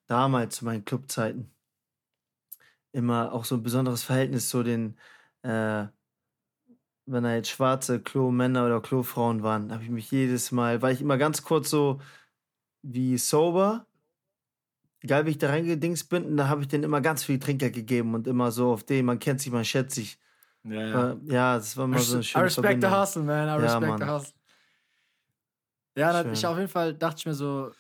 damals 0.06 0.56
zu 0.56 0.64
meinen 0.64 0.84
Clubzeiten, 0.84 1.50
immer 2.92 3.32
auch 3.32 3.44
so 3.44 3.56
ein 3.56 3.62
besonderes 3.62 4.04
Verhältnis 4.04 4.48
zu 4.48 4.62
den, 4.62 4.96
äh, 5.42 5.86
wenn 7.06 7.24
da 7.24 7.34
jetzt 7.34 7.50
schwarze 7.50 8.00
Klo-Männer 8.00 8.66
oder 8.66 8.80
Klofrauen 8.80 9.42
waren, 9.42 9.72
habe 9.72 9.82
ich 9.84 9.90
mich 9.90 10.10
jedes 10.10 10.52
Mal, 10.52 10.82
war 10.82 10.90
ich 10.90 11.00
immer 11.00 11.18
ganz 11.18 11.42
kurz 11.42 11.70
so 11.70 12.00
wie 12.82 13.18
sober, 13.18 13.86
egal 15.00 15.26
wie 15.26 15.30
ich 15.30 15.38
da 15.38 15.48
reingedingst 15.50 16.08
bin, 16.08 16.24
und 16.24 16.36
da 16.36 16.48
habe 16.48 16.62
ich 16.62 16.68
denen 16.68 16.84
immer 16.84 17.00
ganz 17.00 17.24
viel 17.24 17.38
Trinkgeld 17.38 17.74
gegeben 17.74 18.14
und 18.14 18.26
immer 18.26 18.50
so 18.50 18.72
auf 18.72 18.84
den, 18.84 19.04
man 19.06 19.18
kennt 19.18 19.40
sich, 19.40 19.52
man 19.52 19.64
schätzt 19.64 19.94
sich. 19.94 20.18
Ja, 20.64 21.12
Äh, 21.12 21.16
Ja, 21.26 21.56
das 21.56 21.76
war 21.76 21.84
immer 21.86 22.00
so 22.00 22.14
eine 22.14 22.22
I 22.22 22.26
schöne 22.26 22.44
respect 22.44 22.80
the 22.82 22.88
Verbindung. 22.88 22.90
hustle, 22.90 23.22
man. 23.22 23.48
I 23.48 23.52
Ja, 23.62 23.80
respect 23.80 23.98
the 23.98 24.04
Mann. 24.04 24.10
hustle. 24.10 24.34
Ja, 25.96 26.12
dann, 26.12 26.32
ich 26.32 26.46
auf 26.46 26.56
jeden 26.58 26.68
Fall 26.68 26.94
dachte 26.94 27.18
ich 27.20 27.26
mir 27.26 27.34
so, 27.34 27.72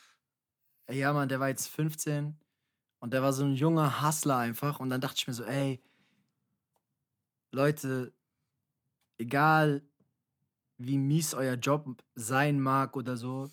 ey, 0.86 0.98
ja, 1.00 1.12
Mann, 1.12 1.28
der 1.28 1.40
war 1.40 1.48
jetzt 1.48 1.68
15 1.68 2.38
und 3.00 3.12
der 3.12 3.22
war 3.22 3.32
so 3.32 3.44
ein 3.44 3.54
junger 3.54 4.02
Hustler 4.06 4.38
einfach. 4.38 4.80
Und 4.80 4.90
dann 4.90 5.00
dachte 5.00 5.16
ich 5.18 5.26
mir 5.26 5.34
so, 5.34 5.44
ey, 5.44 5.82
Leute, 7.52 8.13
egal 9.18 9.82
wie 10.78 10.98
mies 10.98 11.34
euer 11.34 11.54
Job 11.54 11.86
sein 12.14 12.60
mag 12.60 12.96
oder 12.96 13.16
so, 13.16 13.48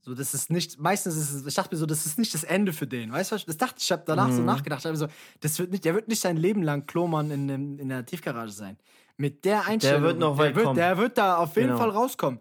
so 0.00 0.14
das 0.14 0.32
ist 0.32 0.50
nicht, 0.50 0.78
meistens 0.78 1.16
ist 1.16 1.32
es, 1.32 1.46
ich 1.46 1.54
dachte 1.54 1.74
mir 1.74 1.78
so, 1.78 1.86
das 1.86 2.06
ist 2.06 2.18
nicht 2.18 2.32
das 2.32 2.44
Ende 2.44 2.72
für 2.72 2.86
den, 2.86 3.12
weißt 3.12 3.30
du 3.30 3.34
was? 3.34 3.44
Das 3.44 3.58
dachte 3.58 3.74
ich, 3.78 3.84
ich 3.84 3.92
habe 3.92 4.04
danach 4.06 4.30
so 4.30 4.40
Mhm. 4.40 4.46
nachgedacht, 4.46 4.84
aber 4.86 4.96
so, 4.96 5.08
das 5.40 5.58
wird 5.58 5.70
nicht, 5.70 5.84
der 5.84 5.94
wird 5.94 6.08
nicht 6.08 6.20
sein 6.20 6.36
Leben 6.36 6.62
lang 6.62 6.86
Klomann 6.86 7.30
in, 7.30 7.78
in 7.78 7.88
der 7.88 8.06
Tiefgarage 8.06 8.52
sein. 8.52 8.78
Mit 9.16 9.44
der 9.44 9.66
Einstellung, 9.66 10.02
wird 10.04 10.18
noch 10.18 10.36
der 10.36 10.46
weit 10.46 10.54
wird, 10.54 10.64
kommen. 10.66 10.76
der 10.76 10.96
wird 10.96 11.18
da 11.18 11.36
auf 11.36 11.56
jeden 11.56 11.68
Genau. 11.68 11.78
Fall 11.78 11.90
rauskommen. 11.90 12.40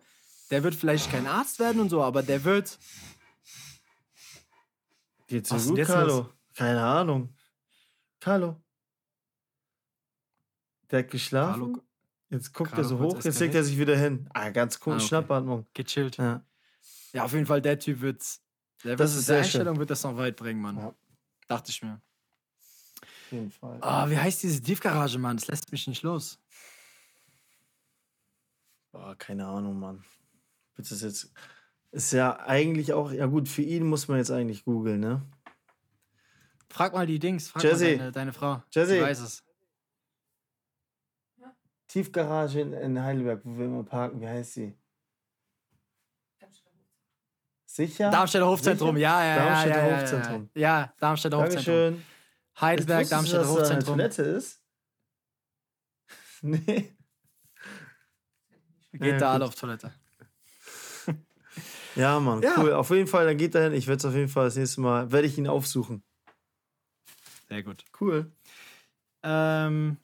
Der 0.52 0.64
wird 0.64 0.76
vielleicht 0.76 1.12
kein 1.12 1.28
Arzt 1.28 1.60
werden 1.60 1.82
und 1.82 1.90
so, 1.90 2.02
aber 2.04 2.24
der 2.24 2.44
wird, 2.44 2.78
Geht's 5.28 5.50
dir 5.50 5.60
gut, 5.60 5.78
jetzt 5.80 5.88
Carlo? 5.88 6.30
Keine 6.56 6.82
Ahnung. 6.82 7.34
Carlo. 8.22 8.56
Der 10.90 11.00
hat 11.00 11.10
geschlafen. 11.12 11.62
Hallo, 11.62 11.84
Jetzt 12.30 12.54
guckt 12.54 12.72
Carlo 12.72 12.84
er 12.86 12.90
so 12.90 13.00
hoch, 13.00 13.24
jetzt 13.24 13.40
legt 13.40 13.56
er 13.56 13.63
sich 13.63 13.78
wieder 13.78 13.98
hin. 13.98 14.28
Ah, 14.34 14.50
ganz 14.50 14.80
cool, 14.86 14.94
Ah, 14.94 14.96
okay. 14.98 15.06
Schnappatmung. 15.08 15.66
gechillt. 15.74 16.18
Ja. 16.18 16.44
Ja, 17.13 17.24
auf 17.24 17.34
jeden 17.34 17.46
Fall, 17.46 17.62
der 17.62 17.80
Typ 17.80 18.02
wird, 18.02 18.22
der 18.84 18.92
wird 18.92 19.00
Das 19.00 19.12
mit 19.12 19.20
ist 19.20 19.30
der 19.30 19.36
sehr 19.36 19.44
schön. 19.44 19.60
Einstellung 19.62 19.80
wird 19.80 19.90
das 19.90 20.04
noch 20.04 20.18
weit 20.18 20.36
bringen, 20.36 20.62
Mann. 20.62 20.78
Ja. 20.78 20.94
Dachte 21.48 21.72
ich 21.72 21.82
mir. 21.82 22.02
Auf 23.02 23.32
jeden 23.32 23.52
Fall. 23.52 23.78
Ah, 23.82 24.10
wie 24.10 24.18
heißt 24.18 24.44
diese 24.44 24.62
Tiefgarage, 24.62 25.18
Mann? 25.20 25.38
Das 25.38 25.48
lässt 25.48 25.72
mich 25.72 25.88
nicht 25.88 26.04
los. 26.04 26.38
Boah, 28.92 29.16
keine 29.18 29.46
Ahnung, 29.48 29.80
Mann. 29.80 30.04
Wird 30.76 30.90
das 30.92 31.02
jetzt. 31.02 31.32
Ist 31.92 32.12
ja 32.12 32.40
eigentlich 32.42 32.92
auch, 32.94 33.12
ja 33.12 33.26
gut, 33.28 33.48
für 33.48 33.62
ihn 33.62 33.86
muss 33.88 34.08
man 34.10 34.18
jetzt 34.18 34.32
eigentlich 34.32 34.66
googeln, 34.66 35.00
ne? 35.00 35.22
Frag 36.70 36.94
mal 36.94 37.08
die 37.08 37.18
Dings, 37.20 37.48
frag 37.50 37.63
Jesse. 37.63 37.86
mal 37.86 37.98
deine, 37.98 38.12
deine 38.12 38.34
Frau. 38.34 38.62
Jesse. 38.72 38.96
Sie 38.96 39.02
weiß 39.02 39.20
es. 39.22 39.44
Tiefgarage 41.88 42.62
in, 42.62 43.02
Heidelberg, 43.02 43.41
wo 43.43 43.58
wir 43.58 43.65
immer 43.65 43.84
parken, 43.84 44.19
wie 44.21 44.28
heißt 44.28 44.54
sie? 44.54 44.78
Sicher? 47.65 48.10
Darmstädter 48.10 48.47
Hofzentrum, 48.47 48.95
Sicher? 48.95 49.08
ja, 49.08 49.23
ja, 49.23 49.36
ja. 49.38 49.45
Darmstädter 49.45 49.78
ja, 49.82 49.88
ja, 49.88 50.02
Hofzentrum. 50.02 50.50
Ja, 50.56 50.62
ja 50.62 50.93
Darmstädter 51.00 51.38
Hofzentrum. 51.38 51.73
Dankeschön. 51.76 52.06
Heidelberg, 52.60 53.00
Jetzt 53.02 53.12
wusstest 53.12 53.34
Darmstädter 53.34 53.39
dass 53.43 53.47
da 53.47 53.54
eine 53.54 53.62
Hofzentrum. 53.62 53.97
Toilette 53.97 54.21
ist? 54.23 54.62
nee. 56.41 56.95
Geht 58.93 59.02
Ja, 59.12 59.17
da 59.17 59.32
alle 59.34 59.45
gut. 59.45 59.54
auf 59.54 59.60
Toilette. 59.60 59.91
Ja, 61.95 62.19
Mann, 62.19 62.41
Ja. 62.43 62.54
cool. 62.58 62.73
Auf 62.73 62.89
jeden 62.91 63.08
Fall, 63.08 63.26
dann 63.26 63.38
geht 63.38 63.56
er 63.56 63.63
hin. 63.63 63.73
Ich 63.73 63.88
werde 63.88 63.97
es 63.97 64.06
auf 64.06 64.13
jeden 64.13 64.30
Fall 64.30 64.45
das 64.45 64.56
nächste 64.56 64.82
Mal, 64.82 65.12
werde 65.12 65.28
ich 65.28 65.38
ihn 65.38 65.47
aufsuchen. 65.47 66.04
Sehr 67.50 67.63
gut. 67.63 67.84
Cool. 68.00 68.32
Ähm, 69.23 69.97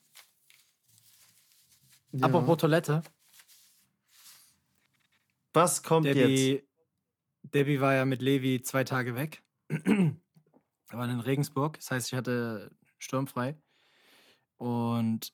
Ja. 2.13 2.28
Apropos 2.28 2.58
Toilette. 2.58 3.02
Was 5.54 5.84
kommt 5.84 6.06
jetzt? 6.06 6.17
Debbie, 6.17 6.63
Debbie 7.43 7.82
war 7.82 7.93
ja 7.93 8.06
mit 8.06 8.21
Levi 8.21 8.62
zwei 8.62 8.84
Tage 8.84 9.15
weg. 9.15 9.43
Wir 9.69 10.15
waren 10.91 11.10
in 11.10 11.19
Regensburg. 11.19 11.78
Das 11.78 11.91
heißt, 11.91 12.08
ich 12.08 12.17
hatte 12.17 12.71
sturmfrei. 12.99 13.58
Und 14.58 15.34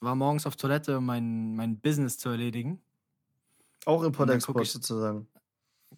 war 0.00 0.14
morgens 0.14 0.46
auf 0.46 0.56
Toilette, 0.56 0.98
um 0.98 1.06
mein, 1.06 1.56
mein 1.56 1.78
Business 1.78 2.18
zu 2.18 2.30
erledigen. 2.30 2.82
Auch 3.84 4.02
Import-Export 4.02 4.66
sozusagen. 4.66 5.28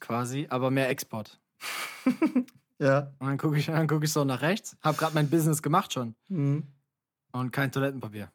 Quasi, 0.01 0.47
aber 0.51 0.71
mehr 0.71 0.89
Export. 0.91 1.41
Ja. 2.79 3.13
Und 3.19 3.29
dann 3.29 3.39
gucke 3.39 3.59
ich, 3.59 3.67
dann 3.67 3.89
guck 3.89 4.05
ich 4.05 4.13
so 4.13 4.25
nach 4.25 4.43
rechts. 4.43 4.77
Hab 4.83 4.99
gerade 4.99 5.15
mein 5.15 5.31
Business 5.31 5.63
gemacht 5.63 5.93
schon. 5.93 6.15
Mhm. 6.29 6.65
Und 7.33 7.51
kein 7.51 7.73
Toilettenpapier. 7.73 8.31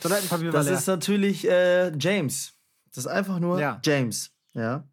Toilettenpapier 0.00 0.50
Das 0.52 0.64
war 0.66 0.70
leer. 0.70 0.78
ist 0.78 0.86
natürlich 0.86 1.48
äh, 1.48 1.92
James. 1.98 2.52
Das 2.88 2.98
ist 3.04 3.06
einfach 3.06 3.38
nur 3.38 3.60
Ja. 3.60 3.80
James. 3.84 4.30
Ja. 4.54 4.84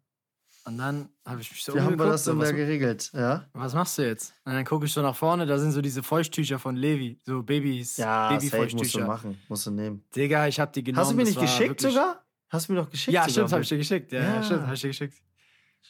Und 0.66 0.78
dann 0.78 1.10
habe 1.26 1.42
ich 1.42 1.50
mich 1.50 1.62
so 1.62 1.74
Wie 1.74 1.78
haben 1.78 1.86
wir 1.86 1.92
umgeguckt, 1.92 2.14
das 2.14 2.24
so, 2.24 2.30
denn 2.32 2.40
was, 2.40 2.48
da 2.50 2.56
geregelt? 2.56 3.10
Ja. 3.12 3.44
was 3.52 3.74
machst 3.74 3.98
du 3.98 4.02
jetzt? 4.06 4.32
Und 4.46 4.54
dann 4.54 4.64
gucke 4.64 4.86
ich 4.86 4.92
so 4.92 5.02
nach 5.02 5.14
vorne, 5.14 5.44
da 5.44 5.58
sind 5.58 5.72
so 5.72 5.82
diese 5.82 6.02
Feuchttücher 6.02 6.58
von 6.58 6.74
Levi. 6.76 7.20
So 7.24 7.42
Babys, 7.42 7.98
Ja, 7.98 8.30
safe 8.30 8.34
musst 8.36 8.52
du 8.52 8.58
Babyfeuchttücher. 8.58 9.06
machen. 9.06 9.38
Musst 9.48 9.66
du 9.66 9.70
nehmen. 9.72 10.04
Digga, 10.16 10.46
ich 10.48 10.58
hab 10.58 10.72
die 10.72 10.82
genommen. 10.82 11.02
Hast 11.02 11.12
du 11.12 11.16
mir 11.16 11.22
das 11.24 11.30
nicht 11.30 11.36
war 11.36 11.44
geschickt 11.44 11.82
wirklich- 11.82 11.92
sogar? 11.92 12.24
Hast 12.48 12.68
du 12.68 12.72
mir 12.72 12.78
doch 12.82 12.90
geschickt 12.90 13.12
Ja, 13.14 13.22
sogar. 13.22 13.30
stimmt, 13.32 13.52
hab 13.52 13.60
ich 13.60 13.68
dir 13.68 13.78
geschickt. 13.78 14.12
Ja, 14.12 14.20
Ja. 14.20 14.34
ja. 14.36 14.42
stimmt, 14.42 14.66
hab 14.66 14.72
ich 14.74 14.80
dir 14.80 14.88
geschickt. 14.88 15.18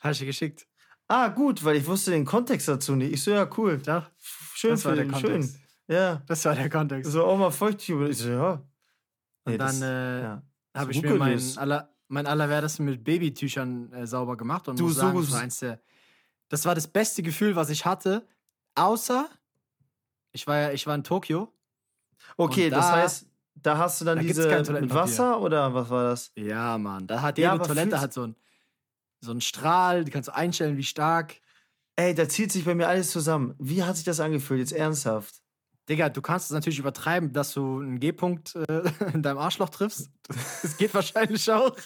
Hab 0.00 0.11
ich 0.12 0.18
dir 0.18 0.27
geschickt. 0.27 0.66
Ah, 1.07 1.29
gut, 1.29 1.62
weil 1.64 1.77
ich 1.77 1.87
wusste 1.87 2.11
den 2.11 2.24
Kontext 2.24 2.66
dazu 2.66 2.96
nicht. 2.96 3.12
Ich 3.12 3.22
so, 3.22 3.31
ja, 3.31 3.48
cool. 3.59 3.81
Ja, 3.87 4.11
Schön 4.55 4.70
das 4.70 4.85
war 4.85 4.92
für 4.92 4.96
der 4.96 5.05
den, 5.05 5.12
Kontext. 5.12 5.53
schön. 5.53 5.61
Ja. 5.96 6.22
Das 6.27 6.44
war 6.46 6.55
der 6.57 6.70
Kontext. 6.70 7.12
So 7.12 7.24
auch 7.24 7.37
mal 7.38 7.50
Feuchttücher. 7.50 8.09
Ich 8.09 8.18
so, 8.18 8.31
ja. 8.31 8.62
Nee, 9.46 9.52
Und 9.52 9.59
dann 9.59 9.80
das- 9.80 9.83
äh, 9.83 10.22
ja. 10.22 10.42
habe 10.76 10.92
ich 10.92 11.02
mir 11.02 11.14
mein, 11.16 11.40
aller, 11.59 11.94
mein 12.09 12.26
Allerwertesten 12.26 12.85
mit 12.87 13.04
Babytüchern 13.04 13.92
äh, 13.92 14.07
sauber 14.07 14.37
gemacht 14.37 14.68
und 14.68 14.78
Du, 14.78 14.85
muss 14.85 14.94
so 14.94 15.00
sagen, 15.00 15.20
das 15.20 15.33
war 15.33 15.40
eins 15.40 15.59
der. 15.59 15.80
Das 16.48 16.64
war 16.66 16.74
das 16.74 16.87
beste 16.88 17.22
Gefühl, 17.22 17.57
was 17.57 17.70
ich 17.70 17.85
hatte, 17.85 18.26
außer 18.74 19.28
ich 20.33 20.46
war 20.46 20.57
ja, 20.59 20.70
ich 20.72 20.87
war 20.87 20.94
in 20.94 21.04
Tokio. 21.04 21.52
Okay, 22.37 22.66
Und 22.66 22.70
das 22.72 22.87
da- 22.87 22.92
heißt, 22.92 23.26
da 23.57 23.78
hast 23.78 24.00
du 24.00 24.04
dann 24.04 24.18
da 24.18 24.22
diese 24.22 24.48
mit. 24.80 24.92
Wasser 24.94 25.40
oder 25.40 25.72
was 25.74 25.88
war 25.90 26.04
das? 26.11 26.33
Ja, 26.37 26.76
Mann. 26.78 27.07
Da 27.07 27.22
hat 27.22 27.38
Ja, 27.38 27.52
jede 27.52 27.62
aber 27.62 27.66
Toilette 27.72 28.00
hat 28.00 28.12
so 28.12 28.22
einen 28.24 28.37
so 29.20 29.30
einen 29.30 29.40
Strahl, 29.40 30.04
die 30.04 30.11
kannst 30.11 30.28
du 30.28 30.35
einstellen, 30.35 30.76
wie 30.76 30.83
stark. 30.83 31.40
Ey, 31.96 32.14
da 32.14 32.28
zieht 32.28 32.52
sich 32.52 32.64
bei 32.64 32.74
mir 32.74 32.88
alles 32.88 33.11
zusammen. 33.11 33.54
Wie 33.59 33.83
hat 33.83 33.96
sich 33.96 34.04
das 34.04 34.20
angefühlt? 34.20 34.61
Jetzt 34.61 34.72
ernsthaft. 34.72 35.40
Digga, 35.88 36.09
du 36.09 36.23
kannst 36.23 36.47
es 36.47 36.53
natürlich 36.53 36.79
übertreiben, 36.79 37.33
dass 37.33 37.53
du 37.55 37.81
einen 37.81 38.01
G-Punkt 38.01 38.55
äh, 38.57 38.83
in 39.14 39.23
deinem 39.23 39.38
Arschloch 39.38 39.68
triffst. 39.68 40.11
Das 40.62 40.77
geht 40.77 40.94
wahrscheinlich 40.94 41.51
auch. 41.53 41.77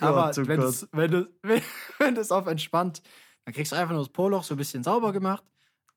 Aber 0.00 0.30
oh 0.36 0.46
wenn, 0.46 0.60
du's- 0.60 0.88
wenn 0.92 1.10
du 1.10 1.28
wenn, 1.42 1.62
wenn 1.98 2.16
es 2.16 2.30
auf 2.30 2.46
entspannt, 2.46 3.02
dann 3.44 3.54
kriegst 3.54 3.72
du 3.72 3.76
einfach 3.76 3.92
nur 3.94 4.02
das 4.04 4.12
Poloch 4.12 4.44
so 4.44 4.54
ein 4.54 4.58
bisschen 4.58 4.82
sauber 4.84 5.12
gemacht 5.12 5.44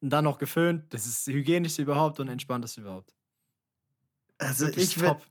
und 0.02 0.10
dann 0.10 0.24
noch 0.24 0.38
geföhnt. 0.38 0.94
Das 0.94 1.06
ist 1.06 1.28
das 1.28 1.34
hygienischste 1.34 1.82
überhaupt 1.84 2.20
und 2.20 2.28
entspannteste 2.28 2.82
überhaupt. 2.82 3.14
Also 4.38 4.66
Wirklich 4.66 4.86
ich, 4.98 5.00
würd, 5.00 5.10
top. 5.20 5.26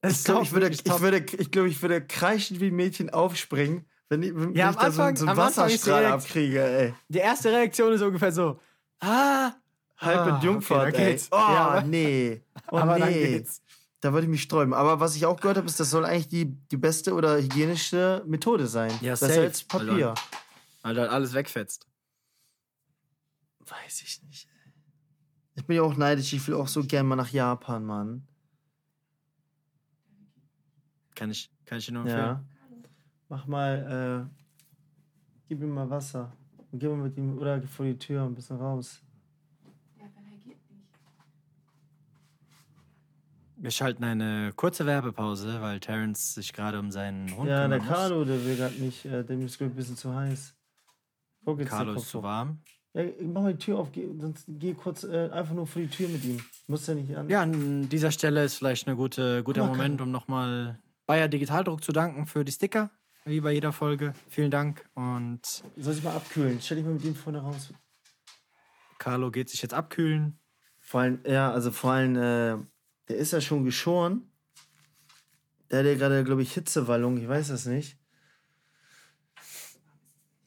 Das 0.00 0.18
ich 0.20 0.24
glaube, 0.24 0.42
ich 0.44 0.52
würde, 0.52 0.68
ich 0.68 0.84
würde, 1.00 1.18
ich 1.18 1.50
glaube, 1.50 1.68
ich 1.68 1.82
würde 1.82 2.06
kreischend 2.06 2.60
wie 2.60 2.68
ein 2.68 2.76
Mädchen 2.76 3.10
aufspringen, 3.10 3.84
wenn 4.08 4.22
ich, 4.22 4.34
wenn 4.34 4.54
Ja, 4.54 4.70
ich 4.70 4.76
am 4.78 4.84
da 4.84 4.90
so, 4.92 5.02
Anfang- 5.02 5.16
so 5.16 5.26
einen 5.26 5.38
Anfang 5.38 5.66
ist 5.68 5.86
Wasserstrahl 5.86 6.06
abkriege, 6.06 6.62
ey. 6.62 6.94
Die 7.08 7.18
erste 7.18 7.50
Reaktion 7.52 7.92
ist 7.92 8.00
ungefähr 8.02 8.32
so: 8.32 8.60
Ah, 9.00 9.52
Halb 9.98 10.18
ah, 10.20 10.32
mit 10.34 10.42
Jungfahrt, 10.44 10.88
okay, 10.94 11.04
ey. 11.04 11.10
geht's. 11.12 11.28
Oh, 11.32 11.36
Ja, 11.36 11.68
aber- 11.70 11.82
nee. 11.82 12.42
Oh, 12.70 12.76
aber 12.78 12.98
dann 12.98 13.08
nee. 13.10 13.38
geht's. 13.38 13.62
Da 14.00 14.12
würde 14.12 14.26
ich 14.26 14.30
mich 14.30 14.42
sträuben. 14.42 14.72
Aber 14.74 15.00
was 15.00 15.16
ich 15.16 15.26
auch 15.26 15.40
gehört 15.40 15.56
habe, 15.56 15.66
ist, 15.66 15.80
das 15.80 15.90
soll 15.90 16.04
eigentlich 16.04 16.28
die, 16.28 16.44
die 16.68 16.76
beste 16.76 17.14
oder 17.14 17.36
hygienischste 17.42 18.22
Methode 18.26 18.68
sein. 18.68 18.92
Ja, 19.00 19.12
Besser 19.12 19.26
safe. 19.28 19.40
als 19.40 19.64
Papier. 19.64 20.14
Weil 20.82 20.94
dann 20.94 21.08
alles 21.10 21.34
wegfetzt. 21.34 21.88
Weiß 23.58 24.02
ich 24.02 24.22
nicht. 24.22 24.46
ey. 24.46 24.72
Ich 25.56 25.66
bin 25.66 25.76
ja 25.76 25.82
auch 25.82 25.96
neidisch. 25.96 26.32
Ich 26.32 26.46
will 26.46 26.54
auch 26.54 26.68
so 26.68 26.84
gern 26.84 27.06
mal 27.06 27.16
nach 27.16 27.30
Japan, 27.30 27.84
Mann. 27.84 28.26
Kann 31.16 31.32
ich, 31.32 31.50
kann 31.66 31.78
ich 31.78 31.86
dir 31.86 31.92
nur 31.92 32.02
empfehlen. 32.02 32.20
Ja. 32.20 32.44
Mach 33.28 33.46
mal, 33.48 34.28
äh, 34.30 34.42
gib 35.48 35.60
ihm 35.60 35.70
mal 35.70 35.90
Wasser. 35.90 36.32
Und 36.70 36.78
geh 36.78 36.86
mal 36.86 36.98
mit 36.98 37.16
ihm, 37.16 37.36
oder 37.36 37.60
vor 37.62 37.84
die 37.84 37.98
Tür 37.98 38.22
ein 38.22 38.34
bisschen 38.36 38.58
raus. 38.58 39.00
Wir 43.60 43.72
schalten 43.72 44.04
eine 44.04 44.52
kurze 44.54 44.86
Werbepause, 44.86 45.60
weil 45.60 45.80
Terence 45.80 46.34
sich 46.34 46.52
gerade 46.52 46.78
um 46.78 46.92
seinen 46.92 47.36
Hund 47.36 47.48
ja, 47.48 47.66
der. 47.66 47.80
Carlo, 47.80 48.24
der 48.24 48.44
will 48.44 48.56
gerade 48.56 48.76
nicht, 48.76 49.04
äh, 49.04 49.24
dem 49.24 49.44
ist 49.44 49.60
ein 49.60 49.74
bisschen 49.74 49.96
zu 49.96 50.14
heiß. 50.14 50.54
Guck 51.44 51.58
jetzt 51.58 51.68
Carlo 51.68 51.94
ist 51.94 52.08
zu 52.08 52.22
warm. 52.22 52.60
Ja, 52.94 53.02
mach 53.20 53.42
mal 53.42 53.54
die 53.54 53.58
Tür 53.58 53.78
auf, 53.78 53.90
geh, 53.90 54.08
sonst 54.20 54.44
geh 54.46 54.74
kurz 54.74 55.02
äh, 55.02 55.28
einfach 55.30 55.54
nur 55.54 55.66
vor 55.66 55.82
die 55.82 55.88
Tür 55.88 56.08
mit 56.08 56.24
ihm. 56.24 56.40
Muss 56.68 56.86
ja 56.86 56.94
nicht 56.94 57.16
an. 57.16 57.28
Ja, 57.28 57.42
an 57.42 57.88
dieser 57.88 58.12
Stelle 58.12 58.44
ist 58.44 58.54
vielleicht 58.54 58.86
ein 58.86 58.96
gute, 58.96 59.42
guter 59.42 59.62
mal, 59.62 59.70
Moment, 59.70 60.00
um 60.00 60.12
nochmal 60.12 60.78
Bayer 61.06 61.26
Digitaldruck 61.26 61.82
zu 61.82 61.90
danken 61.90 62.26
für 62.26 62.44
die 62.44 62.52
Sticker, 62.52 62.90
wie 63.24 63.40
bei 63.40 63.50
jeder 63.50 63.72
Folge. 63.72 64.14
Vielen 64.28 64.52
Dank. 64.52 64.88
Und 64.94 65.64
Soll 65.76 65.94
ich 65.94 66.02
mal 66.04 66.14
abkühlen? 66.14 66.60
Stell 66.60 66.76
dich 66.76 66.86
mal 66.86 66.94
mit 66.94 67.04
ihm 67.04 67.16
vorne 67.16 67.40
raus. 67.40 67.72
Carlo 68.98 69.32
geht 69.32 69.50
sich 69.50 69.62
jetzt 69.62 69.74
abkühlen. 69.74 70.38
Vor 70.78 71.00
allem, 71.00 71.20
ja, 71.26 71.50
also 71.50 71.72
vor 71.72 71.92
allem, 71.92 72.16
äh, 72.16 72.64
der 73.08 73.16
ist 73.16 73.32
ja 73.32 73.40
schon 73.40 73.64
geschoren. 73.64 74.30
Der 75.70 75.80
hat 75.80 75.86
ja 75.86 75.94
gerade, 75.94 76.24
glaube 76.24 76.42
ich, 76.42 76.52
Hitzewallung, 76.54 77.18
ich 77.18 77.28
weiß 77.28 77.48
das 77.48 77.66
nicht. 77.66 77.98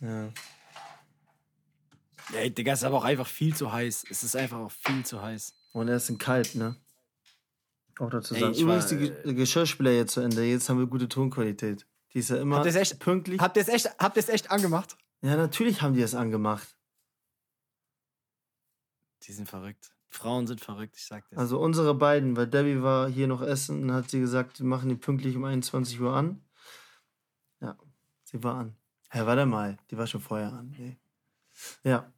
Ja. 0.01 0.31
Ey, 2.33 2.49
Digga, 2.49 2.73
ist 2.73 2.83
aber 2.83 2.97
auch 2.97 3.03
einfach 3.03 3.27
viel 3.27 3.55
zu 3.55 3.71
heiß. 3.71 4.05
Es 4.09 4.23
ist 4.23 4.35
einfach 4.35 4.57
auch 4.57 4.71
viel 4.71 5.05
zu 5.05 5.21
heiß. 5.21 5.53
Und 5.73 5.89
er 5.89 5.97
ist 5.97 6.09
ein 6.09 6.17
Kalt, 6.17 6.55
ne? 6.55 6.75
Auch 7.99 8.09
dazu 8.09 8.33
Ey, 8.33 8.41
sagen. 8.41 8.53
ich 8.53 8.61
Übrigens, 8.61 8.91
war, 8.91 8.97
die 8.97 9.09
Ge 9.09 9.33
Geschirrspüler 9.33 9.91
jetzt 9.91 10.13
zu 10.13 10.21
Ende. 10.21 10.43
Jetzt 10.43 10.69
haben 10.69 10.79
wir 10.79 10.87
gute 10.87 11.07
Tonqualität. 11.07 11.85
Die 12.13 12.19
ist 12.19 12.29
ja 12.29 12.37
immer 12.37 12.57
Habt 12.57 12.75
echt, 12.75 12.99
pünktlich. 12.99 13.39
habt 13.39 13.57
ihr 13.57 13.61
es 13.61 13.69
echt, 13.69 13.89
habt 13.99 14.17
ihr 14.17 14.23
es 14.23 14.29
echt 14.29 14.49
angemacht? 14.49 14.97
Ja, 15.21 15.35
natürlich 15.35 15.81
haben 15.81 15.93
die 15.93 16.01
es 16.01 16.15
angemacht. 16.15 16.67
Die 19.23 19.33
sind 19.33 19.47
verrückt. 19.47 19.91
Frauen 20.11 20.45
sind 20.45 20.61
verrückt, 20.61 20.95
ich 20.97 21.05
sag 21.05 21.27
dir. 21.29 21.37
Also 21.37 21.59
unsere 21.59 21.95
beiden, 21.95 22.35
weil 22.35 22.47
Debbie 22.47 22.81
war 22.83 23.09
hier 23.09 23.27
noch 23.27 23.41
essen 23.41 23.83
und 23.83 23.91
hat 23.93 24.09
sie 24.09 24.19
gesagt, 24.19 24.59
wir 24.59 24.67
machen 24.67 24.89
die 24.89 24.95
pünktlich 24.95 25.35
um 25.35 25.45
21 25.45 25.99
Uhr 26.01 26.13
an. 26.13 26.43
Ja, 27.61 27.77
sie 28.23 28.43
war 28.43 28.55
an. 28.55 28.75
Hä, 29.09 29.21
warte 29.25 29.45
mal, 29.45 29.77
die 29.89 29.97
war 29.97 30.07
schon 30.07 30.21
vorher 30.21 30.51
an. 30.53 30.75
Nee. 30.77 30.97
Ja. 31.83 32.11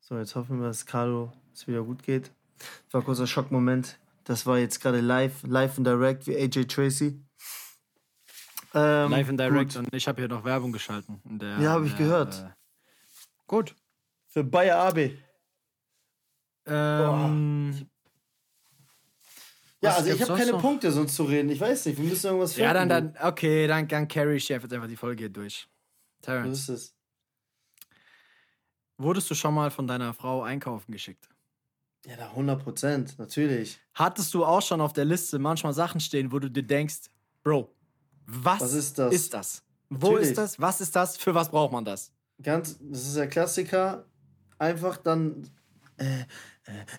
So, 0.00 0.16
jetzt 0.18 0.34
hoffen 0.36 0.60
wir, 0.60 0.68
dass 0.68 0.86
Carlo 0.86 1.32
es 1.52 1.66
wieder 1.66 1.82
gut 1.82 2.02
geht. 2.04 2.30
Das 2.58 2.94
war 2.94 3.00
ein 3.00 3.04
kurzer 3.04 3.26
Schockmoment. 3.26 3.98
Das 4.24 4.46
war 4.46 4.58
jetzt 4.58 4.80
gerade 4.80 5.00
live, 5.00 5.42
live 5.44 5.78
and 5.78 5.86
direct 5.86 6.26
wie 6.26 6.36
AJ 6.36 6.66
Tracy. 6.66 7.20
Ähm, 8.74 9.10
Live 9.10 9.28
and 9.30 9.40
Direct 9.40 9.74
gut. 9.74 9.84
und 9.84 9.94
ich 9.94 10.06
habe 10.06 10.20
hier 10.20 10.28
noch 10.28 10.44
Werbung 10.44 10.70
geschalten. 10.72 11.20
in 11.24 11.38
der- 11.38 11.58
Ja, 11.60 11.70
hab 11.72 11.82
ich 11.84 11.90
der, 11.92 11.98
gehört. 11.98 12.34
Äh, 12.42 12.50
gut. 13.46 13.74
Für 14.28 14.44
Bayer 14.44 14.78
AB. 14.78 15.16
Ähm, 16.66 17.86
Ja, 19.82 19.90
Was 19.90 19.98
also 19.98 20.10
ich 20.12 20.22
habe 20.22 20.38
keine 20.38 20.52
noch? 20.52 20.60
Punkte 20.60 20.90
sonst 20.90 21.14
zu 21.14 21.24
reden. 21.24 21.50
Ich 21.50 21.60
weiß 21.60 21.86
nicht, 21.86 21.98
wir 21.98 22.04
müssen 22.08 22.26
irgendwas 22.26 22.56
ja, 22.56 22.72
dann, 22.72 22.88
finden. 22.90 23.14
dann, 23.14 23.28
okay, 23.28 23.66
dann, 23.66 23.86
dann 23.86 24.08
carry 24.08 24.36
ich 24.36 24.48
jetzt 24.48 24.72
einfach 24.72 24.88
die 24.88 24.96
Folge 24.96 25.30
durch. 25.30 25.68
Was 26.20 26.26
Terrence, 26.26 26.58
ist 26.60 26.68
es? 26.68 26.94
wurdest 28.98 29.30
du 29.30 29.34
schon 29.34 29.54
mal 29.54 29.70
von 29.70 29.86
deiner 29.86 30.14
Frau 30.14 30.42
einkaufen 30.42 30.90
geschickt? 30.92 31.28
Ja, 32.06 32.14
na, 32.18 32.30
100 32.30 32.62
Prozent, 32.62 33.18
natürlich. 33.18 33.78
Hattest 33.94 34.32
du 34.32 34.44
auch 34.44 34.62
schon 34.62 34.80
auf 34.80 34.92
der 34.92 35.04
Liste 35.04 35.38
manchmal 35.38 35.72
Sachen 35.74 36.00
stehen, 36.00 36.32
wo 36.32 36.38
du 36.38 36.50
dir 36.50 36.62
denkst, 36.62 37.10
Bro, 37.42 37.72
was, 38.26 38.60
Was 38.60 38.72
ist 38.72 38.98
das? 38.98 39.12
Ist 39.14 39.34
das? 39.34 39.62
Wo 39.88 40.08
Natürlich. 40.12 40.30
ist 40.30 40.38
das? 40.38 40.60
Was 40.60 40.80
ist 40.80 40.96
das? 40.96 41.16
Für 41.16 41.34
was 41.34 41.48
braucht 41.50 41.72
man 41.72 41.84
das? 41.84 42.12
Ganz, 42.42 42.78
das 42.80 43.06
ist 43.06 43.16
der 43.16 43.28
Klassiker. 43.28 44.04
Einfach 44.58 44.96
dann, 44.96 45.48
äh, 45.98 46.24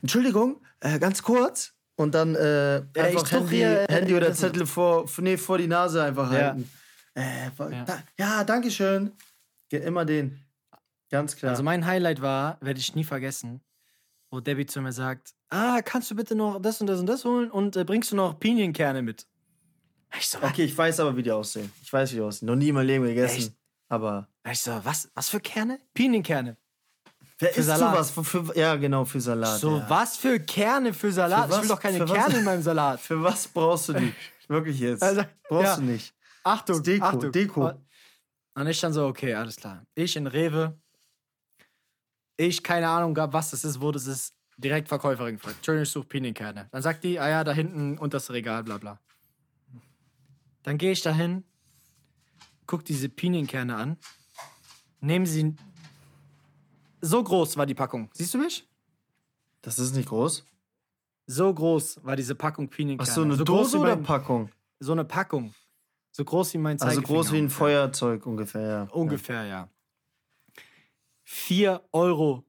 Entschuldigung, 0.02 0.62
äh, 0.80 1.00
ganz 1.00 1.22
kurz. 1.24 1.74
Und 1.96 2.14
dann 2.14 2.36
äh, 2.36 2.80
ich 2.80 2.98
einfach 3.02 3.32
Handy, 3.32 3.56
hier, 3.58 3.90
äh, 3.90 3.94
Handy 3.94 4.14
oder 4.16 4.32
Zettel 4.34 4.66
vor, 4.68 5.06
nee, 5.18 5.36
vor 5.38 5.58
die 5.58 5.68
Nase 5.68 6.04
einfach 6.04 6.32
Ja. 6.32 6.38
halten. 6.40 6.70
Äh, 7.16 7.50
Ja. 7.58 7.86
Da, 7.86 8.04
ja, 8.20 8.44
danke 8.44 8.70
schön. 8.70 9.12
Immer 9.72 10.06
den. 10.06 10.40
Ganz 11.10 11.36
klar. 11.36 11.52
Also 11.52 11.64
mein 11.64 11.86
Highlight 11.86 12.22
war, 12.22 12.58
werde 12.62 12.80
ich 12.80 12.94
nie 12.94 13.04
vergessen, 13.04 13.62
wo 14.30 14.40
Debbie 14.40 14.66
zu 14.68 14.82
mir 14.82 14.92
sagt, 14.92 15.34
ah, 15.50 15.82
kannst 15.84 16.12
du 16.12 16.16
bitte 16.16 16.36
noch 16.36 16.62
das 16.62 16.80
und 16.82 16.88
das 16.88 17.00
und 17.00 17.08
das 17.08 17.26
holen 17.26 17.50
und 17.50 17.76
äh, 17.76 17.84
bringst 17.84 18.12
du 18.12 18.16
noch 18.16 18.40
Pinienkerne 18.40 19.02
mit? 19.02 19.26
Ich 20.18 20.28
so, 20.30 20.38
okay, 20.42 20.64
ich 20.66 20.78
weiß 20.78 21.00
aber, 21.00 21.18
wie 21.18 21.24
die 21.24 21.32
aussehen. 21.32 21.72
Ich 21.82 21.92
weiß, 21.92 22.12
wie 22.12 22.16
die 22.18 22.22
aussehen. 22.22 22.46
Noch 22.48 22.56
nie 22.56 22.70
in 22.70 22.76
meinem 22.76 22.88
Leben 22.88 23.06
gegessen. 23.06 23.38
Echt? 23.40 23.54
Aber 23.90 24.28
ich 24.50 24.60
so, 24.60 24.80
was, 24.84 25.10
was 25.16 25.30
für 25.30 25.40
Kerne? 25.40 25.80
Pinienkerne. 25.94 26.58
Wer 27.40 27.56
isst 27.56 27.68
Salat. 27.68 28.06
sowas? 28.06 28.28
Für, 28.28 28.58
ja, 28.58 28.76
genau, 28.76 29.06
für 29.06 29.22
Salat. 29.22 29.60
So, 29.60 29.78
ja. 29.78 29.90
was 29.90 30.18
für 30.18 30.40
Kerne 30.40 30.94
für 30.94 31.12
Salat? 31.12 31.46
Für 31.46 31.50
was- 31.50 31.56
ich 31.58 31.62
will 31.64 31.70
doch 31.70 31.80
keine 31.80 31.98
für 31.98 32.10
was- 32.10 32.18
Kerne 32.18 32.38
in 32.40 32.44
meinem 32.44 32.62
Salat. 32.62 33.00
Für 33.08 33.22
was 33.24 33.48
brauchst 33.48 33.90
du 33.90 33.94
die? 33.94 34.14
Wirklich 34.48 34.80
jetzt. 34.80 35.04
Also, 35.04 35.24
brauchst 35.50 35.66
ja. 35.66 35.76
du 35.76 35.82
nicht. 35.84 36.14
Achtung, 36.44 36.82
Deko, 36.82 37.06
Achtung. 37.06 37.32
Deko. 37.32 37.72
Und 38.56 38.68
ich 38.68 38.80
dann 38.80 38.94
so, 38.94 39.06
okay, 39.08 39.34
alles 39.36 39.58
klar. 39.58 39.84
Ich 39.94 40.16
in 40.16 40.26
Rewe. 40.28 40.80
Ich 42.38 42.64
keine 42.64 42.88
Ahnung 42.88 43.14
gab, 43.14 43.34
was 43.34 43.52
das 43.52 43.64
ist, 43.66 43.82
wo 43.82 43.92
das 43.92 44.08
ist. 44.08 44.34
Direkt 44.60 44.88
Verkäuferin 44.88 45.36
gefragt. 45.36 45.58
Entschuldigung, 45.58 45.84
ich 45.84 45.90
suche 45.92 46.08
Pinienkerne. 46.08 46.68
Dann 46.72 46.82
sagt 46.82 47.04
die, 47.04 47.20
ah 47.20 47.30
ja, 47.30 47.44
da 47.44 47.52
hinten 47.52 48.00
unter 48.00 48.16
das 48.18 48.32
Regal, 48.32 48.64
bla 48.64 48.80
bla. 48.80 49.00
Dann 50.64 50.80
gehe 50.80 50.92
ich 50.92 51.02
dahin, 51.04 51.44
guck 52.66 52.84
diese 52.84 53.08
Pinienkerne 53.08 53.76
an, 53.76 53.98
nehme 55.00 55.28
sie. 55.28 55.56
So 57.02 57.24
groß 57.24 57.58
war 57.58 57.66
die 57.66 57.76
Packung. 57.76 58.10
Siehst 58.14 58.34
du 58.34 58.38
mich? 58.40 58.68
Das 59.62 59.80
ist 59.80 59.96
nicht 59.96 60.10
groß. 60.10 60.46
So 61.28 61.54
groß 61.54 62.00
war 62.04 62.16
diese 62.16 62.36
Packung 62.36 62.68
Ach 62.72 62.76
Pinienkerner. 62.76 63.12
so, 63.12 63.22
eine 63.22 63.36
so 63.36 63.44
Dose 63.44 63.78
oder 63.80 63.96
mein, 63.96 64.04
Packung? 64.04 64.50
So 64.80 64.94
eine 64.94 65.04
Packung. 65.06 65.54
So 66.12 66.24
groß 66.24 66.54
wie 66.54 66.58
mein 66.58 66.82
Also 66.82 66.86
Zeigefinger. 66.96 67.08
groß 67.08 67.32
wie 67.34 67.38
ein. 67.40 67.50
Feuerzeug 67.50 68.26
ungefähr, 68.26 68.62
ja. 68.62 68.84
Ungefähr, 68.92 69.46
ja. 69.46 69.70
4,50 71.28 71.80
Euro. 71.92 72.44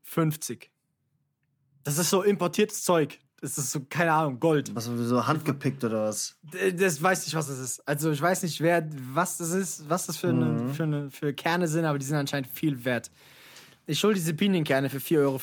Das 1.84 1.98
ist 1.98 2.10
so 2.10 2.22
importiertes 2.22 2.84
Zeug. 2.84 3.18
Das 3.40 3.56
ist 3.56 3.70
so, 3.70 3.80
keine 3.88 4.12
Ahnung, 4.12 4.40
Gold. 4.40 4.74
Was 4.74 4.84
so 4.86 5.26
handgepickt 5.26 5.84
oder 5.84 6.04
was? 6.04 6.36
D- 6.42 6.72
Das 6.72 7.00
weiß 7.00 7.26
ich, 7.26 7.34
was 7.34 7.46
das 7.48 7.58
ist. 7.58 7.86
Also 7.88 8.10
ich 8.10 8.20
weiß 8.20 8.42
nicht, 8.42 8.60
wer, 8.60 8.88
was 9.14 9.38
das 9.38 9.50
ist, 9.50 9.88
was 9.88 10.06
das 10.06 10.16
für, 10.16 10.32
Mhm. 10.32 10.42
eine, 10.42 10.74
für, 10.74 10.82
eine, 10.84 11.10
für 11.10 11.32
Kerne 11.32 11.68
sind, 11.68 11.84
aber 11.84 11.98
die 11.98 12.06
sind 12.06 12.16
anscheinend 12.16 12.48
viel 12.48 12.84
wert. 12.84 13.10
Ich 13.88 14.04
hole 14.04 14.12
diese 14.12 14.34
Pinienkerne 14.34 14.90
für 14.90 14.98
4,50 14.98 15.16
Euro. 15.18 15.40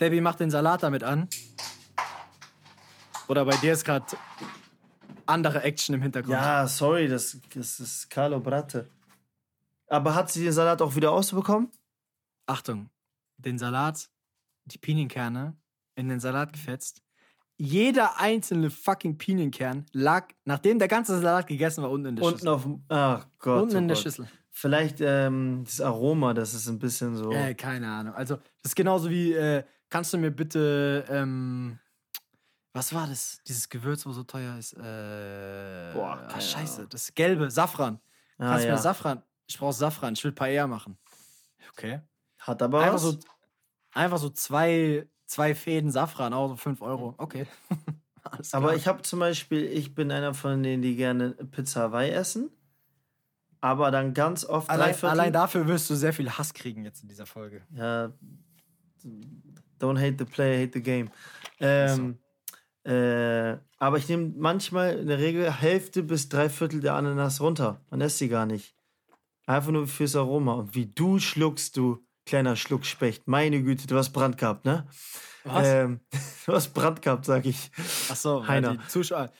Debbie 0.00 0.20
macht 0.20 0.40
den 0.40 0.50
Salat 0.50 0.82
damit 0.82 1.04
an. 1.04 1.28
Oder 3.28 3.44
bei 3.44 3.56
dir 3.58 3.74
ist 3.74 3.84
gerade 3.84 4.06
andere 5.26 5.62
Action 5.62 5.94
im 5.94 6.02
Hintergrund. 6.02 6.32
Ja, 6.32 6.66
sorry, 6.66 7.06
das, 7.06 7.38
das 7.54 7.78
ist 7.78 8.10
Carlo 8.10 8.40
Bratte. 8.40 8.90
Aber 9.86 10.16
hat 10.16 10.32
sie 10.32 10.42
den 10.42 10.52
Salat 10.52 10.82
auch 10.82 10.96
wieder 10.96 11.12
ausbekommen? 11.12 11.70
Achtung, 12.46 12.90
den 13.36 13.56
Salat, 13.56 14.10
die 14.64 14.78
Pinienkerne 14.78 15.56
in 15.94 16.08
den 16.08 16.18
Salat 16.18 16.52
gefetzt. 16.52 17.02
Jeder 17.56 18.18
einzelne 18.18 18.70
fucking 18.70 19.16
Pinienkern 19.16 19.86
lag, 19.92 20.26
nachdem 20.44 20.80
der 20.80 20.88
ganze 20.88 21.20
Salat 21.20 21.46
gegessen 21.46 21.84
war, 21.84 21.90
unten 21.92 22.08
in 22.08 22.16
der 22.16 22.24
Unten 22.24 22.38
Schüssel. 22.38 22.48
auf 22.48 22.62
dem. 22.64 22.82
Ach 22.88 23.26
Gott. 23.38 23.62
unten 23.62 23.76
oh 23.76 23.78
in 23.78 23.86
der 23.86 23.94
Gott. 23.94 24.02
Schüssel. 24.02 24.28
Vielleicht 24.60 25.00
ähm, 25.00 25.62
das 25.64 25.80
Aroma, 25.80 26.34
das 26.34 26.52
ist 26.52 26.68
ein 26.68 26.78
bisschen 26.78 27.16
so. 27.16 27.32
Äh, 27.32 27.54
keine 27.54 27.88
Ahnung. 27.90 28.14
Also, 28.14 28.36
das 28.36 28.72
ist 28.72 28.76
genauso 28.76 29.08
wie, 29.08 29.32
äh, 29.32 29.64
kannst 29.88 30.12
du 30.12 30.18
mir 30.18 30.30
bitte, 30.30 31.06
ähm, 31.08 31.78
was 32.74 32.92
war 32.92 33.06
das? 33.06 33.40
Dieses 33.48 33.70
Gewürz, 33.70 34.04
wo 34.04 34.12
so 34.12 34.22
teuer 34.22 34.58
ist? 34.58 34.74
Äh, 34.74 35.92
Boah, 35.94 36.28
ah, 36.28 36.38
scheiße, 36.38 36.80
Ahnung. 36.80 36.90
das 36.90 37.14
gelbe, 37.14 37.50
Safran. 37.50 38.00
Ah, 38.36 38.50
Kannst 38.50 38.64
du 38.64 38.68
ja. 38.68 38.74
mir 38.74 38.80
Safran? 38.82 39.22
Ich 39.46 39.58
brauche 39.58 39.72
Safran, 39.72 40.12
ich 40.12 40.22
will 40.24 40.32
Paella 40.32 40.66
machen. 40.66 40.98
Okay. 41.72 42.02
Hat 42.40 42.60
aber 42.60 42.80
Einfach 42.80 42.94
was. 42.96 43.02
so, 43.02 43.18
einfach 43.94 44.18
so 44.18 44.28
zwei, 44.28 45.08
zwei 45.24 45.54
Fäden 45.54 45.90
Safran, 45.90 46.34
auch 46.34 46.48
so 46.48 46.56
5 46.56 46.82
Euro. 46.82 47.14
Okay. 47.16 47.46
Aber 48.52 48.76
ich 48.76 48.86
habe 48.86 49.00
zum 49.00 49.20
Beispiel, 49.20 49.64
ich 49.64 49.94
bin 49.94 50.12
einer 50.12 50.34
von 50.34 50.62
denen, 50.62 50.82
die 50.82 50.94
gerne 50.94 51.30
Pizza 51.30 51.80
Hawaii 51.80 52.10
essen. 52.10 52.50
Aber 53.60 53.90
dann 53.90 54.14
ganz 54.14 54.44
oft 54.44 54.70
allein, 54.70 54.94
allein 55.02 55.32
dafür 55.32 55.66
wirst 55.66 55.90
du 55.90 55.94
sehr 55.94 56.12
viel 56.12 56.30
Hass 56.30 56.54
kriegen 56.54 56.84
jetzt 56.84 57.02
in 57.02 57.08
dieser 57.08 57.26
Folge. 57.26 57.62
Ja. 57.74 58.12
Don't 59.78 59.98
hate 59.98 60.16
the 60.18 60.24
player, 60.24 60.62
hate 60.62 60.72
the 60.74 60.82
game. 60.82 61.10
Ähm, 61.58 62.18
äh, 62.84 63.56
aber 63.78 63.98
ich 63.98 64.08
nehme 64.08 64.32
manchmal 64.36 64.98
in 64.98 65.06
der 65.06 65.18
Regel 65.18 65.50
Hälfte 65.50 66.02
bis 66.02 66.28
drei 66.28 66.48
Viertel 66.48 66.80
der 66.80 66.94
Ananas 66.94 67.40
runter. 67.40 67.80
Man 67.90 68.00
isst 68.00 68.18
sie 68.18 68.28
gar 68.28 68.46
nicht. 68.46 68.74
Einfach 69.46 69.72
nur 69.72 69.86
fürs 69.86 70.16
Aroma. 70.16 70.54
Und 70.54 70.74
wie 70.74 70.86
du 70.86 71.18
schluckst, 71.18 71.76
du 71.76 72.04
kleiner 72.24 72.56
Schluckspecht. 72.56 73.26
Meine 73.26 73.62
Güte, 73.62 73.86
du 73.86 73.96
hast 73.96 74.10
Brand 74.10 74.38
gehabt, 74.38 74.64
ne? 74.64 74.86
Was? 75.44 75.66
Ähm, 75.66 76.00
du 76.46 76.52
hast 76.52 76.72
Brand 76.72 77.02
gehabt, 77.02 77.24
sag 77.24 77.44
ich. 77.46 77.70
Achso, 78.08 78.46
Heiner. 78.46 78.76
die 78.76 78.86
Zuschauer, 78.88 79.30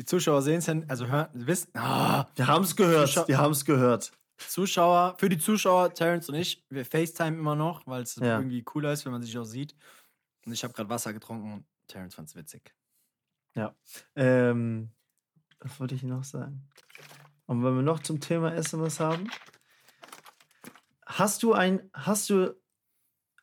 die 0.00 0.06
Zuschauer 0.06 0.40
sehen 0.40 0.58
es 0.60 0.66
ja, 0.66 0.74
also 0.88 1.06
hören, 1.08 1.28
wissen, 1.34 1.70
ah, 1.76 2.24
Die 2.38 2.44
haben 2.44 2.64
es 2.64 2.74
gehört. 2.74 3.08
Zuschau- 3.10 3.26
Die 3.26 3.36
haben 3.36 3.52
es 3.52 3.64
gehört. 3.66 4.12
Zuschauer, 4.38 5.14
für 5.18 5.28
die 5.28 5.36
Zuschauer, 5.36 5.92
Terrence 5.92 6.30
und 6.30 6.36
ich, 6.36 6.64
wir 6.70 6.86
FaceTime 6.86 7.36
immer 7.36 7.54
noch, 7.54 7.86
weil 7.86 8.02
es 8.02 8.16
Ja. 8.16 8.38
irgendwie 8.38 8.62
cooler 8.62 8.92
ist, 8.94 9.04
wenn 9.04 9.12
man 9.12 9.22
sich 9.22 9.36
auch 9.36 9.44
sieht. 9.44 9.74
Und 10.46 10.52
ich 10.54 10.64
habe 10.64 10.72
gerade 10.72 10.88
Wasser 10.88 11.12
getrunken 11.12 11.52
und 11.52 11.64
Terrence 11.86 12.14
fand 12.14 12.28
es 12.28 12.34
witzig. 12.34 12.74
Ähm, 14.16 14.90
was 15.58 15.78
wollte 15.78 15.94
ich 15.94 16.02
noch 16.02 16.24
sagen? 16.24 16.66
Und 17.44 17.62
wenn 17.62 17.74
wir 17.76 17.82
noch 17.82 18.00
zum 18.00 18.20
Thema 18.20 18.54
Essen 18.54 18.80
was 18.80 19.00
haben, 19.00 19.28
hast 21.04 21.42
du 21.42 21.52
ein, 21.52 21.90
hast 21.92 22.30
du, 22.30 22.56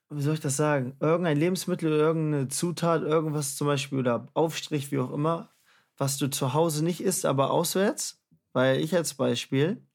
wie 0.10 0.22
soll 0.22 0.34
ich 0.34 0.40
das 0.40 0.56
sagen, 0.58 0.96
irgendein 1.00 1.38
Lebensmittel, 1.38 1.92
irgendeine 1.92 2.48
Zutat, 2.48 3.04
irgendwas 3.04 3.56
zum 3.56 3.68
Beispiel 3.68 4.00
oder 4.00 4.26
Aufstrich, 4.34 4.92
wie 4.92 4.98
auch 5.00 5.12
immer, 5.12 5.54
was 5.98 6.18
du 6.18 6.30
zu 6.30 6.54
Hause 6.54 6.84
nicht 6.84 7.02
isst, 7.02 7.26
aber 7.26 7.52
auswärts? 7.52 8.22
Weil 8.54 8.80
ich 8.80 8.96
als 8.96 9.14
Beispiel 9.16 9.86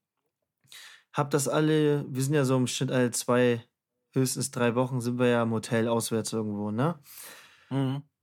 habe 1.13 1.31
das 1.31 1.49
alle, 1.49 2.05
wir 2.09 2.23
sind 2.23 2.35
ja 2.35 2.45
so 2.45 2.57
im 2.57 2.67
Schnitt 2.67 2.91
alle 2.91 3.11
zwei, 3.11 3.65
höchstens 4.13 4.51
drei 4.51 4.75
Wochen 4.75 5.01
sind 5.01 5.19
wir 5.19 5.27
ja 5.29 5.43
im 5.43 5.53
Hotel 5.53 5.89
auswärts 5.89 6.33
irgendwo, 6.33 6.71
ne? 6.71 6.99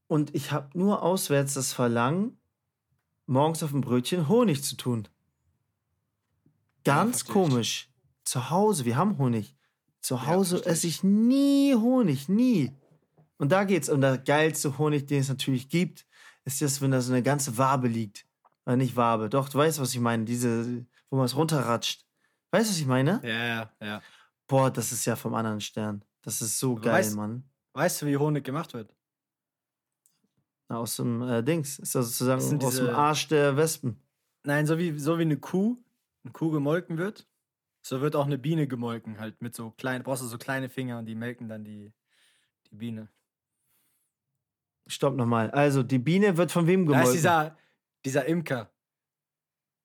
Und 0.07 0.33
ich 0.35 0.51
habe 0.51 0.77
nur 0.77 1.03
auswärts 1.03 1.53
das 1.53 1.73
Verlangen, 1.73 2.39
morgens 3.25 3.63
auf 3.63 3.71
dem 3.71 3.81
Brötchen 3.81 4.27
Honig 4.27 4.63
zu 4.63 4.75
tun. 4.75 5.07
Ganz 6.83 7.21
ich. 7.21 7.27
komisch. 7.27 7.89
Zu 8.23 8.49
Hause, 8.49 8.85
wir 8.85 8.95
haben 8.95 9.17
Honig. 9.17 9.55
Zu 10.01 10.25
Hause 10.25 10.57
verstehe 10.57 10.71
esse 10.71 10.87
ich 10.87 11.03
nie 11.03 11.75
Honig, 11.75 12.29
nie. 12.29 12.71
Und 13.37 13.51
da 13.51 13.63
geht's. 13.63 13.89
Und 13.89 14.01
der 14.01 14.17
geilste 14.17 14.77
Honig, 14.77 15.05
den 15.07 15.21
es 15.21 15.29
natürlich 15.29 15.69
gibt, 15.69 16.05
ist 16.53 16.61
das, 16.61 16.81
wenn 16.81 16.91
da 16.91 17.01
so 17.01 17.11
eine 17.13 17.23
ganze 17.23 17.57
Wabe 17.57 17.87
liegt. 17.87 18.25
Äh, 18.65 18.75
nicht 18.75 18.95
Wabe, 18.95 19.29
doch, 19.29 19.49
du 19.49 19.57
weißt, 19.57 19.79
was 19.79 19.93
ich 19.93 19.99
meine. 19.99 20.25
Diese, 20.25 20.85
wo 21.09 21.15
man 21.17 21.25
es 21.25 21.35
runterratscht. 21.35 22.05
Weißt 22.51 22.69
du, 22.69 22.73
was 22.73 22.79
ich 22.79 22.85
meine? 22.87 23.19
Ja, 23.23 23.45
ja, 23.45 23.71
ja. 23.81 24.01
Boah, 24.47 24.69
das 24.71 24.91
ist 24.91 25.05
ja 25.05 25.15
vom 25.15 25.33
anderen 25.35 25.61
Stern. 25.61 26.03
Das 26.21 26.41
ist 26.41 26.59
so 26.59 26.75
geil, 26.75 27.03
weißt- 27.03 27.15
Mann. 27.15 27.43
Weißt 27.73 28.01
du, 28.01 28.05
wie 28.07 28.17
Honig 28.17 28.43
gemacht 28.43 28.73
wird? 28.73 28.93
Aus 30.67 30.97
dem 30.97 31.21
äh, 31.21 31.43
Dings. 31.43 31.79
Ist 31.79 31.95
das 31.95 32.07
sozusagen 32.07 32.39
Das 32.41 32.45
aus 32.67 32.75
dem 32.75 32.85
diese- 32.85 32.95
Arsch 32.95 33.27
der 33.27 33.57
Wespen. 33.57 33.99
Nein, 34.43 34.65
so 34.67 34.77
wie, 34.77 34.97
so 34.99 35.17
wie 35.17 35.23
eine 35.23 35.37
Kuh, 35.37 35.77
eine 36.23 36.31
Kuh 36.33 36.51
gemolken 36.51 36.97
wird, 36.97 37.27
so 37.81 38.01
wird 38.01 38.15
auch 38.15 38.25
eine 38.25 38.37
Biene 38.37 38.67
gemolken, 38.67 39.19
halt 39.19 39.41
mit 39.41 39.55
so 39.55 39.71
kleinen, 39.71 40.03
brauchst 40.03 40.21
du 40.23 40.27
so 40.27 40.37
kleine 40.37 40.69
Finger 40.69 40.99
und 40.99 41.05
die 41.05 41.15
melken 41.15 41.49
dann 41.49 41.63
die, 41.63 41.91
die 42.71 42.75
Biene. 42.75 43.09
Stopp 44.87 45.15
nochmal. 45.15 45.51
Also, 45.51 45.83
die 45.83 45.99
Biene 45.99 46.37
wird 46.37 46.51
von 46.51 46.67
wem 46.67 46.85
Da 46.85 46.91
gemolken? 46.91 47.09
ist 47.09 47.13
dieser, 47.17 47.55
dieser 48.05 48.25
Imker. 48.25 48.69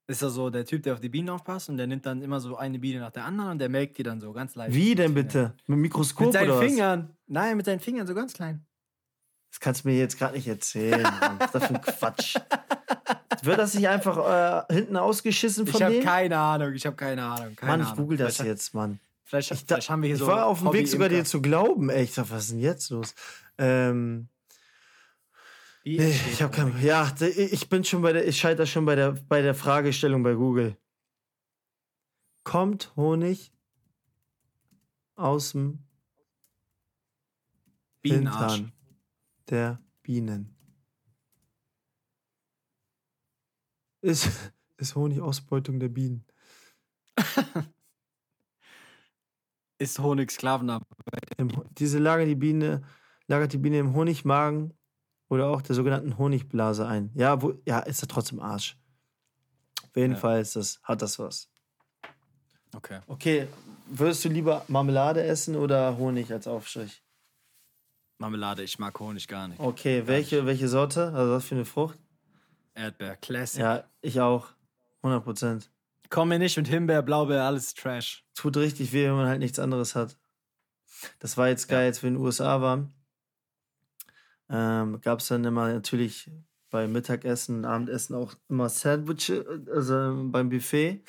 Ist 0.07 0.21
ja 0.21 0.29
so 0.29 0.51
der 0.51 0.67
Typ, 0.67 0.83
der 0.83 0.93
auf 0.95 1.01
die 1.01 1.09
Bienen 1.09 1.31
aufpasst 1.31 1.71
und 1.71 1.79
der 1.79 1.87
nimmt 1.87 2.05
dann 2.05 2.21
immer 2.21 2.39
so 2.39 2.57
eine 2.57 2.79
Biene 2.79 3.01
nach 3.01 3.11
der 3.11 3.25
anderen 3.25 3.53
und 3.53 3.59
der 3.59 3.71
melkt 3.71 3.97
die 3.97 4.03
dann 4.03 4.21
so 4.21 4.33
ganz 4.35 4.55
leicht. 4.55 4.75
Wie 4.75 4.95
denn 4.95 5.15
bitte? 5.15 5.55
Mit 5.67 5.77
dem 5.77 5.81
Mikroskop 5.81 6.27
Mit 6.27 6.33
seinen 6.35 6.51
oder 6.51 6.59
was? 6.61 6.65
Fingern. 6.67 7.17
Nein, 7.27 7.57
mit 7.57 7.65
seinen 7.65 7.81
Fingern, 7.81 8.07
so 8.07 8.15
ganz 8.15 8.35
klein. 8.35 8.67
Das 9.51 9.61
kannst 9.61 9.85
du 9.85 9.89
mir 9.89 9.97
jetzt 9.99 10.19
gerade 10.19 10.35
nicht 10.37 10.47
erzählen. 10.49 11.03
Mann. 11.03 11.37
Was 11.39 11.47
ist 11.47 11.55
das 11.55 11.65
für 11.67 11.75
ein 11.75 11.81
Quatsch? 11.81 12.37
Wird 13.43 13.59
das 13.59 13.75
nicht 13.75 13.89
einfach 13.89 14.67
äh, 14.69 14.75
hinten 14.75 14.97
ausgeschissen 14.97 15.67
von 15.67 15.77
Ich 15.77 15.83
habe 15.83 15.93
denen? 15.95 16.05
keine 16.05 16.39
Ahnung, 16.39 16.73
ich 16.75 16.85
habe 16.85 16.97
keine 16.97 17.25
Ahnung. 17.25 17.57
Keine 17.57 17.73
Mann, 17.73 17.81
ich 17.81 17.87
Ahnung. 17.87 17.97
google 18.05 18.19
das 18.19 18.37
vielleicht, 18.37 18.49
jetzt, 18.51 18.75
Mann. 18.75 19.01
Vielleicht, 19.23 19.53
Ich, 19.53 19.65
da, 19.65 19.77
vielleicht 19.77 19.89
haben 19.91 20.03
wir 20.03 20.09
hier 20.09 20.17
ich 20.17 20.21
so. 20.21 20.27
war 20.27 20.47
auf 20.47 20.61
dem 20.61 20.73
Weg 20.73 20.87
sogar 20.89 21.09
dir 21.09 21.25
zu 21.25 21.41
glauben. 21.41 21.89
Ich 21.91 22.15
dachte, 22.15 22.31
was 22.31 22.45
ist 22.45 22.53
denn 22.53 22.59
jetzt 22.61 22.91
los? 22.91 23.15
Ähm, 23.57 24.29
Wie 25.85 25.99
ich 25.99 26.43
habe 26.43 26.57
Honig? 26.57 26.73
kein, 26.75 26.83
ja, 26.83 27.15
ich 27.21 27.69
bin 27.69 27.85
schon 27.85 28.01
bei 28.01 28.15
der, 28.15 28.27
ich 28.27 28.39
scheitere 28.39 28.67
schon 28.67 28.87
bei 28.87 28.95
der, 28.95 29.13
bei 29.13 29.43
der 29.43 29.55
Fragestellung 29.55 30.23
bei 30.23 30.33
Google. 30.33 30.79
Kommt 32.43 32.97
Honig 32.97 33.53
aus 35.15 35.53
dem 35.53 35.81
Bienenarsch. 38.01 38.55
Hintern 38.55 38.73
der 39.51 39.83
Bienen? 40.03 40.57
Ist, 44.01 44.31
ist 44.79 44.95
Honig 44.95 45.21
Ausbeutung 45.21 45.81
der 45.81 45.91
Bienen? 45.91 46.25
Ist 49.77 49.99
Honig 49.99 50.31
Sklavenarbeit? 50.31 50.87
Diese 51.73 51.99
lagert 51.99 52.29
die 52.29 52.37
Biene, 52.37 52.83
lagert 53.27 53.53
die 53.53 53.59
Biene 53.59 53.81
im 53.81 53.93
Honigmagen 53.93 54.73
oder 55.29 55.49
auch 55.49 55.63
der 55.63 55.75
sogenannten 55.75 56.19
Honigblase 56.19 56.87
ein. 56.87 57.11
Ja, 57.15 57.41
wo, 57.43 57.55
ja, 57.67 57.81
ist 57.81 58.03
ja 58.03 58.09
trotzdem 58.09 58.41
Arsch. 58.41 58.77
Auf 59.83 59.97
jeden 59.97 60.15
Ja. 60.15 60.19
Fall 60.19 60.41
ist 60.41 60.57
das, 60.57 60.81
hat 60.83 61.03
das 61.03 61.19
was. 61.19 61.49
Okay. 62.75 63.01
Okay, 63.07 63.49
würdest 63.87 64.25
du 64.25 64.29
lieber 64.29 64.65
Marmelade 64.69 65.23
essen 65.23 65.55
oder 65.57 65.97
Honig 65.97 66.33
als 66.33 66.47
Aufstrich? 66.47 67.03
Marmelade, 68.19 68.63
ich 68.63 68.79
mag 68.79 68.99
Honig 68.99 69.29
gar 69.29 69.49
nicht. 69.49 69.61
Okay, 69.61 70.07
welche, 70.07 70.47
welche 70.47 70.69
Sorte? 70.69 71.13
Also 71.13 71.33
was 71.33 71.45
für 71.45 71.55
eine 71.55 71.65
Frucht? 71.65 71.99
Erdbeer, 72.75 73.17
Classic. 73.17 73.61
Ja, 73.61 73.85
ich 74.01 74.21
auch. 74.21 74.49
100 75.03 75.23
Prozent. 75.23 75.71
Komm 76.11 76.29
mir 76.29 76.39
nicht 76.39 76.57
mit 76.57 76.67
Himbeer, 76.69 77.03
Blaubeer, 77.03 77.43
alles 77.45 77.75
Trash. 77.75 78.25
Tut 78.35 78.57
richtig 78.57 78.93
weh, 78.93 79.07
wenn 79.07 79.17
man 79.17 79.29
halt 79.29 79.39
nichts 79.41 79.59
anderes 79.59 79.95
hat. 79.95 80.17
Das 81.19 81.37
war 81.37 81.49
jetzt 81.49 81.69
geil, 81.69 81.87
als 81.87 82.03
wir 82.03 82.09
in 82.09 82.15
den 82.15 82.23
USA 82.23 82.61
waren. 82.61 82.93
Ähm, 84.55 85.01
Gab 85.01 85.19
es 85.21 85.29
dann 85.29 85.45
immer 85.45 85.73
natürlich 85.73 86.31
bei 86.71 86.87
Mittagessen 86.87 87.65
Abendessen 87.65 88.15
auch 88.15 88.35
immer 88.49 88.69
Sandwiches, 88.69 89.45
also 89.69 90.15
beim 90.31 90.49
Buffet. 90.49 91.03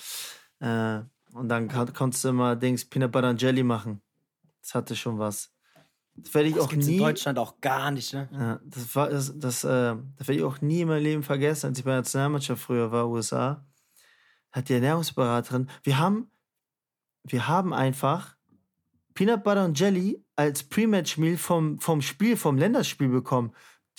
Äh, 0.59 1.01
und 1.33 1.49
dann 1.49 1.67
kon 1.67 1.91
konntest 1.93 2.23
du 2.23 2.29
immer 2.29 2.55
Dings 2.55 2.85
Peanut 2.85 3.11
Butter 3.11 3.27
and 3.27 3.41
Jelly 3.41 3.63
machen. 3.63 4.01
Das 4.61 4.73
hatte 4.73 4.95
schon 4.95 5.19
was. 5.19 5.51
Das 6.15 6.33
werde 6.33 6.49
ich 6.49 6.55
Das 6.55 6.63
auch 6.63 6.69
gibt's 6.69 6.87
in 6.87 6.93
nie. 6.93 6.99
Deutschland 6.99 7.37
auch 7.37 7.59
gar 7.61 7.91
nicht, 7.91 8.13
ne? 8.13 8.29
Ja, 8.31 8.59
das 8.63 8.95
war 8.95 9.09
das, 9.09 9.37
das, 9.37 9.63
äh, 9.63 9.95
das 10.17 10.27
werde 10.27 10.35
ich 10.39 10.43
auch 10.43 10.61
nie 10.61 10.81
in 10.81 10.87
meinem 10.87 11.03
Leben 11.03 11.23
vergessen, 11.23 11.67
als 11.67 11.77
ich 11.79 11.83
bei 11.83 11.91
der 11.91 11.99
Nationalmannschaft 11.99 12.61
früher 12.63 12.91
war, 12.91 13.09
USA. 13.09 13.65
Hat 14.51 14.69
die 14.69 14.73
Ernährungsberaterin. 14.73 15.69
Wir 15.83 15.97
haben, 15.99 16.31
wir 17.25 17.47
haben 17.49 17.73
einfach 17.73 18.34
Peanut 19.15 19.43
Butter 19.43 19.65
und 19.65 19.79
Jelly 19.79 20.23
als 20.35 20.63
Pre-Match-Meal 20.63 21.37
vom, 21.37 21.79
vom 21.79 22.01
Spiel, 22.01 22.37
vom 22.37 22.57
Länderspiel 22.57 23.07
bekommen. 23.07 23.53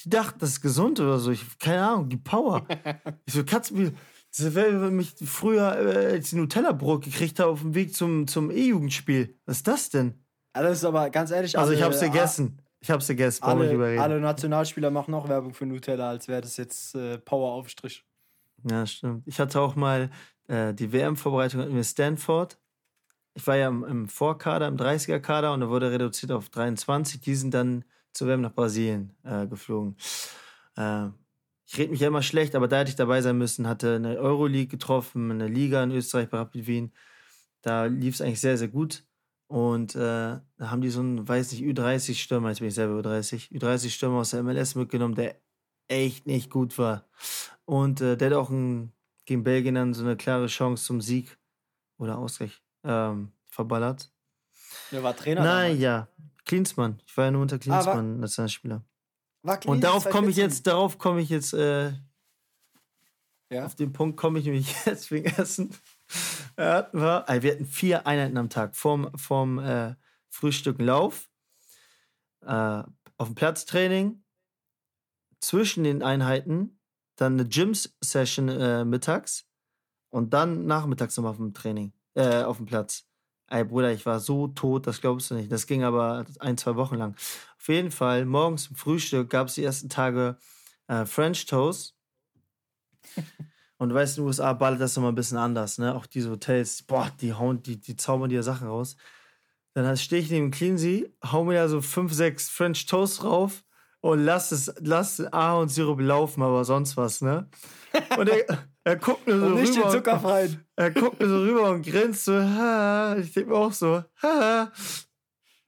Die 0.05 0.11
dachten, 0.11 0.39
das 0.39 0.51
ist 0.51 0.61
gesund 0.61 1.01
oder 1.01 1.19
so. 1.19 1.31
Ich, 1.31 1.59
keine 1.59 1.89
Ahnung, 1.89 2.09
die 2.09 2.19
Power. 2.19 2.67
ich 3.27 3.35
so, 3.35 3.43
Katzenmehl. 3.45 3.95
Das 4.37 4.55
wäre, 4.55 4.83
wenn 4.83 4.97
mich 4.97 5.15
früher 5.25 5.79
äh, 5.79 6.13
als 6.13 6.29
ich 6.29 6.39
Nutella-Brot 6.39 7.05
gekriegt 7.05 7.41
habe 7.41 7.51
auf 7.51 7.63
dem 7.63 7.75
Weg 7.75 7.95
zum, 7.95 8.29
zum 8.29 8.51
E-Jugendspiel. 8.51 9.39
Was 9.47 9.59
ist 9.59 9.69
das 9.69 9.89
denn? 9.89 10.23
Alles 10.53 10.85
aber 10.85 11.09
ganz 11.09 11.31
ehrlich. 11.31 11.59
Also, 11.59 11.73
ich 11.73 11.83
hab's 11.83 12.01
gegessen. 12.01 12.61
Ich 12.81 12.91
hab's 12.91 13.07
gegessen, 13.07 13.43
nicht 13.45 13.57
Alle, 13.57 13.73
überreden. 13.73 14.01
alle 14.01 14.21
Nationalspieler 14.21 14.91
machen 14.91 15.11
noch 15.11 15.29
Werbung 15.29 15.55
für 15.55 15.65
Nutella, 15.65 16.11
als 16.11 16.29
wäre 16.29 16.43
das 16.43 16.59
jetzt 16.59 16.95
äh, 16.95 17.19
Power-Aufstrich. 17.19 18.05
Ja, 18.71 18.87
stimmt. 18.87 19.27
Ich 19.27 19.41
hatte 19.41 19.61
auch 19.61 19.75
mal 19.77 20.11
äh, 20.49 20.75
die 20.75 20.93
WM-Vorbereitung 20.93 21.75
wir 21.75 21.85
Stanford. 21.85 22.59
Ich 23.37 23.47
war 23.47 23.57
ja 23.57 23.69
im, 23.69 24.09
Vorkader, 24.09 24.67
im 24.67 24.79
30er-Kader 24.79 25.53
und 25.53 25.61
da 25.61 25.69
wurde 25.69 25.91
reduziert 25.91 26.33
auf 26.33 26.49
23. 26.49 27.21
Die 27.21 27.35
sind 27.35 27.53
dann 27.53 27.85
zur 28.15 28.29
WM 28.29 28.41
nach 28.41 28.55
Brasilien 28.55 29.15
äh, 29.25 29.47
geflogen. 29.47 29.95
Äh, 30.75 31.09
ich 31.67 31.77
rede 31.77 31.91
mich 31.91 32.01
ja 32.01 32.09
immer 32.09 32.23
schlecht, 32.23 32.55
aber 32.55 32.67
da 32.67 32.79
hätte 32.79 32.89
ich 32.89 32.97
dabei 32.97 33.21
sein 33.21 33.37
müssen. 33.37 33.69
Hatte 33.69 33.97
eine 33.97 34.17
Euroleague 34.17 34.69
getroffen, 34.69 35.31
eine 35.31 35.49
Liga 35.49 35.83
in 35.85 35.91
Österreich 35.91 36.31
bei 36.31 36.39
Rapid 36.39 36.67
Wien. 36.67 36.93
Da 37.61 37.85
lief 37.85 38.15
es 38.15 38.21
eigentlich 38.23 38.41
sehr, 38.41 38.57
sehr 38.57 38.69
gut. 38.69 39.05
Und 39.49 39.95
äh, 39.95 39.99
da 39.99 40.43
haben 40.59 40.81
die 40.81 40.89
so 40.89 41.01
einen, 41.01 41.29
weiß 41.29 41.53
nicht, 41.53 41.63
Ü30-Stürmer, 41.63 42.49
jetzt 42.49 42.61
bin 42.61 42.69
ich 42.69 42.75
selber 42.75 42.99
Ü30, 43.01 43.53
Ü30-Stürmer 43.53 44.21
aus 44.21 44.31
der 44.31 44.43
MLS 44.43 44.77
mitgenommen, 44.77 45.15
der 45.15 45.37
echt 45.89 46.27
nicht 46.27 46.51
gut 46.51 46.79
war. 46.79 47.07
Und 47.67 48.01
äh, 48.01 48.17
der 48.17 48.31
hat 48.31 48.37
auch 48.37 48.49
ein, 48.49 48.93
gegen 49.27 49.45
Belgien 49.45 49.75
dann 49.75 49.93
so 49.93 50.05
eine 50.05 50.17
klare 50.17 50.47
Chance 50.47 50.85
zum 50.85 51.03
Sieg 51.03 51.37
oder 51.99 52.17
Ausgleich 52.17 52.63
ähm, 52.87 53.33
verballert. 53.51 54.13
Der 54.93 55.03
war 55.03 55.17
Trainer. 55.17 55.43
Naja, 55.43 56.09
Klinsmann. 56.45 57.03
Ich 57.07 57.17
war 57.17 57.27
ja 57.27 57.31
nur 57.33 57.43
unter 57.43 57.57
Ah, 57.57 57.59
Klinsmann 57.59 58.21
Nationalspieler. 58.21 58.85
War 59.43 59.59
Clean 59.59 59.75
Und 59.75 59.81
darauf 59.85 60.05
komme 60.05 60.29
ich 60.31 60.37
2014. 60.37 60.45
jetzt, 60.45 60.67
darauf 60.67 60.99
komme 60.99 61.21
ich 61.21 61.29
jetzt, 61.29 61.53
äh, 61.55 61.93
Ja. 63.51 63.67
auf 63.67 63.75
den 63.75 63.93
Punkt 63.93 64.17
komme 64.17 64.39
ich 64.39 64.45
nämlich 64.47 64.75
jetzt 64.87 65.11
wegen 65.11 65.27
Essen. 65.27 65.71
Wir 66.57 66.73
hatten, 66.73 66.99
wir, 66.99 67.25
hatten 67.27 67.67
vier 67.67 68.07
Einheiten 68.07 68.39
am 68.39 68.49
Tag. 68.49 68.77
Vorm, 68.77 69.11
vorm 69.17 69.59
äh, 69.59 69.95
Frühstück 70.29 70.81
Lauf, 70.81 71.29
äh, 72.43 72.83
auf 73.19 73.29
dem 73.29 73.35
Platztraining, 73.35 74.23
zwischen 75.41 75.85
den 75.85 76.03
Einheiten, 76.03 76.79
dann 77.17 77.35
eine 77.35 77.49
Gym-Session 77.49 78.49
äh, 78.49 78.85
mittags 78.85 79.47
und 80.11 80.33
dann 80.35 80.67
nachmittags 80.67 81.17
nochmal 81.17 81.33
auf 81.33 81.37
dem 81.39 81.55
Training, 81.55 81.93
äh, 82.17 82.43
auf 82.43 82.57
dem 82.57 82.67
Platz. 82.67 83.05
Ey, 83.49 83.65
Bruder, 83.65 83.93
ich 83.93 84.05
war 84.07 84.19
so 84.19 84.49
tot, 84.49 84.89
das 84.89 85.01
glaubst 85.01 85.31
du 85.31 85.37
nicht. 85.37 85.53
Das 85.53 85.69
ging 85.69 85.85
aber 85.85 86.27
ein, 86.41 86.59
zwei 86.59 86.75
Wochen 86.75 86.97
lang. 86.97 87.15
Auf 87.59 87.69
jeden 87.69 87.93
Fall, 87.93 88.25
morgens 88.25 88.65
zum 88.65 88.77
Frühstück 88.77 89.31
gab 89.31 89.47
es 89.47 89.55
die 89.55 89.63
ersten 89.63 89.89
Tage 89.89 90.37
äh, 90.89 91.05
French 91.07 91.47
Toast. 91.47 91.95
Und 93.79 93.91
du 93.91 93.95
weißt, 93.95 94.17
in 94.17 94.25
den 94.25 94.29
USA 94.29 94.55
ballert 94.55 94.81
das 94.81 94.97
immer 94.97 95.13
ein 95.13 95.15
bisschen 95.15 95.37
anders, 95.37 95.77
ne? 95.77 95.95
Auch 95.95 96.07
diese 96.07 96.31
Hotels, 96.31 96.83
boah, 96.83 97.13
die 97.21 97.35
hauen, 97.35 97.63
die, 97.63 97.79
die 97.79 97.95
zaubern 97.95 98.31
dir 98.31 98.43
Sachen 98.43 98.67
raus. 98.69 98.97
Dann 99.75 99.95
stehe 99.99 100.23
ich 100.23 100.31
neben 100.31 100.51
Cleansy, 100.51 101.15
hau 101.23 101.45
mir 101.45 101.55
da 101.55 101.69
so 101.69 101.83
fünf, 101.83 102.15
sechs 102.15 102.49
French 102.49 102.87
Toast 102.87 103.23
drauf 103.23 103.63
und 104.01 104.25
lass 104.25 104.51
es, 104.51 104.73
lass 104.81 105.21
Ahornsirup 105.21 106.01
laufen, 106.01 106.43
aber 106.43 106.65
sonst 106.65 106.97
was, 106.97 107.21
ne? 107.21 107.51
Und 108.17 108.31
er, 108.31 108.47
er 108.87 108.95
guckt 108.97 109.27
mir 109.27 109.37
so 109.37 109.47
Und 109.47 109.55
nicht 109.57 109.75
den 109.75 109.83
rüber. 109.83 109.91
zuckerfreien. 109.91 110.65
Er 110.77 110.91
guckt 110.93 111.19
mir 111.19 111.27
so 111.29 111.39
rüber 111.41 111.71
und 111.71 111.85
grinst 111.85 112.25
so, 112.25 112.35
ha. 112.41 113.17
Ich 113.19 113.33
denke 113.33 113.51
mir 113.51 113.57
auch 113.57 113.73
so, 113.73 114.05
ha. 114.23 114.71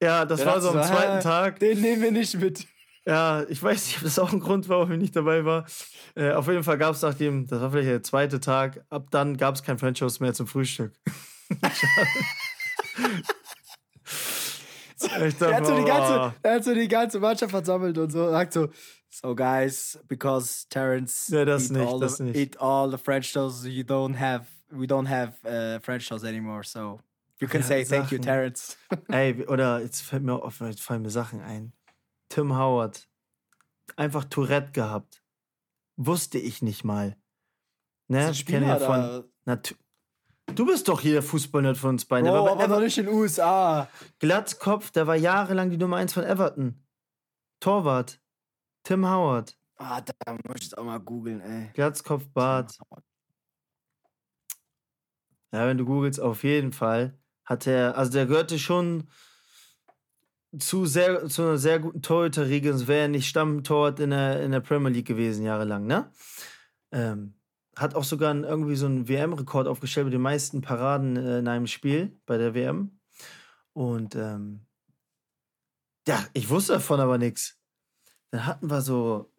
Ja, 0.00 0.24
das 0.24 0.38
Der 0.38 0.46
war 0.46 0.60
so 0.60 0.70
am 0.70 0.84
zweiten 0.84 1.14
ha. 1.16 1.20
Tag. 1.20 1.58
Den 1.58 1.80
nehmen 1.80 2.00
wir 2.00 2.12
nicht 2.12 2.38
mit. 2.38 2.64
Ja, 3.04 3.42
ich 3.48 3.60
weiß 3.60 3.86
nicht, 3.86 3.96
ob 3.96 4.04
das 4.04 4.20
auch 4.20 4.32
ein 4.32 4.38
Grund 4.38 4.68
war, 4.68 4.78
warum 4.78 4.92
ich 4.92 4.98
nicht 5.00 5.16
dabei 5.16 5.44
war. 5.44 5.66
Äh, 6.14 6.30
auf 6.30 6.46
jeden 6.46 6.62
Fall 6.62 6.78
gab 6.78 6.94
es 6.94 7.02
nachdem, 7.02 7.48
das 7.48 7.60
war 7.60 7.72
vielleicht 7.72 7.88
der 7.88 8.02
zweite 8.04 8.38
Tag, 8.38 8.84
ab 8.88 9.08
dann 9.10 9.36
gab 9.36 9.56
es 9.56 9.64
kein 9.64 9.78
French 9.78 9.98
Toast 9.98 10.20
mehr 10.20 10.32
zum 10.32 10.46
Frühstück. 10.46 10.92
Er 15.00 15.56
hat, 15.56 15.66
so 15.66 15.76
die 15.76 15.84
ganze, 15.84 16.34
er 16.42 16.54
hat 16.54 16.64
so 16.64 16.74
die 16.74 16.88
ganze 16.88 17.20
Mannschaft 17.20 17.52
versammelt 17.52 17.96
und 17.98 18.10
so 18.10 18.30
sagt 18.30 18.52
so, 18.52 18.68
so 19.10 19.34
guys, 19.34 19.98
because 20.08 20.66
Terrence 20.68 21.28
Ja, 21.28 21.44
das 21.44 21.64
eat, 21.64 21.72
nicht, 21.72 21.88
all 21.88 22.00
das 22.00 22.16
the, 22.18 22.22
nicht. 22.24 22.36
eat 22.36 22.60
all 22.60 22.90
the 22.90 22.98
French 22.98 23.32
toast, 23.32 23.64
you 23.64 23.84
don't 23.84 24.16
have, 24.16 24.46
we 24.70 24.86
don't 24.86 25.08
have 25.08 25.34
uh, 25.44 25.80
French 25.80 26.08
toast 26.08 26.24
anymore, 26.24 26.64
so 26.64 27.00
you 27.40 27.48
can 27.48 27.60
Ja, 27.62 27.66
say 27.66 27.84
thank 27.84 28.10
you, 28.10 28.18
Sachen. 28.18 28.22
Terrence. 28.22 28.76
Ey, 29.08 29.44
oder 29.46 29.80
jetzt 29.80 30.02
fällt 30.02 30.22
mir 30.22 30.34
auf, 30.42 30.54
fallen 30.54 31.02
mir 31.02 31.10
Sachen 31.10 31.40
ein. 31.40 31.72
Tim 32.28 32.56
Howard. 32.56 33.08
Einfach 33.96 34.24
Tourette 34.24 34.72
gehabt. 34.72 35.22
Wusste 35.96 36.38
ich 36.38 36.62
nicht 36.62 36.84
mal. 36.84 37.16
Ne? 38.08 38.30
Ist 38.30 38.40
ein 38.40 38.44
Kenn 38.46 38.62
ja 38.62 38.78
von. 38.78 39.24
Natu 39.44 39.74
du 40.54 40.66
bist 40.66 40.88
doch 40.88 41.00
hier 41.00 41.12
der 41.12 41.22
Fußballnerd 41.22 41.76
von 41.76 41.90
uns 41.90 42.04
beiden. 42.04 42.24
Der 42.24 42.32
Bro, 42.32 42.48
aber 42.48 42.68
doch 42.68 42.80
nicht 42.80 42.98
in 42.98 43.06
den 43.06 43.14
USA. 43.14 43.88
Glatzkopf, 44.18 44.90
der 44.90 45.06
war 45.06 45.16
jahrelang 45.16 45.70
die 45.70 45.76
Nummer 45.76 45.96
1 45.96 46.12
von 46.12 46.24
Everton. 46.24 46.82
Torwart. 47.60 48.20
Tim 48.88 49.06
Howard. 49.06 49.54
Ah, 49.76 50.00
da 50.00 50.32
muss 50.46 50.62
ich 50.62 50.78
auch 50.78 50.82
mal 50.82 50.96
googeln, 50.96 51.42
ey. 51.42 51.70
Glatzkopf, 51.74 52.26
Bart. 52.32 52.78
Ja, 55.52 55.66
wenn 55.66 55.76
du 55.76 55.84
googelst, 55.84 56.18
auf 56.18 56.42
jeden 56.42 56.72
Fall 56.72 57.18
hat 57.44 57.66
er, 57.66 57.98
also 57.98 58.12
der 58.12 58.24
gehörte 58.24 58.58
schon 58.58 59.10
zu, 60.58 60.86
sehr, 60.86 61.28
zu 61.28 61.42
einer 61.42 61.58
sehr 61.58 61.80
guten 61.80 62.00
Torhüterriege, 62.00 62.72
sonst 62.72 62.88
wäre 62.88 63.02
er 63.02 63.08
nicht 63.08 63.28
Stammtorwart 63.28 64.00
in 64.00 64.08
der, 64.08 64.42
in 64.42 64.52
der 64.52 64.60
Premier 64.60 64.90
League 64.90 65.06
gewesen, 65.06 65.44
jahrelang, 65.44 65.86
ne? 65.86 66.10
Ähm, 66.90 67.34
hat 67.76 67.94
auch 67.94 68.04
sogar 68.04 68.30
einen, 68.30 68.44
irgendwie 68.44 68.76
so 68.76 68.86
einen 68.86 69.06
WM-Rekord 69.06 69.68
aufgestellt 69.68 70.06
mit 70.06 70.14
den 70.14 70.22
meisten 70.22 70.62
Paraden 70.62 71.18
äh, 71.18 71.40
in 71.40 71.48
einem 71.48 71.66
Spiel 71.66 72.18
bei 72.24 72.38
der 72.38 72.54
WM. 72.54 72.98
Und 73.74 74.14
ähm, 74.14 74.66
ja, 76.06 76.24
ich 76.32 76.48
wusste 76.48 76.72
davon 76.72 77.00
aber 77.00 77.18
nichts. 77.18 77.57
Dann 78.30 78.46
hatten 78.46 78.70
wir 78.70 78.80
so, 78.82 79.30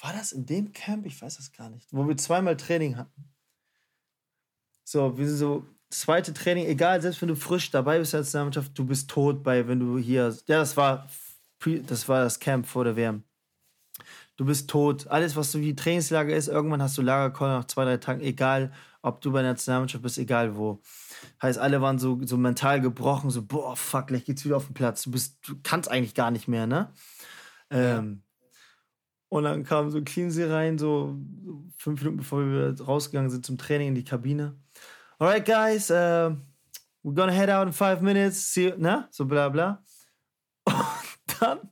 war 0.00 0.12
das 0.12 0.32
in 0.32 0.46
dem 0.46 0.72
Camp? 0.72 1.06
Ich 1.06 1.20
weiß 1.20 1.36
das 1.36 1.52
gar 1.52 1.70
nicht, 1.70 1.88
wo 1.92 2.06
wir 2.06 2.16
zweimal 2.16 2.56
Training 2.56 2.96
hatten. 2.96 3.24
So, 4.84 5.16
wir 5.16 5.26
sind 5.26 5.38
so, 5.38 5.66
zweite 5.94 6.34
Training, 6.34 6.66
egal, 6.66 7.00
selbst 7.00 7.22
wenn 7.22 7.28
du 7.28 7.36
frisch 7.36 7.70
dabei 7.70 7.98
bist 7.98 8.14
als 8.14 8.26
Nationalmannschaft, 8.26 8.78
du 8.78 8.84
bist 8.84 9.08
tot 9.08 9.42
bei, 9.42 9.66
wenn 9.66 9.80
du 9.80 9.98
hier, 9.98 10.36
ja, 10.46 10.58
das 10.58 10.76
war, 10.76 11.08
das 11.86 12.08
war 12.08 12.22
das 12.22 12.40
Camp 12.40 12.66
vor 12.66 12.84
der 12.84 12.96
WM. 12.96 13.22
Du 14.36 14.44
bist 14.44 14.68
tot. 14.68 15.06
Alles, 15.06 15.36
was 15.36 15.52
so 15.52 15.60
wie 15.60 15.76
Trainingslager 15.76 16.34
ist, 16.34 16.48
irgendwann 16.48 16.82
hast 16.82 16.98
du 16.98 17.02
Lagerkoller 17.02 17.58
nach 17.58 17.66
zwei, 17.66 17.84
drei 17.84 17.98
Tagen, 17.98 18.20
egal, 18.20 18.72
ob 19.00 19.20
du 19.20 19.30
bei 19.30 19.42
der 19.42 19.52
Nationalmannschaft 19.52 20.02
bist, 20.02 20.18
egal 20.18 20.56
wo. 20.56 20.80
Heißt, 21.40 21.58
alle 21.58 21.80
waren 21.80 21.98
so, 21.98 22.18
so 22.24 22.36
mental 22.36 22.80
gebrochen, 22.80 23.30
so, 23.30 23.42
boah, 23.42 23.76
fuck, 23.76 24.08
gleich 24.08 24.24
geht's 24.24 24.44
wieder 24.44 24.56
auf 24.56 24.66
den 24.66 24.74
Platz. 24.74 25.02
Du 25.02 25.12
bist, 25.12 25.38
du 25.46 25.54
kannst 25.62 25.88
eigentlich 25.88 26.14
gar 26.14 26.32
nicht 26.32 26.48
mehr, 26.48 26.66
ne? 26.66 26.90
Ähm, 27.70 28.23
und 29.28 29.44
dann 29.44 29.64
kam 29.64 29.90
so 29.90 30.00
Cleansey 30.02 30.44
rein, 30.44 30.78
so 30.78 31.16
fünf 31.76 32.00
Minuten 32.00 32.18
bevor 32.18 32.44
wir 32.46 32.80
rausgegangen 32.80 33.30
sind 33.30 33.44
zum 33.44 33.58
Training 33.58 33.88
in 33.88 33.94
die 33.94 34.04
Kabine. 34.04 34.56
Alright, 35.18 35.44
guys, 35.44 35.90
uh, 35.90 36.36
we're 37.02 37.14
gonna 37.14 37.32
head 37.32 37.50
out 37.50 37.66
in 37.66 37.72
five 37.72 38.02
minutes. 38.02 38.52
See 38.52 38.68
you, 38.68 38.76
ne? 38.76 39.08
So 39.10 39.24
bla 39.24 39.48
bla. 39.48 39.82
Und 40.64 41.40
dann 41.40 41.70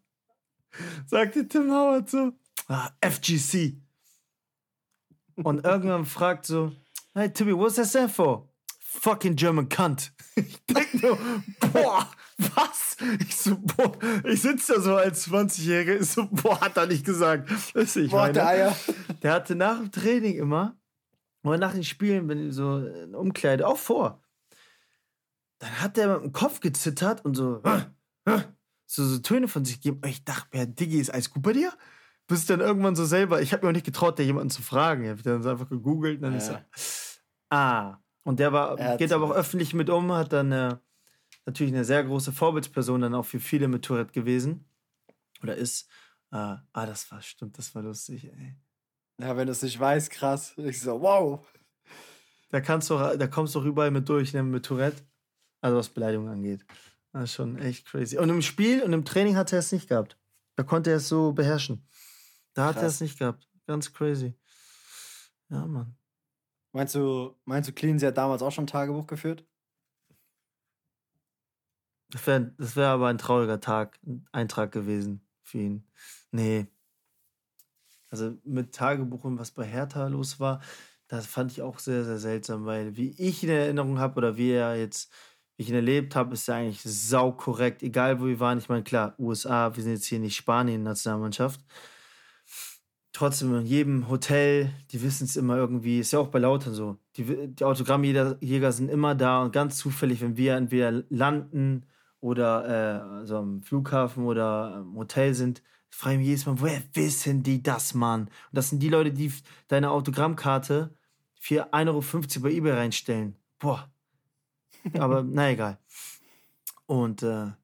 sagte 1.06 1.46
Tim 1.46 1.70
Howard 1.70 2.08
so, 2.08 2.32
ah, 2.68 2.90
FGC. 3.00 3.80
Und 5.36 5.64
irgendwann 5.64 6.04
fragt 6.04 6.46
so, 6.46 6.72
hey 7.14 7.32
Timmy, 7.32 7.56
what's 7.56 7.76
that 7.76 7.86
stand 7.86 8.10
for? 8.10 8.51
Fucking 9.00 9.36
German 9.36 9.68
cunt. 9.68 10.12
Ich 10.34 10.64
denke 10.64 11.06
nur, 11.06 11.18
boah, 11.72 12.10
was? 12.38 12.96
Ich 13.20 13.36
so, 13.36 13.58
boah, 13.58 13.92
ich 14.24 14.40
sitze 14.40 14.74
da 14.74 14.80
so 14.80 14.96
als 14.96 15.28
20-Jähriger, 15.28 16.00
ich 16.00 16.10
so, 16.10 16.26
boah, 16.30 16.58
hat 16.60 16.76
er 16.78 16.86
nicht 16.86 17.04
gesagt. 17.04 17.50
Du, 17.74 17.80
ich 17.80 18.10
Boah, 18.10 18.20
meine, 18.22 18.32
der 18.32 18.46
Eier. 18.46 18.76
der 19.22 19.32
hatte 19.34 19.54
nach 19.54 19.78
dem 19.78 19.90
Training 19.92 20.36
immer, 20.38 20.76
oder 21.42 21.58
nach 21.58 21.72
den 21.74 21.84
Spielen, 21.84 22.28
wenn 22.28 22.50
so 22.50 22.76
eine 22.76 23.18
Umkleide, 23.18 23.66
auch 23.66 23.76
vor, 23.76 24.22
dann 25.58 25.80
hat 25.82 25.96
der 25.98 26.14
mit 26.14 26.24
dem 26.24 26.32
Kopf 26.32 26.60
gezittert 26.60 27.24
und 27.26 27.34
so, 27.34 27.62
so, 28.86 29.04
so 29.04 29.18
Töne 29.18 29.48
von 29.48 29.64
sich 29.66 29.80
gegeben. 29.82 30.00
Und 30.02 30.08
ich 30.08 30.24
dachte 30.24 30.56
mir, 30.56 30.66
Diggi, 30.66 30.98
ist 30.98 31.10
alles 31.10 31.30
gut 31.30 31.42
bei 31.42 31.52
dir? 31.52 31.72
Bis 32.26 32.46
dann 32.46 32.60
irgendwann 32.60 32.96
so 32.96 33.04
selber, 33.04 33.42
ich 33.42 33.52
habe 33.52 33.64
mir 33.66 33.70
auch 33.70 33.74
nicht 33.74 33.84
getraut, 33.86 34.18
da 34.18 34.22
jemanden 34.22 34.50
zu 34.50 34.62
fragen. 34.62 35.04
Ich 35.04 35.10
habe 35.10 35.22
dann 35.22 35.42
so 35.42 35.50
einfach 35.50 35.68
gegoogelt 35.68 36.16
und 36.16 36.22
dann 36.22 36.36
ist 36.36 36.48
Ja. 36.48 36.64
er, 37.50 37.58
ah. 37.58 38.01
Und 38.24 38.38
der 38.38 38.52
war, 38.52 38.78
Er 38.78 38.96
geht 38.96 39.12
aber 39.12 39.26
auch 39.26 39.34
öffentlich 39.34 39.74
mit 39.74 39.90
um, 39.90 40.12
hat 40.12 40.32
dann 40.32 40.52
äh, 40.52 40.76
natürlich 41.46 41.72
eine 41.72 41.84
sehr 41.84 42.04
große 42.04 42.32
Vorbildsperson 42.32 43.00
dann 43.00 43.14
auch 43.14 43.24
für 43.24 43.40
viele 43.40 43.68
mit 43.68 43.84
Tourette 43.84 44.12
gewesen. 44.12 44.64
Oder 45.42 45.56
ist. 45.56 45.88
Äh, 46.30 46.36
ah, 46.36 46.86
das 46.86 47.10
war, 47.10 47.20
stimmt, 47.20 47.58
das 47.58 47.74
war 47.74 47.82
lustig, 47.82 48.24
ey. 48.24 48.56
Ja, 49.20 49.36
wenn 49.36 49.46
du 49.46 49.52
es 49.52 49.62
nicht 49.62 49.78
weißt, 49.78 50.10
krass. 50.10 50.54
Ich 50.56 50.80
so, 50.80 51.00
wow. 51.00 51.46
Da 52.50 52.60
kannst 52.60 52.90
du, 52.90 52.96
da 52.96 53.26
kommst 53.26 53.54
du 53.54 53.60
auch 53.60 53.64
überall 53.64 53.90
mit 53.90 54.08
durch, 54.08 54.32
ne, 54.32 54.42
mit 54.42 54.64
Tourette. 54.64 55.02
Also 55.60 55.76
was 55.76 55.88
Beleidigung 55.88 56.28
angeht. 56.28 56.64
Das 57.12 57.24
ist 57.24 57.34
schon 57.34 57.58
echt 57.58 57.86
crazy. 57.86 58.18
Und 58.18 58.30
im 58.30 58.42
Spiel 58.42 58.82
und 58.82 58.92
im 58.92 59.04
Training 59.04 59.36
hat 59.36 59.52
er 59.52 59.60
es 59.60 59.70
nicht 59.72 59.88
gehabt. 59.88 60.18
Da 60.56 60.62
konnte 60.62 60.90
er 60.90 60.96
es 60.96 61.08
so 61.08 61.32
beherrschen. 61.32 61.86
Da 62.54 62.66
hat 62.66 62.76
er 62.76 62.84
es 62.84 63.00
nicht 63.00 63.18
gehabt. 63.18 63.48
Ganz 63.66 63.92
crazy. 63.92 64.34
Ja, 65.48 65.66
Mann. 65.66 65.96
Meinst 66.72 66.94
du, 66.94 67.34
meinst 67.44 67.68
du, 67.68 67.72
Cleansey 67.74 68.08
hat 68.08 68.16
damals 68.16 68.42
auch 68.42 68.50
schon 68.50 68.66
Tagebuch 68.66 69.06
geführt? 69.06 69.44
Das 72.10 72.26
wäre 72.26 72.52
wär 72.58 72.88
aber 72.88 73.08
ein 73.08 73.18
trauriger 73.18 73.60
Tag, 73.60 73.98
ein 74.06 74.26
Eintrag 74.32 74.72
gewesen 74.72 75.26
für 75.42 75.58
ihn. 75.58 75.84
Nee. 76.30 76.66
Also 78.10 78.36
mit 78.44 78.74
Tagebuch 78.74 79.24
und 79.24 79.38
was 79.38 79.50
bei 79.50 79.64
Hertha 79.64 80.06
los 80.08 80.38
war, 80.38 80.60
das 81.08 81.26
fand 81.26 81.52
ich 81.52 81.62
auch 81.62 81.78
sehr, 81.78 82.04
sehr 82.04 82.18
seltsam, 82.18 82.64
weil 82.64 82.96
wie 82.96 83.10
ich 83.18 83.42
in 83.42 83.50
Erinnerung 83.50 83.98
habe 83.98 84.16
oder 84.16 84.36
wie 84.36 84.50
er 84.50 84.76
jetzt, 84.76 85.10
wie 85.56 85.62
ich 85.62 85.68
ihn 85.70 85.74
erlebt 85.74 86.16
habe, 86.16 86.34
ist 86.34 86.48
er 86.48 86.56
eigentlich 86.56 86.82
saukorrekt, 86.82 87.82
egal 87.82 88.20
wo 88.20 88.26
wir 88.26 88.40
waren. 88.40 88.58
Ich 88.58 88.68
meine, 88.68 88.82
klar, 88.82 89.14
USA, 89.18 89.74
wir 89.74 89.82
sind 89.82 89.92
jetzt 89.92 90.06
hier 90.06 90.18
nicht 90.18 90.36
Spanien-Nationalmannschaft. 90.36 91.60
Trotzdem 93.12 93.54
in 93.54 93.66
jedem 93.66 94.08
Hotel, 94.08 94.72
die 94.90 95.02
wissen 95.02 95.24
es 95.24 95.36
immer 95.36 95.56
irgendwie, 95.56 95.98
ist 95.98 96.12
ja 96.12 96.18
auch 96.18 96.28
bei 96.28 96.38
Lautern 96.38 96.72
so. 96.72 96.96
Die, 97.16 97.24
die 97.48 97.64
Autogrammjäger 97.64 98.72
sind 98.72 98.88
immer 98.88 99.14
da 99.14 99.42
und 99.42 99.52
ganz 99.52 99.76
zufällig, 99.76 100.22
wenn 100.22 100.38
wir 100.38 100.56
entweder 100.56 101.04
landen 101.10 101.84
oder 102.20 102.66
äh, 102.66 103.02
also 103.18 103.36
am 103.38 103.62
Flughafen 103.62 104.24
oder 104.24 104.76
am 104.76 104.96
Hotel 104.96 105.34
sind, 105.34 105.62
frage 105.90 106.14
ich 106.14 106.18
mich 106.20 106.28
jedes 106.28 106.46
Mal, 106.46 106.60
woher 106.60 106.82
wissen 106.94 107.42
die 107.42 107.62
das, 107.62 107.94
Mann? 107.94 108.22
Und 108.22 108.30
das 108.52 108.70
sind 108.70 108.82
die 108.82 108.88
Leute, 108.88 109.12
die 109.12 109.30
deine 109.68 109.90
Autogrammkarte 109.90 110.94
für 111.38 111.74
1,50 111.74 111.88
Euro 111.88 112.42
bei 112.42 112.50
eBay 112.52 112.72
reinstellen. 112.72 113.36
Boah. 113.58 113.90
Aber 114.98 115.22
na 115.26 115.50
egal. 115.50 115.78
Und 116.86 117.22
äh, 117.22 117.26
ne, 117.26 117.56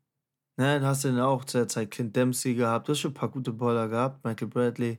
dann 0.57 0.84
hast 0.84 1.05
du 1.05 1.09
dann 1.09 1.20
auch 1.20 1.44
zu 1.44 1.59
der 1.59 1.68
Zeit 1.68 1.90
Clint 1.90 2.14
Dempsey 2.14 2.55
gehabt, 2.55 2.88
du 2.88 2.92
hast 2.92 3.01
schon 3.01 3.12
ein 3.12 3.14
paar 3.14 3.30
gute 3.30 3.53
Baller 3.53 3.88
gehabt, 3.88 4.24
Michael 4.24 4.49
Bradley. 4.49 4.99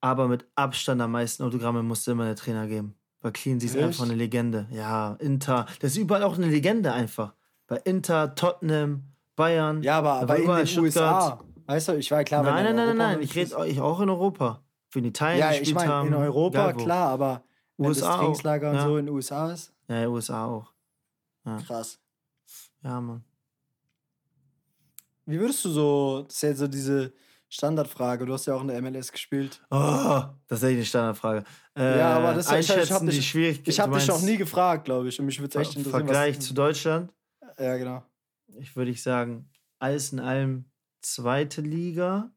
Aber 0.00 0.28
mit 0.28 0.46
Abstand 0.54 1.00
am 1.02 1.12
meisten 1.12 1.42
Autogramme 1.42 1.82
musste 1.82 2.12
immer 2.12 2.24
der 2.24 2.36
Trainer 2.36 2.66
geben. 2.66 2.94
Bei 3.20 3.30
Clean 3.30 3.58
ist 3.58 3.76
einfach 3.76 4.04
eine 4.04 4.14
Legende. 4.14 4.66
Ja, 4.70 5.14
Inter. 5.18 5.66
Das 5.80 5.92
ist 5.92 5.98
überall 5.98 6.22
auch 6.22 6.36
eine 6.36 6.46
Legende 6.46 6.92
einfach. 6.92 7.34
Bei 7.66 7.76
Inter, 7.76 8.34
Tottenham, 8.34 9.04
Bayern. 9.36 9.82
Ja, 9.82 9.98
aber, 9.98 10.14
aber 10.14 10.38
in 10.38 10.46
den 10.66 10.78
USA. 10.78 11.40
Weißt 11.66 11.88
du, 11.88 11.92
ich 11.98 12.10
war 12.10 12.24
klar, 12.24 12.42
nein, 12.42 12.64
nein, 12.64 12.76
in 12.76 12.76
nein, 12.76 12.96
nein. 12.96 13.22
Ich 13.22 13.36
rede 13.36 13.66
ich 13.66 13.80
auch 13.80 14.00
in 14.00 14.08
Europa. 14.08 14.62
Für 14.88 14.98
in 14.98 15.04
Italien 15.04 15.38
Ja, 15.38 15.52
ich 15.52 15.72
meine, 15.72 16.06
in 16.08 16.14
Europa, 16.14 16.72
klar, 16.72 17.10
aber 17.10 17.44
wenn 17.76 17.86
USA 17.86 18.00
das 18.00 18.08
auch, 18.10 18.18
Trainingslager 18.18 18.70
und 18.70 18.76
ja. 18.76 18.84
so 18.84 18.96
in 18.96 19.06
den 19.06 19.14
USA 19.14 19.52
ist, 19.52 19.72
Ja, 19.88 20.08
USA 20.08 20.46
auch. 20.46 20.72
krass. 21.64 22.00
Ja, 22.82 23.00
Mann. 23.00 23.22
Wie 25.26 25.38
würdest 25.38 25.64
du 25.64 25.70
so, 25.70 26.22
das 26.26 26.34
ist 26.34 26.42
ja 26.42 26.54
so 26.54 26.66
diese 26.66 27.12
Standardfrage, 27.52 28.24
du 28.26 28.32
hast 28.32 28.46
ja 28.46 28.54
auch 28.54 28.60
in 28.62 28.68
der 28.68 28.80
MLS 28.80 29.10
gespielt. 29.10 29.60
Oh, 29.70 30.22
das 30.46 30.58
ist 30.58 30.62
echt 30.62 30.76
eine 30.76 30.84
Standardfrage. 30.84 31.44
Äh, 31.76 31.98
Ja, 31.98 32.16
aber 32.16 32.32
das- 32.34 32.46
ich- 32.50 32.58
ich 32.60 32.70
hab 32.70 32.76
einschätzen 32.78 33.06
dich- 33.06 33.16
die 33.16 33.22
Schwierigkeit. 33.22 33.68
Ich 33.68 33.80
habe 33.80 33.98
dich 33.98 34.06
noch 34.06 34.22
nie 34.22 34.36
gefragt, 34.36 34.84
glaube 34.84 35.08
ich, 35.08 35.18
und 35.18 35.26
mich 35.26 35.40
würde 35.40 35.58
es 35.58 35.66
echt 35.68 35.76
interessieren. 35.76 36.06
Vergleich 36.06 36.38
was, 36.38 36.44
zu 36.46 36.54
Deutschland. 36.54 37.12
Ja, 37.58 37.76
genau. 37.76 38.04
Ich 38.58 38.74
würde 38.76 38.90
ich 38.92 39.02
sagen, 39.02 39.50
alles 39.80 40.12
in 40.12 40.20
allem 40.20 40.64
zweite 41.02 41.60
Liga. 41.60 42.30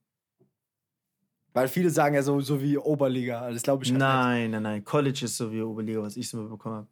Weil 1.54 1.68
viele 1.68 1.92
sagen 1.92 2.16
ja 2.16 2.24
so, 2.24 2.40
so 2.42 2.60
wie 2.62 2.78
Oberliga. 2.80 3.42
Also 3.42 3.54
Das 3.54 3.64
glaube 3.64 3.84
ich 3.84 3.92
halt 3.92 4.00
nicht. 4.00 4.08
Nein, 4.08 4.52
nein, 4.52 4.64
nein. 4.64 4.84
College 4.84 5.26
ist 5.26 5.38
so 5.38 5.52
wie 5.52 5.62
Oberliga, 5.62 6.02
was 6.02 6.18
ich 6.18 6.28
so 6.28 6.38
mitbekommen 6.38 6.88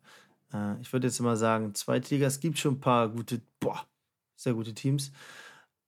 habe. 0.51 0.75
Äh, 0.77 0.81
ich 0.81 0.93
würde 0.93 1.07
jetzt 1.07 1.19
mal 1.21 1.35
sagen, 1.35 1.73
zweite 1.73 2.13
Liga, 2.13 2.27
es 2.27 2.39
gibt 2.39 2.59
schon 2.59 2.75
ein 2.75 2.79
paar 2.79 3.09
gute, 3.09 3.41
boah, 3.59 3.83
sehr 4.35 4.53
gute 4.53 4.73
Teams. 4.75 5.11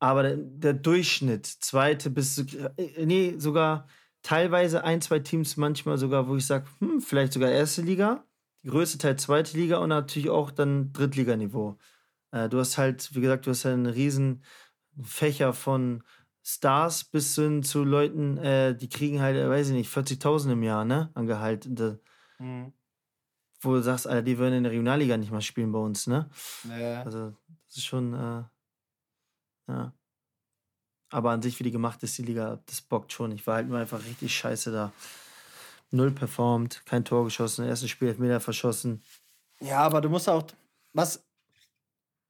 Aber 0.04 0.24
der, 0.24 0.36
der 0.36 0.74
Durchschnitt, 0.74 1.46
zweite 1.46 2.10
bis, 2.10 2.38
äh, 2.38 3.06
nee, 3.06 3.36
sogar 3.38 3.88
teilweise 4.22 4.84
ein, 4.84 5.00
zwei 5.02 5.20
Teams, 5.20 5.56
manchmal 5.56 5.98
sogar, 5.98 6.28
wo 6.28 6.36
ich 6.36 6.46
sage, 6.46 6.66
hm, 6.80 7.00
vielleicht 7.00 7.32
sogar 7.32 7.50
erste 7.50 7.84
Liga, 7.84 8.26
die 8.64 8.68
größte 8.68 8.98
Teil 8.98 9.18
zweite 9.18 9.56
Liga 9.56 9.78
und 9.78 9.88
natürlich 9.88 10.30
auch 10.30 10.52
dann 10.52 10.92
Drittliganiveau. 10.92 11.78
Äh, 12.32 12.50
du 12.50 12.60
hast 12.60 12.78
halt, 12.78 13.16
wie 13.16 13.22
gesagt, 13.22 13.46
du 13.46 13.52
hast 13.52 13.64
halt 13.64 13.76
einen 13.76 13.86
riesen 13.86 14.44
Fächer 15.02 15.54
von 15.54 16.04
Stars 16.44 17.06
bis 17.06 17.34
hin 17.36 17.64
zu 17.64 17.86
Leuten, 17.86 18.38
äh, 18.40 18.76
die 18.76 18.90
kriegen 18.90 19.22
halt, 19.22 19.38
äh, 19.38 19.50
weiß 19.50 19.70
ich 19.70 19.74
nicht, 19.74 19.90
40.000 19.90 20.52
im 20.52 20.64
Jahr, 20.64 20.84
ne, 20.84 21.12
an 21.14 21.28
Gehalt. 21.28 21.66
Da- 21.70 21.98
Mhm. 22.40 22.74
Wo 23.62 23.72
du 23.72 23.82
sagst, 23.82 24.06
Alter, 24.06 24.24
die 24.24 24.38
würden 24.38 24.56
in 24.56 24.64
der 24.64 24.74
Regionalliga 24.74 25.16
nicht 25.16 25.32
mal 25.32 25.40
spielen 25.40 25.72
bei 25.72 25.80
uns, 25.80 26.08
ne? 26.08 26.30
Ja. 26.68 27.04
Also, 27.04 27.38
das 27.68 27.78
ist 27.78 27.86
schon, 27.86 28.14
äh, 28.14 28.44
ja. 29.68 29.94
Aber 31.10 31.32
an 31.32 31.42
sich, 31.44 31.60
wie 31.60 31.64
die 31.64 31.72
gemacht 31.72 32.02
ist, 32.02 32.18
die 32.18 32.24
Liga, 32.24 32.60
das 32.66 32.82
bockt 32.82 33.14
schon. 33.14 33.32
Ich 33.32 33.46
war 33.46 33.56
halt 33.56 33.68
nur 33.68 33.78
einfach 33.78 34.04
richtig 34.04 34.36
scheiße 34.36 34.72
da. 34.72 34.92
Null 35.92 36.12
performt, 36.12 36.84
kein 36.88 37.06
Tor 37.06 37.24
geschossen, 37.26 37.66
erstes 37.66 37.92
Spiel 37.92 38.08
Elfmeter 38.08 38.40
verschossen. 38.40 39.04
ja, 39.62 39.80
aber 39.80 40.02
du 40.02 40.10
musst 40.10 40.28
auch, 40.28 40.44
was 40.94 41.24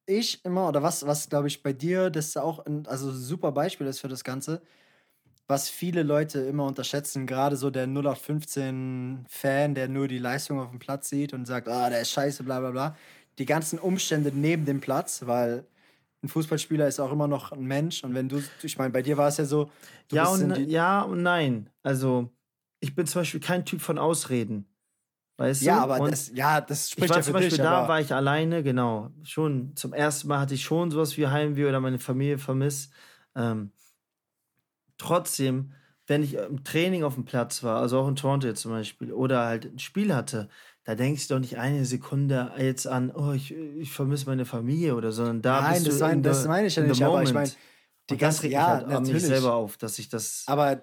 ich 0.06 0.44
immer, 0.44 0.68
oder 0.68 0.84
was, 0.84 1.06
was 1.08 1.30
glaube 1.30 1.48
ich 1.48 1.64
bei 1.64 1.74
dir, 1.74 2.10
das 2.10 2.28
ist 2.28 2.38
auch 2.38 2.66
ein 2.66 2.86
also 2.88 3.12
super 3.12 3.52
Beispiel 3.54 3.88
ist 3.88 4.00
für 4.02 4.10
das 4.10 4.24
Ganze, 4.24 4.62
was 5.48 5.70
viele 5.70 6.04
Leute 6.04 6.40
immer 6.42 6.66
unterschätzen, 6.66 7.28
gerade 7.28 7.58
so 7.58 7.70
der 7.70 7.88
0815-Fan, 7.88 9.76
der 9.76 9.88
nur 9.88 10.08
die 10.08 10.20
Leistung 10.20 10.60
auf 10.60 10.70
dem 10.70 10.80
Platz 10.80 11.10
sieht 11.10 11.34
und 11.34 11.46
sagt, 11.46 11.68
ah, 11.68 11.90
der 11.90 12.02
ist 12.02 12.12
scheiße, 12.12 12.44
bla 12.44 12.60
bla 12.60 12.72
bla. 12.72 12.98
Die 13.38 13.46
ganzen 13.46 13.80
Umstände 13.80 14.32
neben 14.34 14.66
dem 14.66 14.80
Platz, 14.82 15.26
weil 15.26 15.66
ein 16.24 16.30
Fußballspieler 16.30 16.88
ist 16.88 17.00
auch 17.00 17.12
immer 17.12 17.28
noch 17.28 17.52
ein 17.52 17.66
Mensch 17.66 18.04
und 18.04 18.16
wenn 18.16 18.30
du, 18.30 18.42
ich 18.62 18.78
meine, 18.78 18.92
bei 18.92 19.02
dir 19.02 19.18
war 19.18 19.28
es 19.28 19.38
ja 19.38 19.46
so. 19.46 19.70
Ja 20.12 20.30
und, 20.30 20.58
ja 20.70 21.02
und 21.02 21.22
nein. 21.22 21.70
Also, 21.84 22.30
ich 22.80 22.96
bin 22.96 23.06
zum 23.06 23.22
Beispiel 23.22 23.42
kein 23.42 23.66
Typ 23.66 23.82
von 23.82 23.98
Ausreden. 23.98 24.68
Weißt 25.38 25.64
ja, 25.64 25.78
du? 25.78 25.82
aber 25.82 26.00
Und 26.00 26.12
das, 26.12 26.32
ja, 26.34 26.62
das 26.62 26.92
spricht 26.92 27.06
ich 27.06 27.10
war 27.10 27.18
ja 27.18 27.24
zum 27.24 27.32
für 27.32 27.40
Beispiel 27.40 27.58
dich, 27.58 27.66
da, 27.66 27.88
war 27.88 28.00
ich 28.00 28.14
alleine, 28.14 28.64
genau. 28.64 29.10
Schon 29.24 29.76
zum 29.76 29.94
ersten 29.94 30.28
Mal 30.28 30.40
hatte 30.40 30.54
ich 30.54 30.64
schon 30.64 30.92
sowas 30.92 31.18
wie 31.18 31.28
Heimweh 31.28 31.66
oder 31.66 31.80
meine 31.80 32.00
Familie 32.00 32.38
vermisst. 32.38 32.94
Ähm, 33.36 33.72
trotzdem, 34.98 35.74
wenn 36.06 36.24
ich 36.24 36.36
im 36.36 36.64
Training 36.64 37.04
auf 37.04 37.16
dem 37.16 37.26
Platz 37.26 37.64
war, 37.64 37.82
also 37.82 38.00
auch 38.00 38.08
in 38.08 38.16
Toronto 38.16 38.48
jetzt 38.48 38.62
zum 38.62 38.72
Beispiel, 38.72 39.12
oder 39.12 39.46
halt 39.46 39.66
ein 39.66 39.80
Spiel 39.80 40.14
hatte, 40.14 40.50
da 40.86 40.96
denkst 40.96 41.28
du 41.28 41.36
doch 41.36 41.40
nicht 41.40 41.58
eine 41.58 41.86
Sekunde 41.86 42.52
jetzt 42.58 42.88
an, 42.88 43.12
oh, 43.16 43.32
ich, 43.32 43.52
ich 43.54 43.92
vermisse 43.92 44.26
meine 44.26 44.46
Familie 44.46 44.96
oder, 44.96 45.12
sondern 45.12 45.42
da 45.42 45.62
Nein, 45.62 45.74
bist 45.76 45.88
das, 45.88 45.98
du 46.00 46.04
mein, 46.06 46.18
in 46.18 46.24
das 46.24 46.42
the- 46.44 46.48
meine 46.50 46.68
ich 46.68 46.76
ja 46.76 46.84
nicht, 46.84 47.02
aber 47.04 47.24
ich 47.24 47.34
meine, 47.34 47.50
die 48.10 48.18
ganze, 48.18 48.48
ja, 48.50 48.68
halt 48.68 48.88
natürlich. 48.90 49.24
selber 49.24 49.54
auf, 49.54 49.78
dass 49.78 49.98
ich 50.00 50.10
das 50.10 50.44
Aber 50.48 50.82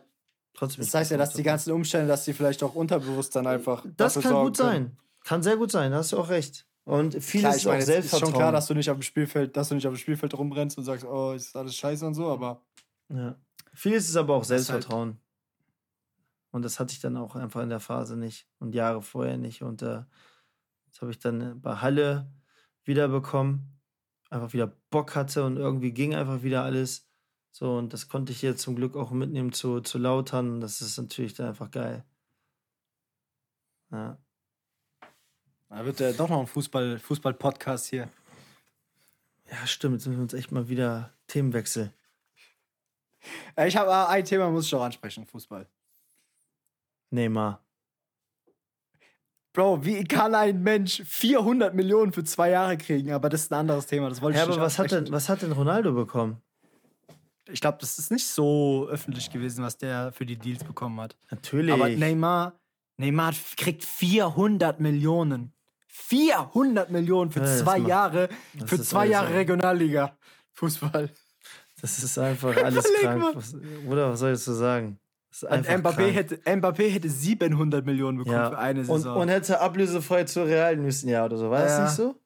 trotzdem 0.54 0.84
das 0.84 0.94
heißt 0.94 1.10
ja, 1.10 1.16
dass 1.18 1.34
die 1.34 1.42
ganzen 1.42 1.72
Umstände, 1.72 2.06
dass 2.08 2.24
die 2.24 2.32
vielleicht 2.32 2.62
auch 2.62 2.74
unterbewusst 2.74 3.36
dann 3.36 3.46
einfach. 3.46 3.84
Das 3.96 4.14
kann 4.18 4.32
gut 4.44 4.56
können. 4.56 4.68
sein. 4.70 4.96
Kann 5.24 5.42
sehr 5.42 5.56
gut 5.58 5.70
sein, 5.70 5.90
da 5.90 5.98
hast 5.98 6.12
du 6.12 6.18
auch 6.18 6.30
recht. 6.30 6.66
Und 6.84 7.12
vieles 7.22 7.30
Klar, 7.42 7.50
ich 7.52 7.56
ist 7.58 7.66
auch 7.66 7.70
meine, 7.72 7.78
es 7.82 7.88
ist 7.88 7.92
Selbstvertrauen. 7.94 8.30
schon 8.32 8.38
klar, 8.40 8.52
dass 8.52 8.66
du 8.66 8.74
nicht 8.74 8.90
auf 8.90 8.96
dem 8.96 9.02
Spielfeld, 9.02 9.54
dass 9.56 9.68
du 9.68 9.74
nicht 9.74 9.86
auf 9.86 9.92
dem 9.92 9.98
Spielfeld 9.98 10.32
rumrennst 10.36 10.78
und 10.78 10.84
sagst, 10.84 11.04
oh, 11.04 11.32
ist 11.32 11.54
alles 11.54 11.76
scheiße 11.76 12.06
und 12.06 12.14
so, 12.14 12.28
aber 12.28 12.62
Ja. 13.10 13.36
Vieles 13.74 14.08
ist 14.08 14.16
aber 14.16 14.32
auch 14.34 14.38
halt- 14.38 14.48
Selbstvertrauen. 14.48 15.18
Und 16.50 16.62
das 16.62 16.80
hatte 16.80 16.92
ich 16.92 17.00
dann 17.00 17.16
auch 17.16 17.36
einfach 17.36 17.62
in 17.62 17.68
der 17.68 17.80
Phase 17.80 18.16
nicht 18.16 18.48
und 18.58 18.74
Jahre 18.74 19.02
vorher 19.02 19.38
nicht. 19.38 19.62
Und 19.62 19.82
äh, 19.82 20.02
das 20.90 21.00
habe 21.00 21.10
ich 21.10 21.18
dann 21.18 21.40
äh, 21.40 21.54
bei 21.54 21.76
Halle 21.76 22.30
wiederbekommen. 22.84 23.80
Einfach 24.30 24.52
wieder 24.52 24.66
Bock 24.90 25.16
hatte 25.16 25.44
und 25.44 25.56
irgendwie 25.56 25.92
ging 25.92 26.14
einfach 26.14 26.42
wieder 26.42 26.62
alles. 26.62 27.08
So, 27.52 27.76
und 27.76 27.92
das 27.92 28.08
konnte 28.08 28.32
ich 28.32 28.42
jetzt 28.42 28.62
zum 28.62 28.76
Glück 28.76 28.96
auch 28.96 29.10
mitnehmen 29.10 29.52
zu, 29.52 29.80
zu 29.80 29.98
Lautern. 29.98 30.60
Das 30.60 30.80
ist 30.80 30.98
natürlich 30.98 31.34
dann 31.34 31.48
einfach 31.48 31.70
geil. 31.70 32.04
Ja. 33.90 34.18
da 35.68 35.84
wird 35.84 35.98
ja 35.98 36.12
doch 36.12 36.28
noch 36.28 36.40
ein 36.40 36.46
Fußball, 36.46 36.98
Fußball-Podcast 37.00 37.86
hier. 37.86 38.08
ja, 39.50 39.66
stimmt. 39.66 39.94
Jetzt 39.94 40.06
müssen 40.06 40.18
wir 40.18 40.22
uns 40.22 40.34
echt 40.34 40.52
mal 40.52 40.68
wieder 40.68 41.12
Themenwechsel. 41.26 41.92
Äh, 43.56 43.66
Ich 43.66 43.76
habe 43.76 44.08
ein 44.08 44.24
Thema, 44.24 44.48
muss 44.50 44.66
ich 44.66 44.74
auch 44.74 44.82
ansprechen: 44.84 45.26
Fußball. 45.26 45.68
Neymar. 47.10 47.64
Bro, 49.52 49.84
wie 49.84 50.04
kann 50.04 50.34
ein 50.34 50.62
Mensch 50.62 51.02
400 51.04 51.74
Millionen 51.74 52.12
für 52.12 52.22
zwei 52.22 52.50
Jahre 52.50 52.78
kriegen? 52.78 53.10
Aber 53.12 53.28
das 53.28 53.42
ist 53.42 53.52
ein 53.52 53.58
anderes 53.60 53.86
Thema. 53.86 54.08
Das 54.08 54.22
wollte 54.22 54.38
Ja, 54.38 54.44
ich 54.44 54.48
aber 54.48 54.56
nicht 54.56 54.64
was 54.64 54.78
hat, 54.78 54.92
denn, 54.92 55.10
was 55.10 55.28
hat 55.28 55.42
denn 55.42 55.50
Ronaldo 55.52 55.92
bekommen? 55.92 56.40
Ich 57.50 57.60
glaube, 57.60 57.78
das 57.80 57.98
ist 57.98 58.12
nicht 58.12 58.26
so 58.28 58.86
öffentlich 58.88 59.28
gewesen, 59.30 59.64
was 59.64 59.76
der 59.76 60.12
für 60.12 60.24
die 60.24 60.36
Deals 60.36 60.62
bekommen 60.62 61.00
hat. 61.00 61.16
Natürlich. 61.32 61.72
Aber 61.74 61.88
Neymar, 61.88 62.60
Neymar 62.96 63.32
kriegt 63.56 63.84
400 63.84 64.78
Millionen. 64.78 65.52
400 65.88 66.90
Millionen 66.90 67.32
für 67.32 67.40
Ja, 67.40 67.46
zwei 67.56 67.78
macht- 67.80 67.88
Jahre, 67.88 68.28
für 68.66 68.80
zwei 68.80 69.06
Jahre 69.06 69.34
Regionalliga. 69.34 70.16
Fußball. 70.52 71.10
Das 71.80 71.98
ist 72.02 72.18
einfach 72.18 72.56
alles 72.56 72.84
krank. 73.00 73.36
oder 73.88 74.10
was 74.12 74.20
soll 74.20 74.34
ich 74.34 74.38
so 74.38 74.54
sagen? 74.54 75.00
Das 75.30 75.44
Und 75.44 75.66
Mbappé 75.68 75.94
krank. 75.94 76.14
hätte, 76.14 76.36
Mbappé 76.44 76.90
hätte 76.90 77.08
700 77.08 77.86
Millionen 77.86 78.18
bekommen 78.18 78.36
ja. 78.36 78.50
für 78.50 78.58
eine 78.58 78.80
und, 78.80 78.86
Saison. 78.86 79.16
und 79.16 79.28
hätte 79.28 79.60
ablösefrei 79.60 80.24
zu 80.24 80.42
Real 80.42 80.76
müssen, 80.76 81.08
ja, 81.08 81.24
oder 81.24 81.36
so. 81.36 81.50
War 81.50 81.62
das 81.62 81.72
Ja. 81.78 81.84
nicht 81.84 81.94
so? 81.94 82.16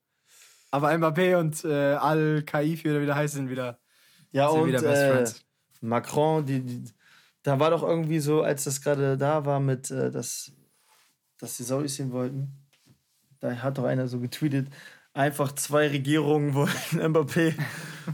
Aber 0.70 0.90
Mbappé 0.90 1.36
und 1.36 1.64
äh, 1.64 1.94
Al-Kaifi 1.94 2.90
oder 2.90 3.00
wie 3.02 3.06
der 3.06 3.14
heißt, 3.14 3.34
sind 3.34 3.50
wieder, 3.50 3.78
Ja, 4.32 4.50
sind 4.50 4.60
und 4.62 4.68
wieder 4.68 4.80
Best 4.80 5.02
äh, 5.02 5.10
Friends. 5.12 5.44
Macron, 5.82 6.46
die, 6.46 6.60
die, 6.62 6.84
da 7.42 7.60
war 7.60 7.70
doch 7.70 7.82
irgendwie 7.82 8.18
so, 8.20 8.42
als 8.42 8.64
das 8.64 8.80
gerade 8.80 9.16
da 9.18 9.44
war 9.44 9.60
mit, 9.60 9.90
äh, 9.90 10.10
dass, 10.10 10.50
dass 11.38 11.56
die 11.58 11.62
Saudis 11.62 11.98
ihn 12.00 12.10
wollten, 12.10 12.52
da 13.40 13.54
hat 13.56 13.76
doch 13.78 13.84
einer 13.84 14.08
so 14.08 14.18
getweetet, 14.18 14.68
einfach 15.12 15.52
zwei 15.52 15.88
Regierungen 15.88 16.54
wollten 16.54 16.98
Mbappé, 17.00 17.54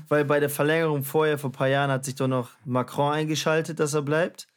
weil 0.09 0.25
bei 0.25 0.41
der 0.41 0.51
Verlängerung 0.51 1.05
vorher, 1.05 1.39
vor 1.39 1.51
ein 1.51 1.55
paar 1.55 1.69
Jahren, 1.69 1.91
hat 1.93 2.05
sich 2.05 2.17
doch 2.17 2.29
noch 2.29 2.51
Macron 2.65 3.13
eingeschaltet, 3.13 3.79
dass 3.81 3.95
er 3.95 4.03
bleibt. 4.03 4.49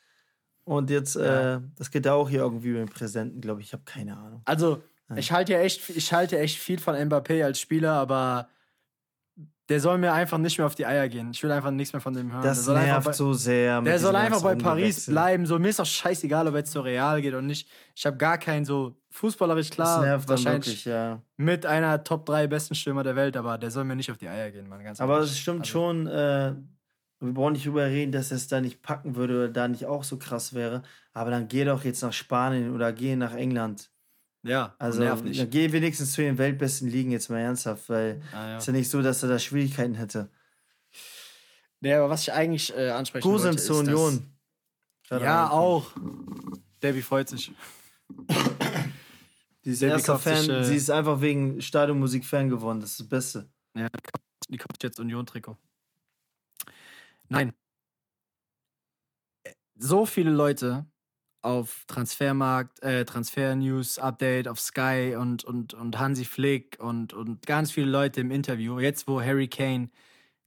Und 0.66 0.90
jetzt, 0.90 1.16
Ja. 1.16 1.56
äh, 1.56 1.62
das 1.76 1.92
geht 1.92 2.06
ja 2.06 2.14
auch 2.14 2.30
hier 2.30 2.40
irgendwie 2.42 2.70
mit 2.70 2.82
dem 2.82 2.90
Präsidenten, 2.90 3.42
glaube 3.42 3.62
ich. 3.62 3.68
Ich 3.68 3.74
habe 3.74 3.84
keine 3.86 4.16
Ahnung. 4.18 4.42
Also, 4.46 4.82
ich 5.16 5.32
halte 5.32 5.52
ja 5.54 5.60
echt, 5.60 5.90
ich 5.90 6.14
halte 6.14 6.40
echt 6.40 6.58
viel 6.58 6.80
von 6.80 6.96
Mbappé 6.96 7.44
als 7.44 7.60
Spieler, 7.60 7.94
aber 7.94 8.48
der 9.70 9.80
soll 9.80 9.98
mir 9.98 10.12
einfach 10.14 10.38
nicht 10.38 10.58
mehr 10.58 10.68
auf 10.68 10.76
die 10.76 10.86
Eier 10.86 11.08
gehen. 11.08 11.32
Ich 11.32 11.42
will 11.44 11.52
einfach 11.52 11.72
nichts 11.72 11.94
mehr 11.94 12.02
von 12.02 12.14
dem 12.14 12.32
hören. 12.32 12.44
Das 12.44 12.58
der 12.58 12.64
soll 12.64 12.76
einfach 12.76 12.94
nervt 12.96 13.06
bei, 13.08 13.14
so 13.14 13.34
sehr. 13.34 13.82
Der 13.82 14.00
soll 14.00 14.16
einfach 14.16 14.42
bei 14.42 14.56
Paris 14.56 15.06
bleiben. 15.06 15.46
So, 15.46 15.58
mir 15.60 15.70
ist 15.70 15.80
auch 15.80 15.86
scheißegal, 15.86 16.48
ob 16.48 16.54
er 16.54 16.60
jetzt 16.60 16.72
zu 16.72 16.82
Real 16.82 17.22
geht 17.22 17.34
und 17.34 17.46
nicht. 17.48 17.70
Ich 17.96 18.06
habe 18.06 18.18
gar 18.18 18.38
keinen 18.38 18.66
so 18.66 18.96
fußballerisch 19.12 19.70
Das 19.70 19.76
klar. 19.76 20.02
nervt 20.02 20.26
dann 20.30 20.38
wahrscheinlich 20.38 20.66
wirklich, 20.68 20.86
ja. 20.86 21.22
mit 21.38 21.66
einer 21.66 22.04
Top 22.04 22.26
3 22.26 22.48
besten 22.48 22.76
Stürmer 22.76 23.04
der 23.04 23.16
Welt, 23.16 23.38
aber 23.38 23.58
der 23.58 23.72
soll 23.72 23.84
mir 23.86 23.96
nicht 23.96 24.12
auf 24.12 24.18
die 24.18 24.28
Eier 24.28 24.52
gehen, 24.52 24.68
Mann. 24.68 24.84
Ganz 24.84 25.00
Aber 25.00 25.20
es 25.20 25.38
stimmt 25.38 25.62
Also, 25.62 25.72
schon, 25.72 26.08
äh, 26.08 26.54
wir 27.28 27.34
brauchen 27.34 27.54
nicht 27.54 27.66
drüber 27.66 27.86
reden, 27.86 28.12
dass 28.12 28.32
er 28.32 28.38
es 28.38 28.48
da 28.48 28.60
nicht 28.62 28.82
packen 28.82 29.16
würde 29.16 29.36
oder 29.36 29.50
da 29.50 29.68
nicht 29.68 29.86
auch 29.86 30.04
so 30.04 30.18
krass 30.18 30.54
wäre. 30.54 30.84
Aber 31.14 31.30
dann 31.32 31.48
geh 31.48 31.64
doch 31.66 31.84
jetzt 31.84 32.02
nach 32.02 32.14
Spanien 32.14 32.74
oder 32.74 32.92
geh 32.94 33.16
nach 33.16 33.34
England. 33.34 33.90
Ja, 34.46 34.76
Also 34.78 35.00
nervt 35.00 35.24
nicht. 35.24 35.40
dann 35.40 35.50
geh 35.50 35.72
wenigstens 35.72 36.12
zu 36.12 36.22
den 36.22 36.38
weltbesten 36.38 36.90
Ligen 36.90 37.12
jetzt 37.12 37.30
mal 37.30 37.40
ernsthaft, 37.40 37.88
weil 37.90 38.22
Ah, 38.34 38.50
ja. 38.50 38.58
es 38.58 38.64
ist 38.64 38.68
ja 38.68 38.74
nicht 38.74 38.90
so, 38.90 39.02
dass 39.02 39.24
er 39.24 39.30
da 39.30 39.40
Schwierigkeiten 39.40 39.96
hätte. 39.96 40.30
Nee, 41.80 41.94
aber 41.94 42.10
was 42.10 42.24
ich 42.24 42.34
eigentlich 42.34 42.76
äh, 42.76 42.90
ansprechen 42.90 43.24
wollte, 43.26 43.44
Gosens 43.44 43.62
ist, 43.62 43.68
zur 43.68 43.84
dass- 43.84 43.94
Union. 43.94 44.26
Ja, 45.12 45.50
auch. 45.50 45.92
Debbie 46.82 47.02
freut 47.02 47.30
sich. 47.30 47.52
Die 49.66 49.70
ist 49.70 49.82
erster 49.82 50.14
kauft 50.14 50.24
sich, 50.26 50.48
Fan, 50.48 50.50
äh, 50.50 50.64
sie 50.66 50.76
ist 50.76 50.90
einfach 50.90 51.22
wegen 51.22 51.62
Stadionmusik 51.62 52.26
Fan 52.26 52.50
geworden. 52.50 52.82
Das 52.82 52.92
ist 52.92 53.00
das 53.02 53.08
Beste. 53.08 53.50
Ja, 53.78 53.88
die 54.50 54.58
kauft 54.58 54.84
jetzt 54.84 55.00
Union-Trikot. 55.00 55.58
Nein. 57.30 57.54
So 59.76 60.06
viele 60.06 60.32
Leute 60.32 60.86
auf 61.42 61.84
Transfermarkt, 61.88 62.82
äh, 62.84 63.04
Transfer-News, 63.06 64.00
Update 64.00 64.48
auf 64.48 64.60
Sky 64.60 65.16
und, 65.20 65.44
und, 65.44 65.74
und 65.74 66.00
Hansi 66.00 66.26
Flick 66.26 66.78
und, 66.80 67.14
und 67.14 67.46
ganz 67.46 67.72
viele 67.72 67.92
Leute 67.92 68.22
im 68.22 68.32
Interview, 68.32 68.80
jetzt 68.80 69.08
wo 69.08 69.22
Harry 69.22 69.48
Kane 69.48 69.90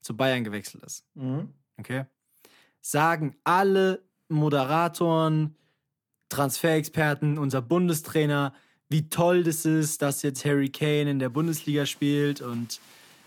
zu 0.01 0.17
Bayern 0.17 0.45
gewechselt 0.45 0.85
ist, 0.85 1.05
Mhm. 1.15 1.53
okay, 1.79 2.07
sagen 2.81 3.37
alle 3.45 4.09
Moderatoren, 4.29 5.57
Transferexperten, 6.31 7.39
unser 7.39 7.63
Bundestrainer, 7.63 8.55
wie 8.89 9.09
toll 9.11 9.45
das 9.45 9.65
ist, 9.65 10.03
dass 10.03 10.23
jetzt 10.23 10.45
Harry 10.45 10.71
Kane 10.71 11.11
in 11.11 11.19
der 11.19 11.29
Bundesliga 11.29 11.87
spielt 11.87 12.41
und 12.41 12.81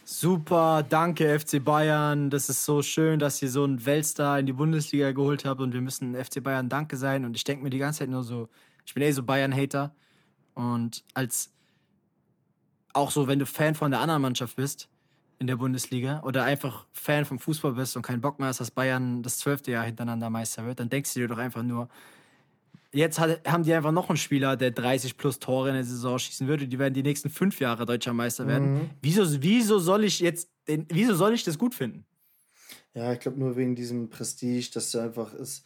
super, 0.09 0.83
danke 0.83 1.39
FC 1.39 1.63
Bayern, 1.63 2.29
das 2.31 2.49
ist 2.49 2.65
so 2.65 2.81
schön, 2.81 3.19
dass 3.19 3.41
ihr 3.41 3.49
so 3.49 3.63
einen 3.63 3.85
Weltstar 3.85 4.39
in 4.39 4.47
die 4.47 4.53
Bundesliga 4.53 5.11
geholt 5.11 5.45
habt 5.45 5.61
und 5.61 5.71
wir 5.71 5.81
müssen 5.81 6.15
FC 6.15 6.41
Bayern 6.43 6.67
danke 6.67 6.97
sein. 6.97 7.25
Und 7.25 7.35
ich 7.35 7.43
denke 7.43 7.63
mir 7.63 7.69
die 7.69 7.77
ganze 7.77 7.99
Zeit 7.99 8.09
nur 8.09 8.23
so, 8.23 8.49
ich 8.85 8.93
bin 8.93 9.03
eh 9.03 9.11
so 9.11 9.21
Bayern-Hater. 9.23 9.93
Und 10.55 11.03
als 11.13 11.53
auch 12.93 13.11
so, 13.11 13.27
wenn 13.27 13.39
du 13.39 13.45
Fan 13.45 13.75
von 13.75 13.91
der 13.91 13.99
anderen 13.99 14.23
Mannschaft 14.23 14.55
bist 14.55 14.89
in 15.37 15.47
der 15.47 15.57
Bundesliga 15.57 16.21
oder 16.23 16.43
einfach 16.43 16.87
Fan 16.91 17.23
vom 17.23 17.37
Fußball 17.37 17.73
bist 17.73 17.95
und 17.95 18.01
keinen 18.01 18.21
Bock 18.21 18.39
mehr 18.39 18.49
hast, 18.49 18.59
dass 18.59 18.71
Bayern 18.71 19.21
das 19.21 19.37
zwölfte 19.37 19.71
Jahr 19.71 19.85
hintereinander 19.85 20.31
Meister 20.31 20.65
wird, 20.65 20.79
dann 20.79 20.89
denkst 20.89 21.13
du 21.13 21.19
dir 21.19 21.27
doch 21.27 21.37
einfach 21.37 21.63
nur, 21.63 21.87
jetzt 22.93 23.19
hat, 23.19 23.47
haben 23.47 23.63
die 23.63 23.73
einfach 23.73 23.91
noch 23.91 24.09
einen 24.09 24.17
Spieler, 24.17 24.57
der 24.57 24.71
30 24.71 25.17
plus 25.17 25.39
Tore 25.39 25.69
in 25.69 25.75
der 25.75 25.83
Saison 25.83 26.17
schießen 26.17 26.47
würde. 26.47 26.67
Die 26.67 26.79
werden 26.79 26.93
die 26.93 27.03
nächsten 27.03 27.29
fünf 27.29 27.59
Jahre 27.59 27.85
deutscher 27.85 28.13
Meister 28.13 28.47
werden. 28.47 28.73
Mhm. 28.73 28.89
Wieso, 29.01 29.41
wieso 29.41 29.79
soll 29.79 30.03
ich 30.03 30.19
jetzt, 30.19 30.49
den, 30.67 30.85
wieso 30.89 31.13
soll 31.15 31.33
ich 31.33 31.43
das 31.43 31.57
gut 31.57 31.75
finden? 31.75 32.05
Ja, 32.93 33.13
ich 33.13 33.19
glaube 33.19 33.39
nur 33.39 33.55
wegen 33.55 33.75
diesem 33.75 34.09
Prestige, 34.09 34.69
dass 34.73 34.87
es 34.87 34.95
einfach 34.95 35.33
ist, 35.33 35.65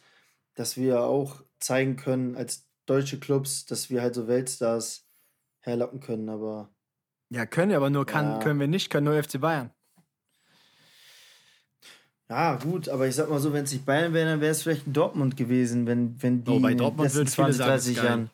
dass 0.54 0.76
wir 0.76 1.02
auch 1.02 1.42
zeigen 1.58 1.96
können 1.96 2.36
als 2.36 2.68
deutsche 2.86 3.18
Clubs, 3.18 3.64
dass 3.64 3.88
wir 3.90 4.02
halt 4.02 4.14
so 4.14 4.28
Weltstars 4.28 5.06
herlocken 5.60 6.00
können, 6.00 6.28
aber 6.28 6.70
Ja, 7.30 7.46
können 7.46 7.70
wir, 7.70 7.78
aber 7.78 7.88
nur 7.90 8.04
kann, 8.04 8.32
Ja. 8.32 8.38
können 8.40 8.60
wir 8.60 8.68
nicht, 8.68 8.90
können 8.90 9.06
nur 9.06 9.14
FC 9.22 9.40
Bayern. 9.40 9.70
Ja, 12.30 12.56
gut, 12.56 12.88
aber 12.88 13.06
ich 13.06 13.14
sag 13.14 13.28
mal 13.28 13.38
so, 13.38 13.52
wenn 13.52 13.64
es 13.64 13.72
nicht 13.72 13.84
Bayern 13.84 14.14
wäre, 14.14 14.30
dann 14.30 14.40
wäre 14.40 14.52
es 14.52 14.62
vielleicht 14.62 14.86
ein 14.86 14.92
Dortmund 14.92 15.36
gewesen, 15.36 15.86
wenn, 15.86 16.20
wenn 16.22 16.42
die 16.42 16.50
Oh, 16.50 16.60
bei 16.60 16.72
in 16.72 16.78
den 16.78 16.78
Dortmund 16.78 17.14
letzten 17.14 17.18
würden 17.18 17.28
viele 17.28 17.52
20, 17.52 17.56
sagen, 17.58 17.70
30 17.70 17.90
ist 17.90 17.96
geil. 17.96 18.06
Jahren. 18.06 18.30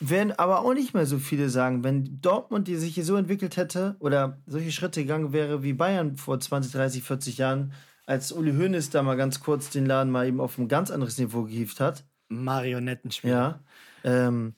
Werden 0.00 0.32
aber 0.32 0.60
auch 0.60 0.74
nicht 0.74 0.94
mehr 0.94 1.06
so 1.06 1.18
viele 1.18 1.50
sagen, 1.50 1.84
wenn 1.84 2.20
Dortmund, 2.22 2.68
die 2.68 2.76
sich 2.76 2.94
hier 2.94 3.04
so 3.04 3.16
entwickelt 3.16 3.56
hätte 3.56 3.96
oder 3.98 4.38
solche 4.46 4.70
Schritte 4.72 5.02
gegangen 5.02 5.32
wäre 5.32 5.62
wie 5.62 5.72
Bayern 5.72 6.16
vor 6.16 6.38
20, 6.38 6.72
30, 6.72 7.02
40 7.02 7.38
Jahren, 7.38 7.72
als 8.06 8.32
Uli 8.32 8.52
Hoeneß 8.52 8.90
da 8.90 9.02
mal 9.02 9.16
ganz 9.16 9.40
kurz 9.40 9.68
den 9.70 9.84
Laden 9.84 10.10
mal 10.10 10.26
eben 10.26 10.40
auf 10.40 10.56
ein 10.56 10.68
ganz 10.68 10.90
anderes 10.90 11.18
Niveau 11.18 11.42
gehievt 11.42 11.80
hat. 11.80 12.04
Marionettenspiel. 12.28 13.30
Ja. 13.30 13.60
Ähm, 14.04 14.54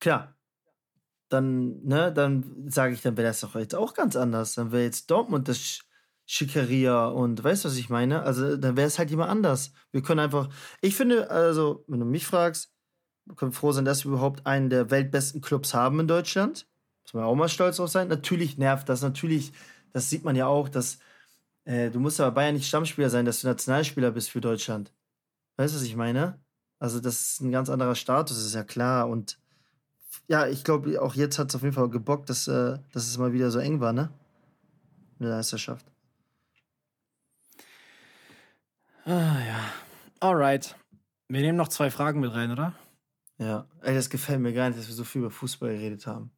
klar. 0.00 0.34
Dann, 1.28 1.82
ne, 1.84 2.12
dann 2.12 2.68
sage 2.68 2.94
ich, 2.94 3.02
dann 3.02 3.16
wäre 3.16 3.28
das 3.28 3.40
doch 3.40 3.54
jetzt 3.56 3.74
auch 3.74 3.92
ganz 3.92 4.16
anders. 4.16 4.54
Dann 4.54 4.72
wäre 4.72 4.84
jetzt 4.84 5.10
Dortmund 5.10 5.48
das 5.48 5.80
Schickeria 6.26 7.06
und 7.06 7.42
weißt 7.42 7.64
du, 7.64 7.68
was 7.68 7.76
ich 7.76 7.90
meine? 7.90 8.22
Also, 8.22 8.56
dann 8.56 8.76
wäre 8.76 8.86
es 8.86 8.98
halt 8.98 9.10
immer 9.10 9.28
anders. 9.28 9.72
Wir 9.90 10.02
können 10.02 10.20
einfach, 10.20 10.48
ich 10.80 10.96
finde, 10.96 11.30
also, 11.30 11.84
wenn 11.88 12.00
du 12.00 12.06
mich 12.06 12.26
fragst, 12.26 12.72
wir 13.26 13.36
können 13.36 13.52
froh 13.52 13.72
sein, 13.72 13.84
dass 13.84 14.04
wir 14.04 14.12
überhaupt 14.12 14.46
einen 14.46 14.70
der 14.70 14.90
weltbesten 14.90 15.40
Clubs 15.40 15.74
haben 15.74 16.00
in 16.00 16.08
Deutschland. 16.08 16.66
Muss 17.02 17.14
man 17.14 17.24
auch 17.24 17.34
mal 17.34 17.48
stolz 17.48 17.76
drauf 17.76 17.90
sein. 17.90 18.08
Natürlich 18.08 18.58
nervt 18.58 18.88
das, 18.88 19.02
natürlich, 19.02 19.52
das 19.92 20.10
sieht 20.10 20.24
man 20.24 20.36
ja 20.36 20.46
auch, 20.46 20.68
dass 20.68 20.98
äh, 21.64 21.90
du 21.90 22.00
musst 22.00 22.20
aber 22.20 22.32
Bayern 22.32 22.54
nicht 22.54 22.66
Stammspieler 22.66 23.10
sein, 23.10 23.24
dass 23.24 23.40
du 23.40 23.46
Nationalspieler 23.48 24.10
bist 24.10 24.30
für 24.30 24.40
Deutschland. 24.40 24.92
Weißt 25.56 25.74
du, 25.74 25.78
was 25.78 25.84
ich 25.84 25.96
meine? 25.96 26.40
Also, 26.78 27.00
das 27.00 27.20
ist 27.20 27.40
ein 27.40 27.52
ganz 27.52 27.68
anderer 27.68 27.94
Status, 27.94 28.38
ist 28.38 28.54
ja 28.54 28.64
klar. 28.64 29.08
Und 29.08 29.38
ja, 30.28 30.46
ich 30.46 30.64
glaube, 30.64 31.00
auch 31.00 31.14
jetzt 31.14 31.38
hat 31.38 31.50
es 31.50 31.54
auf 31.54 31.62
jeden 31.62 31.74
Fall 31.74 31.90
gebockt, 31.90 32.30
dass, 32.30 32.48
äh, 32.48 32.78
dass 32.92 33.06
es 33.06 33.18
mal 33.18 33.32
wieder 33.32 33.50
so 33.50 33.58
eng 33.58 33.80
war, 33.80 33.92
ne? 33.92 34.10
In 35.18 35.26
der 35.26 35.36
Meisterschaft. 35.36 35.91
Ah, 39.04 39.40
ja. 39.44 39.72
Alright. 40.20 40.76
Wir 41.28 41.40
nehmen 41.40 41.58
noch 41.58 41.68
zwei 41.68 41.90
Fragen 41.90 42.20
mit 42.20 42.32
rein, 42.34 42.50
oder? 42.50 42.74
Ja. 43.38 43.66
Ey, 43.80 43.94
das 43.94 44.10
gefällt 44.10 44.40
mir 44.40 44.52
gar 44.52 44.68
nicht, 44.68 44.78
dass 44.78 44.86
wir 44.88 44.94
so 44.94 45.04
viel 45.04 45.22
über 45.22 45.30
Fußball 45.30 45.72
geredet 45.72 46.06
haben. 46.06 46.30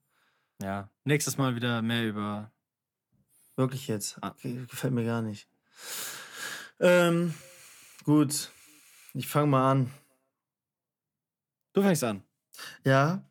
Ja. 0.62 0.88
Nächstes 1.04 1.36
Mal 1.36 1.56
wieder 1.56 1.82
mehr 1.82 2.06
über. 2.08 2.50
Wirklich 3.56 3.86
jetzt. 3.88 4.16
Ah. 4.22 4.28
Okay, 4.30 4.64
gefällt 4.68 4.94
mir 4.94 5.04
gar 5.04 5.20
nicht. 5.22 5.48
Ähm, 6.80 7.34
gut. 8.04 8.50
Ich 9.12 9.28
fange 9.28 9.48
mal 9.48 9.70
an. 9.70 9.90
Du 11.72 11.82
fängst 11.82 12.04
an. 12.04 12.22
Ja. 12.84 13.22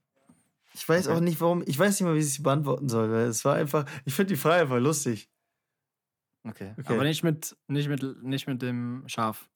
Ich 0.75 0.88
weiß 0.88 1.07
Okay. 1.07 1.15
auch 1.17 1.21
nicht, 1.21 1.39
warum. 1.41 1.63
Ich 1.65 1.77
weiß 1.77 1.99
nicht 1.99 2.07
mal, 2.07 2.15
wie 2.15 2.19
ich 2.19 2.34
sie 2.34 2.41
beantworten 2.41 2.89
soll. 2.89 3.09
Es 3.13 3.45
war 3.45 3.55
einfach. 3.55 3.86
Ich 4.05 4.13
finde 4.13 4.34
die 4.34 4.39
Frage 4.39 4.63
einfach 4.63 4.79
lustig. 4.79 5.29
Okay. 6.43 6.73
Okay. 6.77 6.93
Aber 6.93 7.03
nicht 7.03 7.23
mit, 7.23 7.55
nicht 7.67 7.87
mit, 7.87 8.23
nicht 8.23 8.47
mit 8.47 8.61
dem 8.61 9.03
Schaf. 9.07 9.49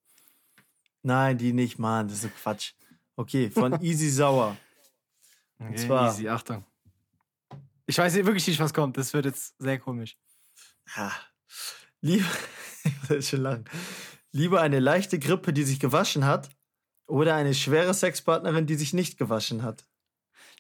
Nein, 1.04 1.38
die 1.38 1.54
nicht, 1.54 1.80
Mann. 1.80 2.08
Das 2.08 2.24
ist 2.24 2.36
Quatsch. 2.36 2.74
Okay, 3.16 3.50
von 3.50 3.74
Easy 3.82 4.10
Sauer. 4.10 4.56
Okay, 5.60 5.76
zwar- 5.76 6.10
Easy, 6.10 6.28
Achtung. 6.30 6.66
Ich 7.86 7.98
weiß 7.98 8.16
wirklich 8.16 8.48
nicht, 8.48 8.60
was 8.60 8.74
kommt. 8.74 8.98
Das 8.98 9.14
wird 9.14 9.26
jetzt 9.26 9.56
sehr 9.60 9.80
komisch. 9.80 10.18
Ja. 10.96 11.12
Lieber. 12.02 12.28
schon 13.22 13.42
lang. 13.42 13.70
Lieber 14.32 14.62
eine 14.62 14.80
leichte 14.80 15.20
Grippe, 15.20 15.54
die 15.54 15.64
sich 15.64 15.80
gewaschen 15.80 16.26
hat, 16.26 16.50
oder 17.08 17.36
eine 17.36 17.54
schwere 17.54 17.94
Sexpartnerin, 17.94 18.66
die 18.66 18.76
sich 18.76 18.94
nicht 18.94 19.18
gewaschen 19.18 19.64
hat. 19.64 19.88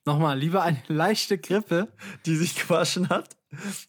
Nochmal, 0.05 0.39
lieber 0.39 0.63
eine 0.63 0.81
leichte 0.87 1.37
Grippe. 1.37 1.93
Die 2.25 2.35
sich 2.35 2.55
gewaschen 2.55 3.09
hat, 3.09 3.36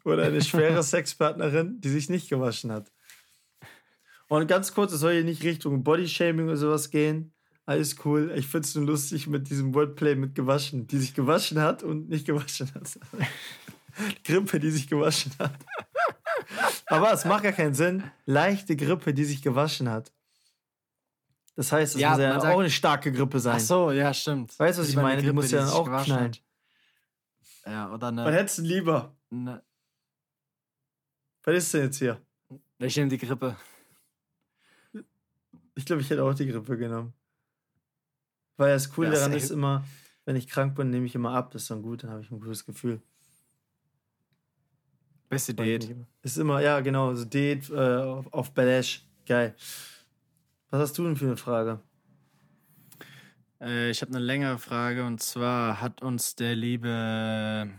oder 0.04 0.24
eine 0.24 0.42
schwere 0.42 0.82
Sexpartnerin, 0.82 1.80
die 1.80 1.88
sich 1.88 2.08
nicht 2.08 2.28
gewaschen 2.28 2.70
hat. 2.72 2.90
Und 4.28 4.46
ganz 4.46 4.74
kurz, 4.74 4.92
es 4.92 5.00
soll 5.00 5.14
hier 5.14 5.24
nicht 5.24 5.42
Richtung 5.42 5.82
Bodyshaming 5.84 6.46
oder 6.46 6.56
sowas 6.56 6.90
gehen. 6.90 7.32
Alles 7.64 7.96
cool. 8.04 8.32
Ich 8.36 8.46
finde 8.46 8.66
es 8.66 8.74
nur 8.74 8.86
lustig 8.86 9.26
mit 9.26 9.50
diesem 9.50 9.74
Wordplay 9.74 10.14
mit 10.14 10.34
gewaschen. 10.34 10.86
Die 10.86 10.98
sich 10.98 11.14
gewaschen 11.14 11.60
hat 11.60 11.82
und 11.82 12.08
nicht 12.08 12.26
gewaschen 12.26 12.70
hat. 12.74 12.98
Grippe, 14.24 14.58
die 14.60 14.70
sich 14.70 14.88
gewaschen 14.88 15.32
hat. 15.38 15.52
Aber 16.86 17.12
es 17.12 17.24
macht 17.24 17.42
gar 17.42 17.52
keinen 17.52 17.74
Sinn. 17.74 18.04
Leichte 18.26 18.76
Grippe, 18.76 19.12
die 19.12 19.24
sich 19.24 19.42
gewaschen 19.42 19.88
hat. 19.90 20.12
Das 21.56 21.72
heißt, 21.72 21.96
es 21.96 22.00
Ja, 22.00 22.10
muss 22.10 22.20
ja 22.20 22.30
man 22.30 22.40
sagt- 22.40 22.54
auch 22.54 22.60
eine 22.60 22.70
starke 22.70 23.10
Grippe 23.12 23.40
sein. 23.40 23.56
Ach 23.56 23.60
so, 23.60 23.90
ja, 23.90 24.14
stimmt. 24.14 24.56
Weißt 24.58 24.78
du, 24.78 24.82
was 24.82 24.88
ich 24.90 24.96
meine? 24.96 25.20
Die 25.20 25.32
muss 25.32 25.50
ja 25.50 25.60
dann 25.60 25.70
auch 25.70 25.84
knallen. 26.04 26.24
hat. 26.32 26.42
Ja, 27.66 27.92
oder 27.92 28.08
eine, 28.08 28.30
hättest 28.32 28.58
du 28.58 28.62
lieber? 28.62 29.14
Eine. 29.30 29.62
Was 31.44 31.56
ist 31.56 31.74
denn 31.74 31.82
jetzt 31.84 31.98
hier? 31.98 32.20
Ich 32.78 32.96
nehme 32.96 33.08
die 33.08 33.18
Grippe. 33.18 33.56
Ich 35.74 35.84
glaube, 35.84 36.02
ich 36.02 36.10
hätte 36.10 36.24
auch 36.24 36.34
die 36.34 36.46
Grippe 36.46 36.76
genommen. 36.76 37.14
Weil 38.56 38.74
das 38.74 38.90
Coole 38.90 39.08
Ja, 39.08 39.14
daran 39.14 39.32
ist 39.32 39.50
immer, 39.50 39.84
wenn 40.24 40.36
ich 40.36 40.48
krank 40.48 40.74
bin, 40.74 40.90
nehme 40.90 41.06
ich 41.06 41.14
immer 41.14 41.32
ab. 41.32 41.52
Das 41.52 41.62
ist 41.62 41.70
dann 41.70 41.82
gut, 41.82 42.02
dann 42.02 42.10
habe 42.10 42.22
ich 42.22 42.30
ein 42.30 42.40
gutes 42.40 42.66
Gefühl. 42.66 43.00
Beste 45.28 45.54
Date. 45.54 45.94
Ist 46.22 46.38
immer, 46.38 46.60
ja, 46.60 46.80
genau, 46.80 47.14
so 47.14 47.24
Date 47.24 47.70
äh, 47.70 47.74
auf, 47.74 48.32
auf 48.32 48.54
Balash. 48.54 49.06
Geil. 49.26 49.54
Was 50.70 50.80
hast 50.80 50.98
du 50.98 51.04
denn 51.04 51.16
für 51.16 51.26
eine 51.26 51.36
Frage? 51.36 51.80
Äh, 53.60 53.90
ich 53.90 54.02
habe 54.02 54.12
eine 54.12 54.24
längere 54.24 54.58
Frage 54.58 55.04
und 55.04 55.22
zwar 55.22 55.80
hat 55.80 56.02
uns 56.02 56.34
der 56.34 56.56
liebe. 56.56 57.70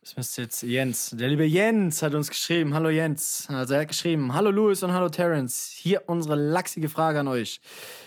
Das 0.00 0.16
müsste 0.16 0.42
jetzt 0.42 0.62
Jens. 0.62 1.10
Der 1.10 1.28
liebe 1.28 1.44
Jens 1.44 2.02
hat 2.02 2.14
uns 2.14 2.30
geschrieben. 2.30 2.72
Hallo 2.72 2.88
Jens. 2.88 3.46
Also 3.50 3.74
er 3.74 3.80
hat 3.82 3.88
geschrieben: 3.88 4.32
Hallo 4.32 4.50
Louis 4.50 4.82
und 4.82 4.92
hallo 4.92 5.10
Terence. 5.10 5.70
Hier 5.70 6.04
unsere 6.06 6.34
lachsige 6.34 6.88
Frage 6.88 7.20
an 7.20 7.28
euch. 7.28 7.60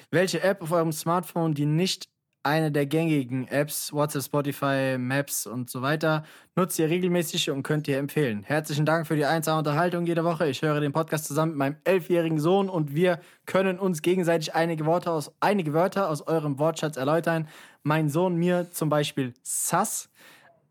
Welche 0.10 0.42
App 0.42 0.64
auf 0.64 0.72
eurem 0.72 0.92
Smartphone, 0.92 1.54
die 1.54 1.68
nicht 1.68 2.10
eine 2.42 2.72
der 2.72 2.88
gängigen 2.88 3.48
Apps, 3.48 3.94
WhatsApp, 3.94 4.24
Spotify, 4.24 4.98
Maps 4.98 5.46
und 5.46 5.70
so 5.70 5.84
weiter, 5.84 6.24
nutzt 6.56 6.80
ihr 6.80 6.90
regelmäßig 6.90 7.52
und 7.52 7.62
könnt 7.62 7.88
ihr 7.88 8.00
empfehlen? 8.00 8.42
Herzlichen 8.42 8.88
Dank 8.88 9.06
für 9.06 9.16
die 9.16 9.26
einsame 9.26 9.60
Unterhaltung 9.60 10.08
jede 10.08 10.24
Woche. 10.24 10.48
Ich 10.48 10.64
höre 10.64 10.80
den 10.80 10.92
Podcast 10.92 11.26
zusammen 11.26 11.52
mit 11.52 11.60
meinem 11.60 11.76
elfjährigen 11.84 12.40
Sohn 12.40 12.68
und 12.68 12.96
wir 12.96 13.20
können 13.46 13.78
uns 13.78 14.02
gegenseitig 14.02 14.56
einige 14.56 14.88
Wörter 14.88 15.12
aus, 15.12 15.32
einige 15.40 15.74
Wörter 15.74 16.10
aus 16.10 16.26
eurem 16.26 16.58
Wortschatz 16.58 16.98
erläutern. 16.98 17.48
Mein 17.84 18.10
Sohn 18.10 18.38
mir 18.38 18.72
zum 18.72 18.90
Beispiel 18.90 19.36
Sass, 19.44 20.10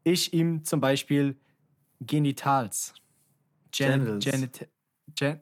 ich 0.05 0.33
ihm 0.33 0.65
zum 0.65 0.81
Beispiel 0.81 1.37
Genitals. 2.01 2.95
Gen 3.73 4.05
Genitals. 4.05 4.25
Genit 4.25 4.69
Gen 5.15 5.41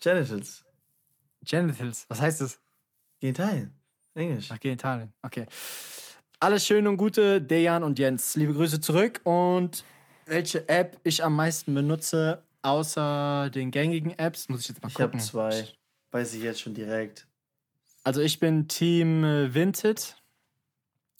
Genitals. 0.00 0.64
Genitals. 1.44 2.06
Was 2.08 2.20
heißt 2.20 2.40
das? 2.40 2.60
Genitalien. 3.20 3.72
Englisch. 4.14 4.48
Ach, 4.50 4.58
Genitalien. 4.58 5.12
Okay. 5.22 5.46
Alles 6.40 6.66
schön 6.66 6.86
und 6.86 6.96
Gute, 6.96 7.40
Dejan 7.40 7.82
und 7.82 7.98
Jens. 7.98 8.34
Liebe 8.36 8.52
Grüße 8.54 8.80
zurück. 8.80 9.20
Und 9.24 9.84
welche 10.26 10.68
App 10.68 10.98
ich 11.04 11.22
am 11.24 11.34
meisten 11.34 11.74
benutze, 11.74 12.42
außer 12.62 13.50
den 13.50 13.70
gängigen 13.70 14.18
Apps, 14.18 14.48
muss 14.48 14.62
ich 14.62 14.68
jetzt 14.68 14.82
mal 14.82 14.88
Ich 14.88 14.94
gucken. 14.94 15.20
habe 15.20 15.22
zwei. 15.22 15.68
Weiß 16.10 16.34
ich 16.34 16.42
jetzt 16.42 16.60
schon 16.60 16.74
direkt. 16.74 17.26
Also 18.04 18.20
ich 18.20 18.38
bin 18.38 18.68
Team 18.68 19.22
Vinted. 19.22 20.16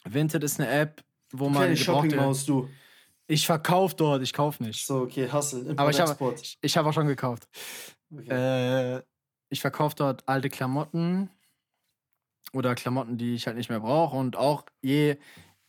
Vinted 0.05 0.45
ist 0.45 0.61
eine 0.61 0.71
App, 0.71 1.03
wo 1.33 1.49
man. 1.49 1.77
Shoppingmaus, 1.77 2.47
du. 2.47 2.69
Ich 3.29 3.47
verkaufe 3.47 3.97
dort, 3.97 4.23
ich 4.23 4.33
kaufe 4.33 4.63
nicht. 4.63 4.87
So, 4.87 5.03
okay, 5.03 5.29
Hustle. 5.31 5.61
Import, 5.61 5.81
Aber 5.81 5.91
ich 5.91 6.01
habe 6.01 6.35
ich, 6.41 6.59
ich 6.61 6.77
hab 6.77 6.87
auch 6.87 6.93
schon 6.93 7.09
gekauft. 7.09 7.49
Okay. 8.13 8.97
Äh, 8.99 9.03
ich 9.49 9.61
verkaufe 9.61 9.97
dort 9.97 10.29
alte 10.29 10.49
Klamotten 10.49 11.29
oder 12.53 12.75
Klamotten, 12.75 13.19
die 13.19 13.35
ich 13.35 13.47
halt 13.47 13.57
nicht 13.57 13.69
mehr 13.69 13.81
brauche. 13.81 14.17
Und 14.17 14.37
auch 14.37 14.65
je, 14.81 15.17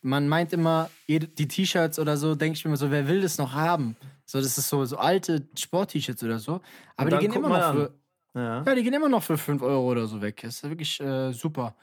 man 0.02 0.28
meint 0.28 0.54
immer, 0.54 0.90
die 1.08 1.20
T-Shirts 1.20 2.00
oder 2.00 2.18
so, 2.18 2.36
denke 2.36 2.58
ich 2.58 2.66
mir 2.66 2.70
immer 2.70 2.78
so, 2.78 2.92
wer 2.92 3.08
will 3.08 3.22
das 3.22 3.38
noch 3.38 3.54
haben? 3.54 3.96
So, 4.26 4.40
das 4.40 4.58
ist 4.58 4.70
so, 4.70 4.86
so 4.86 4.98
alte 4.98 5.48
Sport-T-Shirts 5.58 6.24
oder 6.24 6.40
so. 6.40 6.62
Aber 6.96 7.10
die 7.10 7.18
gehen 7.18 7.34
immer 7.34 7.50
noch 7.50 7.58
an. 7.58 7.76
für, 7.76 7.94
ja. 8.36 8.64
ja, 8.64 8.76
die 8.76 8.84
gehen 8.84 8.94
immer 8.94 9.10
noch 9.10 9.24
für 9.24 9.38
5 9.38 9.62
Euro 9.62 9.92
oder 9.92 10.06
so 10.06 10.22
weg. 10.22 10.42
Das 10.44 10.56
ist 10.56 10.64
wirklich 10.64 11.00
äh, 11.00 11.32
super. 11.34 11.76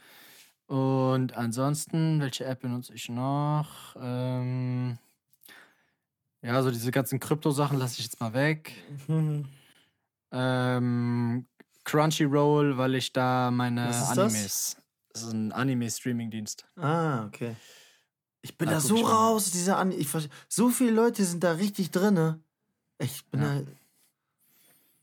Und 0.66 1.36
ansonsten, 1.36 2.20
welche 2.20 2.44
App 2.44 2.60
benutze 2.60 2.94
ich 2.94 3.08
noch? 3.08 3.96
Ähm, 4.00 4.98
ja, 6.42 6.62
so 6.62 6.70
diese 6.70 6.90
ganzen 6.90 7.20
Krypto-Sachen 7.20 7.78
lasse 7.78 7.98
ich 7.98 8.04
jetzt 8.04 8.20
mal 8.20 8.32
weg. 8.32 8.72
Mhm. 9.06 9.46
Ähm, 10.32 11.46
Crunchyroll, 11.84 12.76
weil 12.78 12.94
ich 12.94 13.12
da 13.12 13.50
meine 13.50 13.88
Was 13.88 14.00
ist 14.00 14.08
das? 14.08 14.18
Animes. 14.18 14.76
Das? 15.12 15.22
ist 15.22 15.32
ein 15.32 15.52
Anime-Streaming-Dienst. 15.52 16.66
Ah, 16.76 17.26
okay. 17.26 17.54
Ich 18.42 18.58
bin 18.58 18.68
Da 18.68 18.74
da 18.74 18.80
so 18.80 18.96
raus, 18.96 19.52
dieser 19.52 19.78
An 19.78 19.92
ich 19.92 20.08
So 20.48 20.68
viele 20.70 20.90
Leute 20.90 21.24
sind 21.24 21.44
da 21.44 21.52
richtig 21.52 21.90
drin. 21.92 22.42
Ich 22.98 23.24
bin 23.26 23.42
Ja. 23.42 23.60
da. 23.60 23.66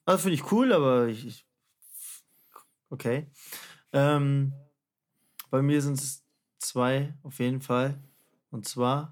Also 0.06 0.24
finde 0.24 0.36
ich 0.36 0.52
cool, 0.52 0.74
aber 0.74 1.08
ich. 1.08 1.26
ich 1.26 1.46
okay. 2.90 3.28
Ähm, 3.94 4.54
bei 5.52 5.62
mir 5.62 5.80
sind 5.82 6.00
es 6.00 6.24
zwei 6.58 7.14
auf 7.22 7.38
jeden 7.40 7.62
Fall. 7.62 8.00
Und 8.50 8.68
zwar 8.68 9.12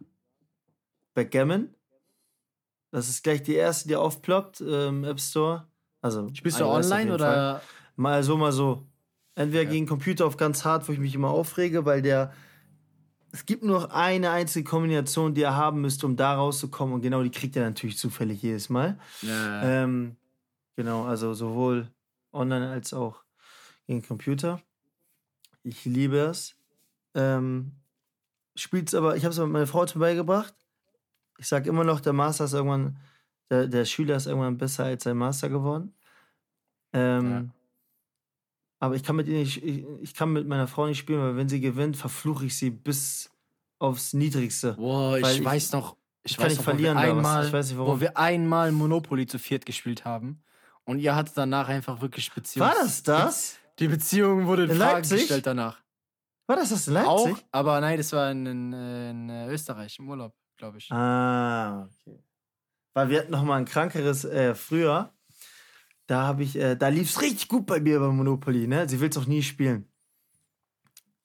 Backgammon. 1.13 1.69
Das 2.91 3.07
ist 3.07 3.23
gleich 3.23 3.43
die 3.43 3.53
erste, 3.53 3.87
die 3.87 3.95
aufploppt 3.95 4.61
im 4.61 5.03
App 5.03 5.19
Store. 5.19 5.67
Also 6.01 6.27
Spielst 6.33 6.59
du 6.59 6.65
online 6.65 7.11
jeden 7.11 7.19
Fall. 7.19 7.37
oder? 7.37 7.61
Mal 7.95 8.23
so, 8.23 8.37
mal 8.37 8.51
so. 8.51 8.87
Entweder 9.35 9.63
Ja. 9.63 9.69
gegen 9.69 9.85
Computer 9.85 10.25
auf 10.25 10.37
ganz 10.37 10.65
hart, 10.65 10.87
wo 10.87 10.91
ich 10.93 10.99
mich 10.99 11.13
immer 11.13 11.29
aufrege, 11.29 11.85
weil 11.85 12.01
der 12.01 12.33
es 13.31 13.45
gibt 13.45 13.63
nur 13.63 13.93
eine 13.93 14.31
einzige 14.31 14.67
Kombination, 14.67 15.35
die 15.35 15.43
er 15.43 15.55
haben 15.55 15.81
müsste, 15.81 16.07
um 16.07 16.15
da 16.15 16.33
rauszukommen. 16.33 16.95
Und 16.95 17.01
genau 17.01 17.21
die 17.21 17.29
kriegt 17.29 17.55
er 17.55 17.63
natürlich 17.63 17.97
zufällig 17.99 18.41
jedes 18.41 18.69
Mal. 18.69 18.97
Ja. 19.21 19.61
Ähm, 19.83 20.15
genau, 20.75 21.03
also 21.05 21.35
sowohl 21.35 21.91
online 22.33 22.69
als 22.71 22.91
auch 22.91 23.23
gegen 23.85 24.01
Computer. 24.01 24.59
Ich 25.63 25.85
liebe 25.85 26.17
es. 26.17 26.55
Ähm, 27.15 27.71
spielt's 28.55 28.93
aber, 28.93 29.15
ich 29.17 29.23
habe 29.25 29.33
es 29.33 29.39
mit 29.39 29.49
meiner 29.49 29.67
Frau 29.67 29.85
zum 29.85 30.01
beigebracht. 30.01 30.53
Ich 31.37 31.47
sage 31.47 31.69
immer 31.69 31.83
noch, 31.83 31.99
der 31.99 32.13
Master 32.13 32.45
ist 32.45 32.53
irgendwann, 32.53 32.97
der, 33.49 33.67
der 33.67 33.85
Schüler 33.85 34.15
ist 34.17 34.27
irgendwann 34.27 34.57
besser 34.57 34.85
als 34.85 35.03
sein 35.03 35.17
Master 35.17 35.49
geworden. 35.49 35.93
Ähm, 36.93 37.31
Ja. 37.31 37.45
Aber 38.81 38.95
ich 38.95 39.03
kann 39.03 39.17
mit 39.17 39.27
ihr 39.27 39.39
nicht, 39.39 39.61
ich, 39.61 39.85
ich 40.01 40.13
kann 40.13 40.31
mit 40.31 40.47
meiner 40.47 40.65
Frau 40.67 40.87
nicht 40.87 40.99
spielen, 40.99 41.19
weil 41.19 41.35
wenn 41.35 41.49
sie 41.49 41.59
gewinnt, 41.59 41.97
verfluche 41.97 42.45
ich 42.45 42.55
sie 42.57 42.69
bis 42.69 43.29
aufs 43.77 44.13
Niedrigste. 44.13 44.73
Boah, 44.73 45.17
ich, 45.17 45.27
ich- 45.39 45.43
weiß 45.43 45.73
noch, 45.73 45.97
ich, 46.23 46.37
kann 46.37 46.45
weiß 46.45 46.57
nicht 46.57 46.59
noch, 46.59 46.73
wo 46.73 46.77
wir 46.77 46.85
verlieren 46.85 46.95
da 46.97 47.01
was. 47.03 47.09
einmal, 47.17 47.45
Ich 47.47 47.51
weiß 47.53 47.67
nicht, 47.69 47.77
warum. 47.77 47.97
wo 47.97 47.99
wir 48.01 48.17
einmal 48.17 48.71
Monopoly 48.71 49.27
zu 49.27 49.37
viert 49.37 49.65
gespielt 49.65 50.05
haben 50.05 50.41
und 50.85 50.99
ihr 50.99 51.13
hattet 51.13 51.35
danach 51.37 51.67
einfach 51.67 51.99
wirklich 51.99 52.31
Beziehung. 52.33 52.67
War 52.67 52.75
das 52.75 53.03
das? 53.03 53.58
Die 53.79 53.87
Beziehung 53.87 54.45
wurde 54.47 54.65
in 54.65 54.71
In 54.71 54.77
Frage 54.77 54.93
Leipzig? 54.95 55.19
gestellt 55.21 55.47
danach. 55.47 55.77
War 56.47 56.55
das 56.55 56.69
das 56.69 56.87
in 56.87 56.93
Leipzig? 56.95 57.09
Auch, 57.09 57.37
aber 57.51 57.79
nein, 57.79 57.97
das 57.97 58.11
war 58.11 58.31
in, 58.31 58.45
in, 58.45 58.73
in 58.73 59.29
äh, 59.29 59.47
Österreich 59.49 59.97
im 59.99 60.09
Urlaub, 60.09 60.33
glaube 60.57 60.79
ich. 60.79 60.91
Ah, 60.91 61.83
okay. 62.01 62.23
Weil 62.93 63.09
wir 63.09 63.19
hatten 63.19 63.31
noch 63.31 63.43
mal 63.43 63.57
ein 63.57 63.65
krankeres 63.65 64.25
äh, 64.25 64.55
früher. 64.55 65.13
Da 66.07 66.23
habe 66.23 66.41
ich, 66.43 66.55
äh, 66.55 66.75
da 66.75 66.87
lief 66.87 67.09
es 67.11 67.21
richtig 67.21 67.47
gut 67.47 67.67
bei 67.67 67.79
mir 67.79 67.99
bei 67.99 68.07
Monopoly, 68.07 68.67
ne? 68.67 68.89
Sie 68.89 68.99
will 68.99 69.09
es 69.09 69.17
auch 69.17 69.27
nie 69.27 69.43
spielen. 69.43 69.87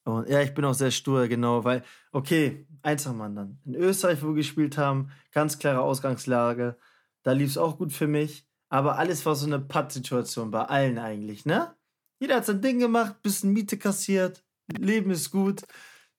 Und 0.05 0.29
ja, 0.29 0.43
ich 0.43 0.53
bin 0.53 0.67
auch 0.67 0.75
sehr 0.75 0.91
stur, 0.91 1.27
genau, 1.29 1.65
weil, 1.65 1.83
okay, 2.13 2.67
Einzelmann 2.83 3.35
dann. 3.35 3.59
In 3.65 3.75
Österreich, 3.75 4.23
wo 4.23 4.29
wir 4.29 4.35
gespielt 4.35 4.77
haben, 4.77 5.11
ganz 5.33 5.59
klare 5.59 5.81
Ausgangslage. 5.81 6.77
Da 7.23 7.33
lief 7.33 7.49
es 7.49 7.57
auch 7.57 7.79
gut 7.79 7.95
für 7.95 8.07
mich. 8.07 8.47
Aber 8.69 8.99
alles 8.99 9.25
war 9.25 9.35
so 9.35 9.47
eine 9.47 9.59
Pattsituation 9.61 10.51
bei 10.51 10.65
allen 10.65 10.99
eigentlich, 10.99 11.47
ne? 11.47 11.75
Jeder 12.19 12.37
hat 12.37 12.47
sein 12.47 12.61
Ding 12.61 12.79
gemacht, 12.79 13.23
bisschen 13.23 13.53
Miete 13.53 13.77
kassiert, 13.77 14.43
Leben 14.79 15.11
ist 15.11 15.31
gut. 15.31 15.63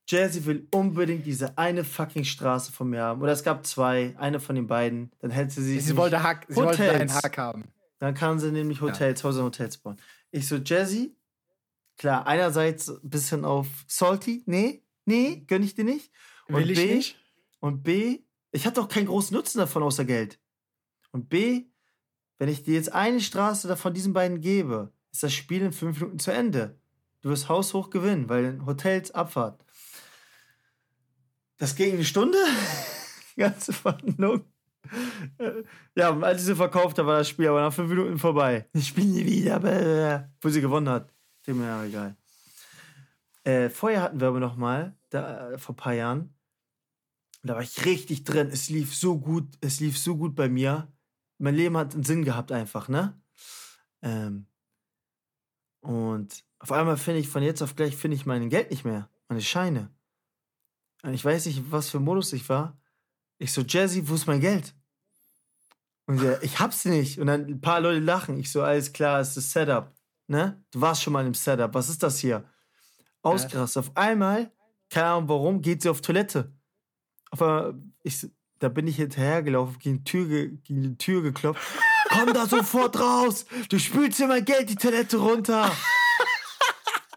Jazzy 0.08 0.46
will 0.46 0.68
unbedingt 0.72 1.26
diese 1.26 1.58
eine 1.58 1.84
fucking 1.84 2.26
Straße 2.26 2.72
von 2.72 2.90
mir 2.90 3.02
haben. 3.02 3.22
Oder 3.22 3.32
es 3.32 3.44
gab 3.44 3.66
zwei, 3.66 4.16
eine 4.20 4.40
von 4.40 4.56
den 4.56 4.68
beiden. 4.68 5.12
Dann 5.20 5.32
hätte 5.32 5.62
sie 5.62 5.80
sie 5.80 5.98
wollte, 5.98 6.22
Hack, 6.22 6.46
sie 6.48 6.56
wollte 6.56 6.92
einen 6.92 7.12
Hack 7.12 7.38
haben. 7.38 7.66
dann 7.98 8.14
kann 8.14 8.40
sie 8.40 8.52
nämlich 8.52 8.82
Hotels, 8.82 9.24
Häuser 9.24 9.40
und 9.40 9.48
Hotels 9.48 9.78
bauen. 9.78 9.98
Ich 10.30 10.48
so, 10.48 10.58
Jazzy, 10.58 11.16
klar, 11.98 12.28
einerseits 12.28 12.90
ein 12.90 13.10
bisschen 13.10 13.46
auf 13.46 13.68
salty. 13.88 14.44
Nee, 14.46 14.84
nee, 15.06 15.44
gönn 15.48 15.64
ich 15.64 15.74
dir 15.74 15.86
nicht. 15.86 16.12
Und 16.48 16.56
Will 16.56 16.70
ich 16.70 16.78
B, 16.78 16.96
nicht? 16.96 17.18
Und 17.60 17.82
B, 17.82 18.20
ich 18.52 18.68
hatte 18.68 18.82
auch 18.82 18.88
keinen 18.88 19.08
großen 19.08 19.36
Nutzen 19.36 19.58
davon 19.58 19.82
außer 19.82 20.06
Geld. 20.06 20.40
Und 21.12 21.30
B, 21.30 21.66
wenn 22.38 22.50
ich 22.50 22.64
dir 22.64 22.76
jetzt 22.76 22.94
eine 22.94 23.22
Straße 23.22 23.68
davon 23.68 23.94
diesen 23.94 24.14
beiden 24.14 24.40
gebe, 24.40 24.92
ist 25.16 25.24
das 25.24 25.34
Spiel 25.34 25.62
in 25.62 25.72
fünf 25.72 26.00
Minuten 26.00 26.20
zu 26.20 26.32
Ende. 26.32 26.78
Du 27.22 27.30
wirst 27.30 27.48
haushoch 27.48 27.90
gewinnen, 27.90 28.28
weil 28.28 28.60
Hotels 28.66 29.12
Abfahrt. 29.12 29.64
Das 31.58 31.76
ging 31.76 31.94
eine 31.94 32.04
Stunde. 32.04 32.38
Ganze 33.38 33.72
Verhandlung. 33.72 34.44
Äh, 35.38 35.64
Ja, 35.96 36.18
als 36.20 36.42
ich 36.42 36.48
sie 36.48 36.56
verkauft 36.56 36.98
habe, 36.98 37.08
war 37.08 37.18
das 37.20 37.30
Spiel 37.30 37.48
aber 37.48 37.62
nach 37.62 37.74
fünf 37.74 37.90
Minuten 37.90 38.20
vorbei. 38.20 38.68
Ich 38.74 38.88
spiele 38.90 39.08
nie 39.08 39.26
wieder, 39.26 40.30
wo 40.42 40.50
sie 40.50 40.60
gewonnen 40.60 40.90
hat. 40.90 41.14
Dem 41.48 41.60
mir 41.60 41.66
ja 41.68 41.84
egal. 41.86 42.18
Äh, 43.46 43.70
vorher 43.70 44.02
hatten 44.02 44.20
wir 44.20 44.28
aber 44.28 44.40
noch 44.42 44.58
mal, 44.58 44.98
da, 45.12 45.52
äh, 45.52 45.58
vor 45.58 45.74
ein 45.76 45.78
paar 45.78 45.94
Jahren, 45.94 46.34
da 47.44 47.56
war 47.56 47.62
ich 47.62 47.86
richtig 47.86 48.26
drin. 48.26 48.50
Es 48.52 48.70
lief 48.70 48.94
so 48.94 49.18
gut, 49.18 49.48
es 49.62 49.80
lief 49.80 49.98
so 49.98 50.18
gut 50.18 50.36
bei 50.36 50.50
mir. 50.50 50.92
Mein 51.38 51.56
Leben 51.56 51.78
hat 51.78 51.94
einen 51.94 52.04
Sinn 52.04 52.26
gehabt 52.26 52.52
einfach, 52.52 52.90
ne? 52.90 53.22
Ähm, 54.02 54.48
und 55.86 56.44
auf 56.60 56.72
einmal 56.72 56.98
finde 56.98 57.20
ich, 57.20 57.30
von 57.30 57.44
jetzt 57.44 57.62
auf 57.62 57.76
gleich 57.76 57.96
finde 57.96 58.16
ich 58.16 58.26
mein 58.26 58.50
Geld 58.50 58.72
nicht 58.72 58.86
mehr, 58.86 59.10
meine 59.28 59.42
Scheine. 59.42 59.90
Und 61.04 61.14
ich 61.14 61.24
weiß 61.24 61.46
nicht, 61.46 61.72
was 61.72 61.90
für 61.90 61.98
ein 62.00 62.04
Modus 62.04 62.34
ich 62.34 62.50
war. 62.50 62.78
Ich 63.38 63.54
so, 63.54 63.62
Jazzy, 63.62 64.08
wo 64.10 64.16
ist 64.16 64.26
mein 64.26 64.40
Geld? 64.42 64.74
Und 66.08 66.22
der, 66.22 66.42
ich 66.42 66.60
hab's 66.60 66.86
nicht. 66.86 67.20
Und 67.20 67.28
dann 67.28 67.46
ein 67.46 67.62
paar 67.62 67.82
Leute 67.82 68.00
lachen. 68.00 68.40
Ich 68.40 68.52
so, 68.52 68.64
alles 68.64 68.94
klar, 68.94 69.20
es 69.20 69.30
ist 69.30 69.38
das 69.38 69.52
Setup. 69.52 69.94
Ne? 70.28 70.64
Du 70.72 70.82
warst 70.82 71.04
schon 71.04 71.14
mal 71.14 71.26
im 71.26 71.34
Setup. 71.34 71.74
Was 71.74 71.90
ist 71.90 72.02
das 72.02 72.18
hier? 72.20 72.44
Ausgerastet. 73.22 73.78
Auf 73.84 73.96
einmal, 73.98 74.52
keine 74.90 75.08
Ahnung 75.08 75.30
warum, 75.30 75.62
geht 75.62 75.82
sie 75.84 75.90
auf 75.90 76.02
Toilette. 76.02 76.52
Auf 77.30 77.42
einmal, 77.42 77.80
ich, 78.02 78.28
da 78.60 78.70
bin 78.70 78.88
ich 78.88 78.96
hinterhergelaufen, 78.96 79.78
gegen 79.80 79.98
die 79.98 80.04
Tür, 80.04 80.28
ge- 80.28 80.58
gegen 80.64 80.82
die 80.82 80.98
Tür 80.98 81.22
geklopft. 81.22 81.62
Komm 82.18 82.34
da 82.34 82.46
sofort 82.46 83.00
raus! 83.00 83.46
Du 83.70 83.78
spülst 83.80 84.20
dir 84.20 84.28
mein 84.28 84.46
Geld 84.46 84.70
die 84.70 84.76
Toilette 84.76 85.18
runter! 85.18 85.72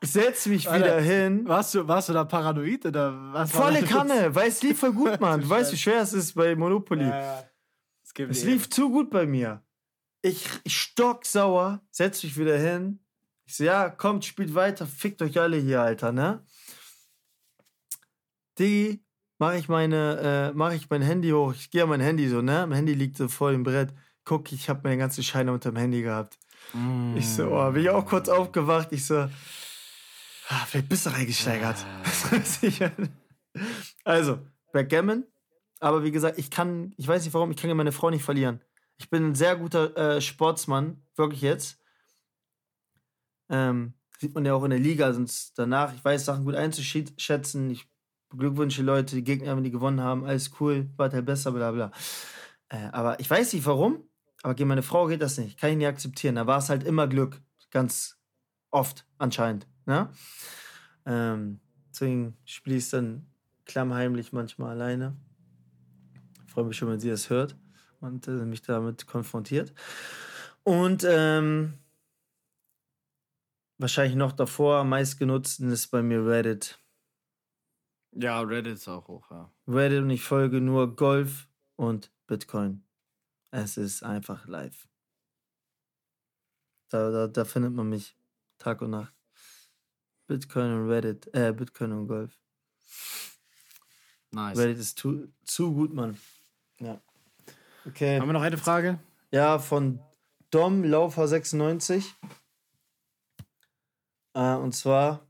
Setz 0.02 0.46
mich 0.46 0.68
Alter, 0.68 0.84
wieder 0.84 1.00
hin. 1.00 1.48
Warst 1.48 1.74
du, 1.74 1.86
warst 1.88 2.08
du 2.08 2.12
da 2.12 2.24
paranoid 2.24 2.86
oder 2.86 3.32
was? 3.32 3.50
Volle? 3.50 3.82
Kanne, 3.82 4.34
weil 4.34 4.48
es 4.48 4.62
lief 4.62 4.78
voll 4.78 4.92
gut, 4.92 5.20
Mann. 5.20 5.40
Du 5.40 5.48
weißt, 5.48 5.72
wie 5.72 5.76
schwer 5.76 6.02
es 6.02 6.12
ist 6.12 6.34
bei 6.34 6.54
Monopoly. 6.54 7.04
Ja, 7.04 7.20
ja. 7.20 7.44
Es, 8.28 8.44
lief 8.44 8.70
zu 8.70 8.90
gut 8.90 9.10
bei 9.10 9.26
mir. 9.26 9.62
Ich, 10.22 10.48
ich 10.64 10.76
stocksauer, 10.76 11.82
setz 11.90 12.22
mich 12.22 12.36
wieder 12.38 12.58
hin. 12.58 13.00
Ich 13.46 13.56
so, 13.56 13.64
ja, 13.64 13.90
kommt, 13.90 14.24
spielt 14.24 14.54
weiter, 14.54 14.86
fickt 14.86 15.22
euch 15.22 15.38
alle 15.40 15.56
hier, 15.56 15.82
Alter, 15.82 16.12
ne? 16.12 16.44
Digi, 18.58 19.04
mach 19.38 19.54
ich 19.54 19.68
meine, 19.68 20.50
äh, 20.50 20.56
mach 20.56 20.72
ich 20.72 20.90
mein 20.90 21.02
Handy 21.02 21.30
hoch. 21.30 21.54
Ich 21.54 21.70
gehe 21.70 21.82
an 21.84 21.88
mein 21.88 22.00
Handy 22.00 22.28
so, 22.28 22.42
ne? 22.42 22.66
Mein 22.66 22.76
Handy 22.76 22.94
liegt 22.94 23.16
so 23.16 23.28
vor 23.28 23.52
dem 23.52 23.62
Brett. 23.62 23.92
Guck, 24.28 24.52
ich 24.52 24.68
habe 24.68 24.80
meine 24.84 24.98
ganzen 24.98 25.24
Scheine 25.24 25.50
unter 25.52 25.72
dem 25.72 25.78
Handy 25.78 26.02
gehabt. 26.02 26.38
Mm. 26.74 27.16
Ich 27.16 27.26
so, 27.26 27.50
oh, 27.50 27.72
bin 27.72 27.82
ich 27.82 27.88
auch 27.88 28.04
kurz 28.04 28.28
aufgewacht. 28.28 28.88
Ich 28.90 29.06
so, 29.06 29.20
ah, 29.20 30.64
vielleicht 30.66 30.90
bist 30.90 31.06
du 31.06 31.10
reingesteigert. 31.10 31.76
also, 34.04 34.40
Backgammon. 34.70 35.24
Aber 35.80 36.04
wie 36.04 36.10
gesagt, 36.10 36.38
ich 36.38 36.50
kann, 36.50 36.92
ich 36.98 37.08
weiß 37.08 37.24
nicht 37.24 37.32
warum, 37.32 37.50
ich 37.52 37.56
kann 37.56 37.70
ja 37.70 37.74
meine 37.74 37.90
Frau 37.90 38.10
nicht 38.10 38.22
verlieren. 38.22 38.60
Ich 38.98 39.08
bin 39.08 39.28
ein 39.28 39.34
sehr 39.34 39.56
guter 39.56 39.96
äh, 39.96 40.20
Sportsmann, 40.20 41.02
wirklich 41.16 41.40
jetzt. 41.40 41.80
Ähm, 43.48 43.94
sieht 44.18 44.34
man 44.34 44.44
ja 44.44 44.52
auch 44.52 44.64
in 44.64 44.70
der 44.70 44.78
Liga, 44.78 45.10
sonst 45.14 45.58
danach, 45.58 45.94
ich 45.94 46.04
weiß 46.04 46.26
Sachen 46.26 46.44
gut 46.44 46.54
einzuschätzen. 46.54 47.70
Ich 47.70 47.88
beglückwünsche 48.28 48.82
Leute, 48.82 49.16
die 49.16 49.24
Gegner, 49.24 49.56
wenn 49.56 49.64
die 49.64 49.70
gewonnen 49.70 50.02
haben, 50.02 50.26
alles 50.26 50.50
cool, 50.60 50.90
war 50.98 51.10
halt 51.10 51.24
besser, 51.24 51.50
bla 51.52 51.70
bla. 51.70 51.92
Äh, 52.68 52.88
aber 52.92 53.18
ich 53.20 53.30
weiß 53.30 53.54
nicht 53.54 53.64
warum, 53.64 54.07
aber 54.42 54.54
gegen 54.54 54.68
meine 54.68 54.82
Frau 54.82 55.06
geht 55.06 55.22
das 55.22 55.38
nicht. 55.38 55.58
Kann 55.58 55.70
ich 55.70 55.76
nicht 55.76 55.86
akzeptieren. 55.86 56.36
Da 56.36 56.46
war 56.46 56.58
es 56.58 56.68
halt 56.68 56.84
immer 56.84 57.06
Glück. 57.06 57.40
Ganz 57.70 58.18
oft 58.70 59.06
anscheinend. 59.18 59.66
Ne? 59.86 60.10
Ähm, 61.06 61.60
deswegen 61.90 62.36
spiele 62.44 62.76
ich 62.76 62.84
es 62.84 62.90
dann 62.90 63.26
klammheimlich 63.64 64.32
manchmal 64.32 64.70
alleine. 64.70 65.16
Freue 66.46 66.64
mich 66.64 66.76
schon, 66.76 66.88
wenn 66.88 67.00
sie 67.00 67.10
das 67.10 67.30
hört 67.30 67.56
und 68.00 68.28
äh, 68.28 68.44
mich 68.44 68.62
damit 68.62 69.06
konfrontiert. 69.06 69.72
Und 70.62 71.04
ähm, 71.08 71.74
wahrscheinlich 73.78 74.16
noch 74.16 74.32
davor 74.32 74.76
am 74.78 74.90
meistgenutzten 74.90 75.70
ist 75.70 75.88
bei 75.88 76.02
mir 76.02 76.24
Reddit. 76.24 76.78
Ja, 78.12 78.40
Reddit 78.40 78.74
ist 78.74 78.88
auch 78.88 79.08
hoch, 79.08 79.30
ja. 79.30 79.52
Reddit 79.66 80.02
und 80.02 80.10
ich 80.10 80.22
folge 80.22 80.60
nur 80.60 80.96
Golf 80.96 81.48
und 81.76 82.10
Bitcoin. 82.26 82.87
Es 83.50 83.76
ist 83.76 84.02
einfach 84.02 84.46
live. 84.46 84.88
Da, 86.90 87.10
da, 87.10 87.26
da 87.26 87.44
findet 87.44 87.72
man 87.72 87.88
mich 87.88 88.16
Tag 88.58 88.82
und 88.82 88.90
Nacht. 88.90 89.14
Bitcoin 90.26 90.72
und 90.72 90.90
Reddit, 90.90 91.28
äh, 91.34 91.52
Bitcoin 91.52 91.92
und 91.92 92.08
Golf. 92.08 92.38
Nice. 94.30 94.58
Reddit 94.58 94.78
ist 94.78 94.98
zu, 94.98 95.32
zu 95.44 95.72
gut, 95.72 95.94
Mann. 95.94 96.18
Ja. 96.78 97.00
Okay. 97.86 98.20
Haben 98.20 98.28
wir 98.28 98.34
noch 98.34 98.42
eine 98.42 98.58
Frage? 98.58 98.98
Ja, 99.30 99.58
von 99.58 100.00
Dom 100.50 100.84
Laufer 100.84 101.26
96. 101.26 102.14
Äh, 104.34 104.54
und 104.54 104.74
zwar 104.74 105.26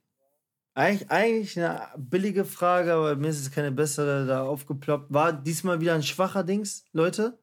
eigentlich, 0.74 1.10
eigentlich 1.10 1.58
eine 1.58 1.88
billige 1.96 2.44
Frage, 2.44 2.92
aber 2.92 3.16
mir 3.16 3.28
ist 3.28 3.44
jetzt 3.44 3.54
keine 3.54 3.72
bessere 3.72 4.26
da 4.26 4.42
aufgeploppt. 4.42 5.12
War 5.12 5.32
diesmal 5.32 5.80
wieder 5.80 5.94
ein 5.94 6.02
schwacher 6.02 6.44
Dings, 6.44 6.84
Leute? 6.92 7.38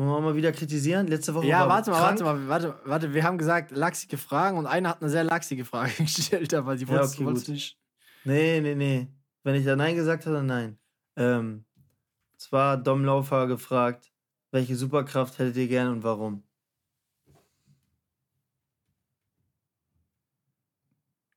Wollen 0.00 0.08
wir 0.12 0.20
mal 0.30 0.34
wieder 0.34 0.50
kritisieren? 0.50 1.08
Letzte 1.08 1.34
Woche 1.34 1.46
Ja, 1.46 1.60
war 1.60 1.68
warte 1.68 1.90
mal, 1.90 1.98
krank. 1.98 2.20
warte 2.20 2.24
mal, 2.24 2.48
warte, 2.48 2.80
warte. 2.86 3.12
Wir 3.12 3.22
haben 3.22 3.36
gesagt, 3.36 3.70
lachsige 3.70 4.16
Fragen 4.16 4.56
und 4.56 4.64
einer 4.64 4.88
hat 4.88 5.02
eine 5.02 5.10
sehr 5.10 5.24
lachsige 5.24 5.66
Frage 5.66 5.92
gestellt, 5.98 6.54
aber 6.54 6.74
die 6.74 6.86
Ja, 6.86 6.88
wollte 6.92 7.08
okay, 7.08 7.24
wollt's 7.26 7.40
gut. 7.44 7.48
nicht. 7.50 7.78
Nee, 8.24 8.62
nee, 8.62 8.74
nee. 8.74 9.08
Wenn 9.42 9.56
ich 9.56 9.66
da 9.66 9.76
Nein 9.76 9.96
gesagt 9.96 10.24
habe, 10.24 10.36
dann 10.36 10.46
nein. 10.46 10.78
Ähm, 11.16 11.66
zwar 12.38 12.78
Dom 12.78 13.04
Laufer 13.04 13.46
gefragt, 13.46 14.10
welche 14.52 14.74
Superkraft 14.74 15.38
hättet 15.38 15.56
ihr 15.56 15.68
gern 15.68 15.88
und 15.88 16.02
warum? 16.02 16.44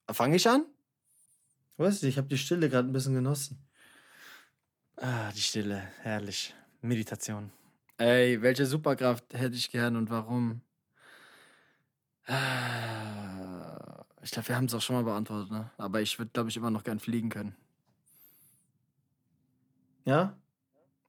Fange 0.10 0.38
ich 0.38 0.48
an? 0.48 0.66
Weißt 1.76 2.02
du, 2.02 2.08
ich 2.08 2.18
habe 2.18 2.30
die 2.30 2.38
Stille 2.38 2.70
gerade 2.70 2.88
ein 2.88 2.94
bisschen 2.94 3.14
genossen. 3.14 3.62
Ah, 4.96 5.34
die 5.34 5.42
Stille, 5.42 5.84
herrlich. 6.02 6.56
Meditation. 6.82 7.52
Ey, 7.98 8.42
welche 8.42 8.66
Superkraft 8.66 9.34
hätte 9.34 9.56
ich 9.56 9.72
gern 9.72 9.96
und 9.96 10.10
warum? 10.10 10.62
Ich 14.22 14.32
glaube, 14.32 14.48
wir 14.48 14.56
haben 14.56 14.66
es 14.66 14.74
auch 14.74 14.82
schon 14.82 14.96
mal 14.96 15.04
beantwortet, 15.04 15.52
ne? 15.52 15.70
Aber 15.78 16.02
ich 16.02 16.18
würde, 16.18 16.32
glaube 16.32 16.50
ich, 16.50 16.58
immer 16.58 16.72
noch 16.72 16.84
gern 16.84 17.00
fliegen 17.00 17.30
können. 17.30 17.56
Ja? 20.06 20.38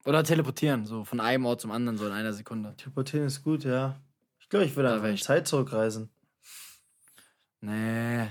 Oder 0.05 0.23
teleportieren, 0.23 0.85
so 0.85 1.05
von 1.05 1.21
einem 1.21 1.47
Ort 1.47 1.61
zum 1.63 1.71
anderen, 1.71 1.97
so 1.97 2.07
in 2.07 2.13
einer 2.13 2.33
Sekunde. 2.33 2.77
Teleportieren 2.77 3.27
ist 3.27 3.43
gut, 3.43 3.65
ja. 3.65 4.01
Ich 4.39 4.49
glaube, 4.49 4.67
ich 4.67 4.77
würde 4.77 4.93
einfach 4.93 5.09
in 5.09 5.17
Zeit 5.17 5.49
zurückreisen. 5.49 6.11
Nee. 7.61 8.29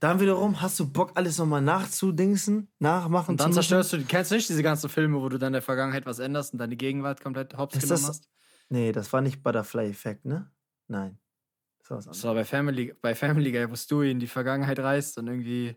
Dann 0.00 0.20
wiederum, 0.20 0.60
hast 0.60 0.78
du 0.80 0.90
Bock, 0.90 1.12
alles 1.14 1.38
nochmal 1.38 1.62
nachzudingsen, 1.62 2.68
nachmachen 2.78 3.32
Und 3.32 3.40
dann 3.40 3.52
zerstörst 3.52 3.92
du, 3.92 4.02
kennst 4.04 4.30
du 4.30 4.36
nicht 4.36 4.48
diese 4.48 4.62
ganzen 4.62 4.88
Filme, 4.88 5.20
wo 5.20 5.28
du 5.28 5.38
dann 5.38 5.48
in 5.48 5.52
der 5.54 5.62
Vergangenheit 5.62 6.06
was 6.06 6.18
änderst 6.18 6.52
und 6.52 6.58
deine 6.58 6.76
Gegenwart 6.76 7.20
komplett 7.22 7.56
hops 7.56 7.76
Ist 7.76 7.82
genommen 7.82 8.00
das- 8.02 8.08
hast? 8.08 8.28
Nee, 8.68 8.92
das 8.92 9.12
war 9.12 9.20
nicht 9.20 9.42
Butterfly-Effekt, 9.42 10.24
ne? 10.24 10.50
Nein. 10.88 11.18
Das 11.80 11.90
war 11.90 11.96
was 11.98 12.04
Das 12.06 12.16
anderes. 12.18 12.24
war 12.24 12.34
bei 12.34 12.44
Family, 12.44 12.94
bei 13.02 13.14
Family 13.14 13.52
Guy, 13.52 13.70
wo 13.70 13.74
Stewie 13.76 14.10
in 14.10 14.18
die 14.20 14.26
Vergangenheit 14.26 14.78
reist 14.78 15.18
und 15.18 15.26
irgendwie 15.26 15.76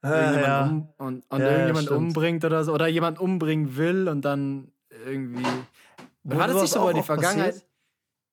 Ah, 0.00 0.14
irgendjemand, 0.14 0.46
ja. 0.46 0.62
um, 0.62 0.88
und, 1.06 1.24
und 1.30 1.40
Ja, 1.40 1.50
irgendjemand 1.50 1.90
umbringt 1.90 2.44
oder 2.44 2.62
so. 2.64 2.72
Oder 2.72 2.86
jemand 2.86 3.18
umbringen 3.18 3.76
will 3.76 4.08
und 4.08 4.24
dann 4.24 4.72
irgendwie. 5.04 5.44
War 6.22 6.46
das 6.46 6.62
nicht 6.62 6.72
so, 6.72 6.80
auch 6.80 6.92
die 6.92 7.02
Vergangenheit, 7.02 7.54
passiert? 7.54 7.67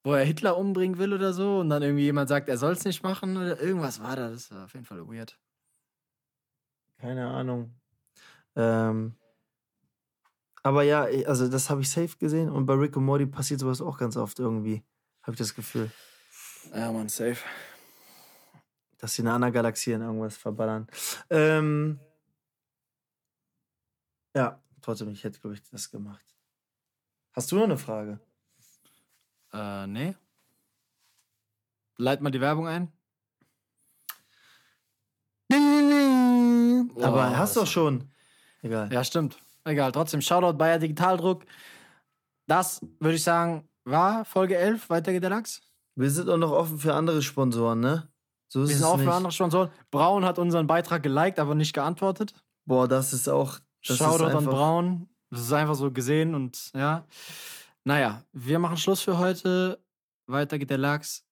Wo 0.06 0.14
er 0.14 0.24
Hitler 0.24 0.56
umbringen 0.56 1.00
will 1.00 1.14
oder 1.14 1.34
so 1.34 1.60
und 1.60 1.70
dann 1.72 1.82
irgendwie 1.82 2.04
jemand 2.04 2.30
sagt, 2.30 2.48
er 2.48 2.58
soll 2.60 2.74
es 2.74 2.86
nicht 2.86 3.02
machen 3.02 3.36
oder 3.38 3.60
irgendwas 3.60 4.02
war 4.02 4.16
da. 4.16 4.30
Das 4.30 4.52
war 4.52 4.66
auf 4.66 4.74
jeden 4.74 4.86
Fall 4.86 5.06
weird. 5.08 5.40
Keine 7.00 7.28
Ahnung. 7.28 7.74
Ähm, 8.56 9.16
aber 10.64 10.84
ja, 10.84 11.08
ich- 11.10 11.28
also 11.28 11.48
das 11.50 11.70
habe 11.72 11.82
ich 11.82 11.90
safe 11.90 12.18
gesehen 12.18 12.50
und 12.50 12.68
bei 12.68 12.76
Rick 12.76 12.96
und 12.98 13.06
Morty 13.06 13.26
passiert 13.26 13.60
sowas 13.60 13.82
auch 13.82 13.98
ganz 13.98 14.16
oft 14.16 14.38
irgendwie. 14.40 14.84
Habe 15.24 15.32
ich 15.34 15.40
das 15.40 15.56
Gefühl, 15.56 15.92
Ja, 16.74 16.92
man, 16.92 17.10
safe. 17.10 17.38
dass 19.00 19.16
sie 19.16 19.24
in 19.24 19.28
einer 19.28 19.36
anderen 19.36 19.54
Galaxie 19.54 19.92
in 19.94 20.02
irgendwas 20.02 20.38
verballern. 20.38 20.88
Ähm, 21.32 22.00
ja, 24.36 24.62
trotzdem, 24.82 25.10
ich 25.10 25.24
hätte, 25.24 25.40
glaube 25.40 25.56
ich, 25.56 25.64
das 25.64 25.90
gemacht. 25.90 26.26
Hast 27.34 27.52
du 27.52 27.56
noch 27.58 27.64
eine 27.64 27.78
Frage? 27.78 28.20
Äh, 29.56 29.88
nee. 29.88 30.16
Leit 31.98 32.22
mal 32.22 32.30
die 32.32 32.42
Werbung 32.42 32.68
ein. 32.68 32.92
Aber 36.98 37.12
Boah, 37.12 37.38
hast 37.38 37.56
das- 37.56 37.64
doch 37.64 37.68
schon. 37.72 38.10
Egal. 38.62 38.92
Ja, 38.92 39.04
stimmt. 39.04 39.38
Egal, 39.64 39.92
trotzdem, 39.92 40.22
Shoutout 40.22 40.58
Bayer 40.58 40.80
Digitaldruck. 40.80 41.46
Das, 42.48 42.82
würde 43.00 43.16
ich 43.16 43.24
sagen, 43.24 43.68
war 43.84 44.26
Folge 44.26 44.58
11. 44.58 44.90
Weiter 44.90 45.12
geht 45.12 45.24
der 45.24 45.30
Lachs. 45.32 45.62
Wir 45.96 46.10
sind 46.12 46.30
auch 46.30 46.38
noch 46.38 46.52
offen 46.52 46.78
für 46.78 46.94
andere 46.94 47.22
Sponsoren, 47.22 47.80
ne? 47.80 48.08
So 48.48 48.62
ist 48.64 48.70
Wir 48.70 48.74
es 48.76 48.80
sind 48.82 48.88
auch 48.88 48.98
nicht. 48.98 49.06
für 49.08 49.14
andere 49.14 49.32
Sponsoren. 49.32 49.70
Braun 49.92 50.26
hat 50.26 50.38
unseren 50.40 50.68
Beitrag 50.68 51.02
geliked, 51.04 51.40
aber 51.40 51.56
nicht 51.56 51.74
geantwortet. 51.74 52.34
Boah, 52.66 52.88
das 52.88 53.14
ist 53.14 53.28
auch. 53.28 53.60
Das 53.88 53.98
Shoutout 53.98 54.16
ist 54.16 54.22
an 54.32 54.38
einfach, 54.38 54.52
Braun. 54.52 55.10
Das 55.32 55.42
ist 55.42 55.54
einfach 55.54 55.76
so 55.76 55.92
gesehen 55.92 56.36
und 56.36 56.72
ja. 56.74 57.06
Naja, 57.88 58.26
wir 58.32 58.58
machen 58.58 58.78
Schluss 58.78 59.02
für 59.02 59.20
heute. 59.20 59.80
Weiter 60.26 60.58
geht 60.58 60.72
der 60.72 60.80
Lachs. 60.80 61.24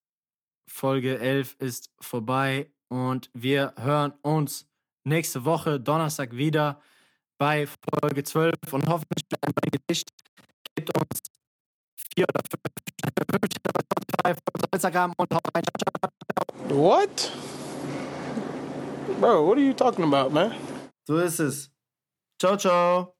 Folge 0.70 1.18
11 1.18 1.56
ist 1.58 1.90
vorbei 2.00 2.70
und 2.88 3.28
wir 3.34 3.74
hören 3.76 4.12
uns 4.22 4.64
nächste 5.02 5.44
Woche 5.44 5.80
Donnerstag 5.80 6.36
wieder 6.36 6.80
bei 7.38 7.66
Folge 7.66 8.22
12 8.22 8.54
und 8.70 8.86
hoffentlich 8.86 9.28
bleiben 9.28 9.52
wir 9.52 9.64
im 9.64 9.70
Gedicht. 9.72 10.10
Gebt 10.76 10.96
uns 10.96 11.20
vier 11.96 12.24
oder 12.28 12.40
fünf 12.48 13.50
Sterne 13.50 13.90
bei 14.22 14.34
Instagram 14.72 15.12
und 15.16 15.34
haut 15.34 15.56
rein. 15.56 15.64
What? 16.68 17.32
Bro, 19.20 19.48
what 19.48 19.58
are 19.58 19.60
you 19.60 19.74
talking 19.74 20.04
about, 20.04 20.30
man? 20.30 20.54
So 21.04 21.18
ist 21.18 21.40
es. 21.40 21.70
Ciao, 22.38 22.56
ciao. 22.56 23.13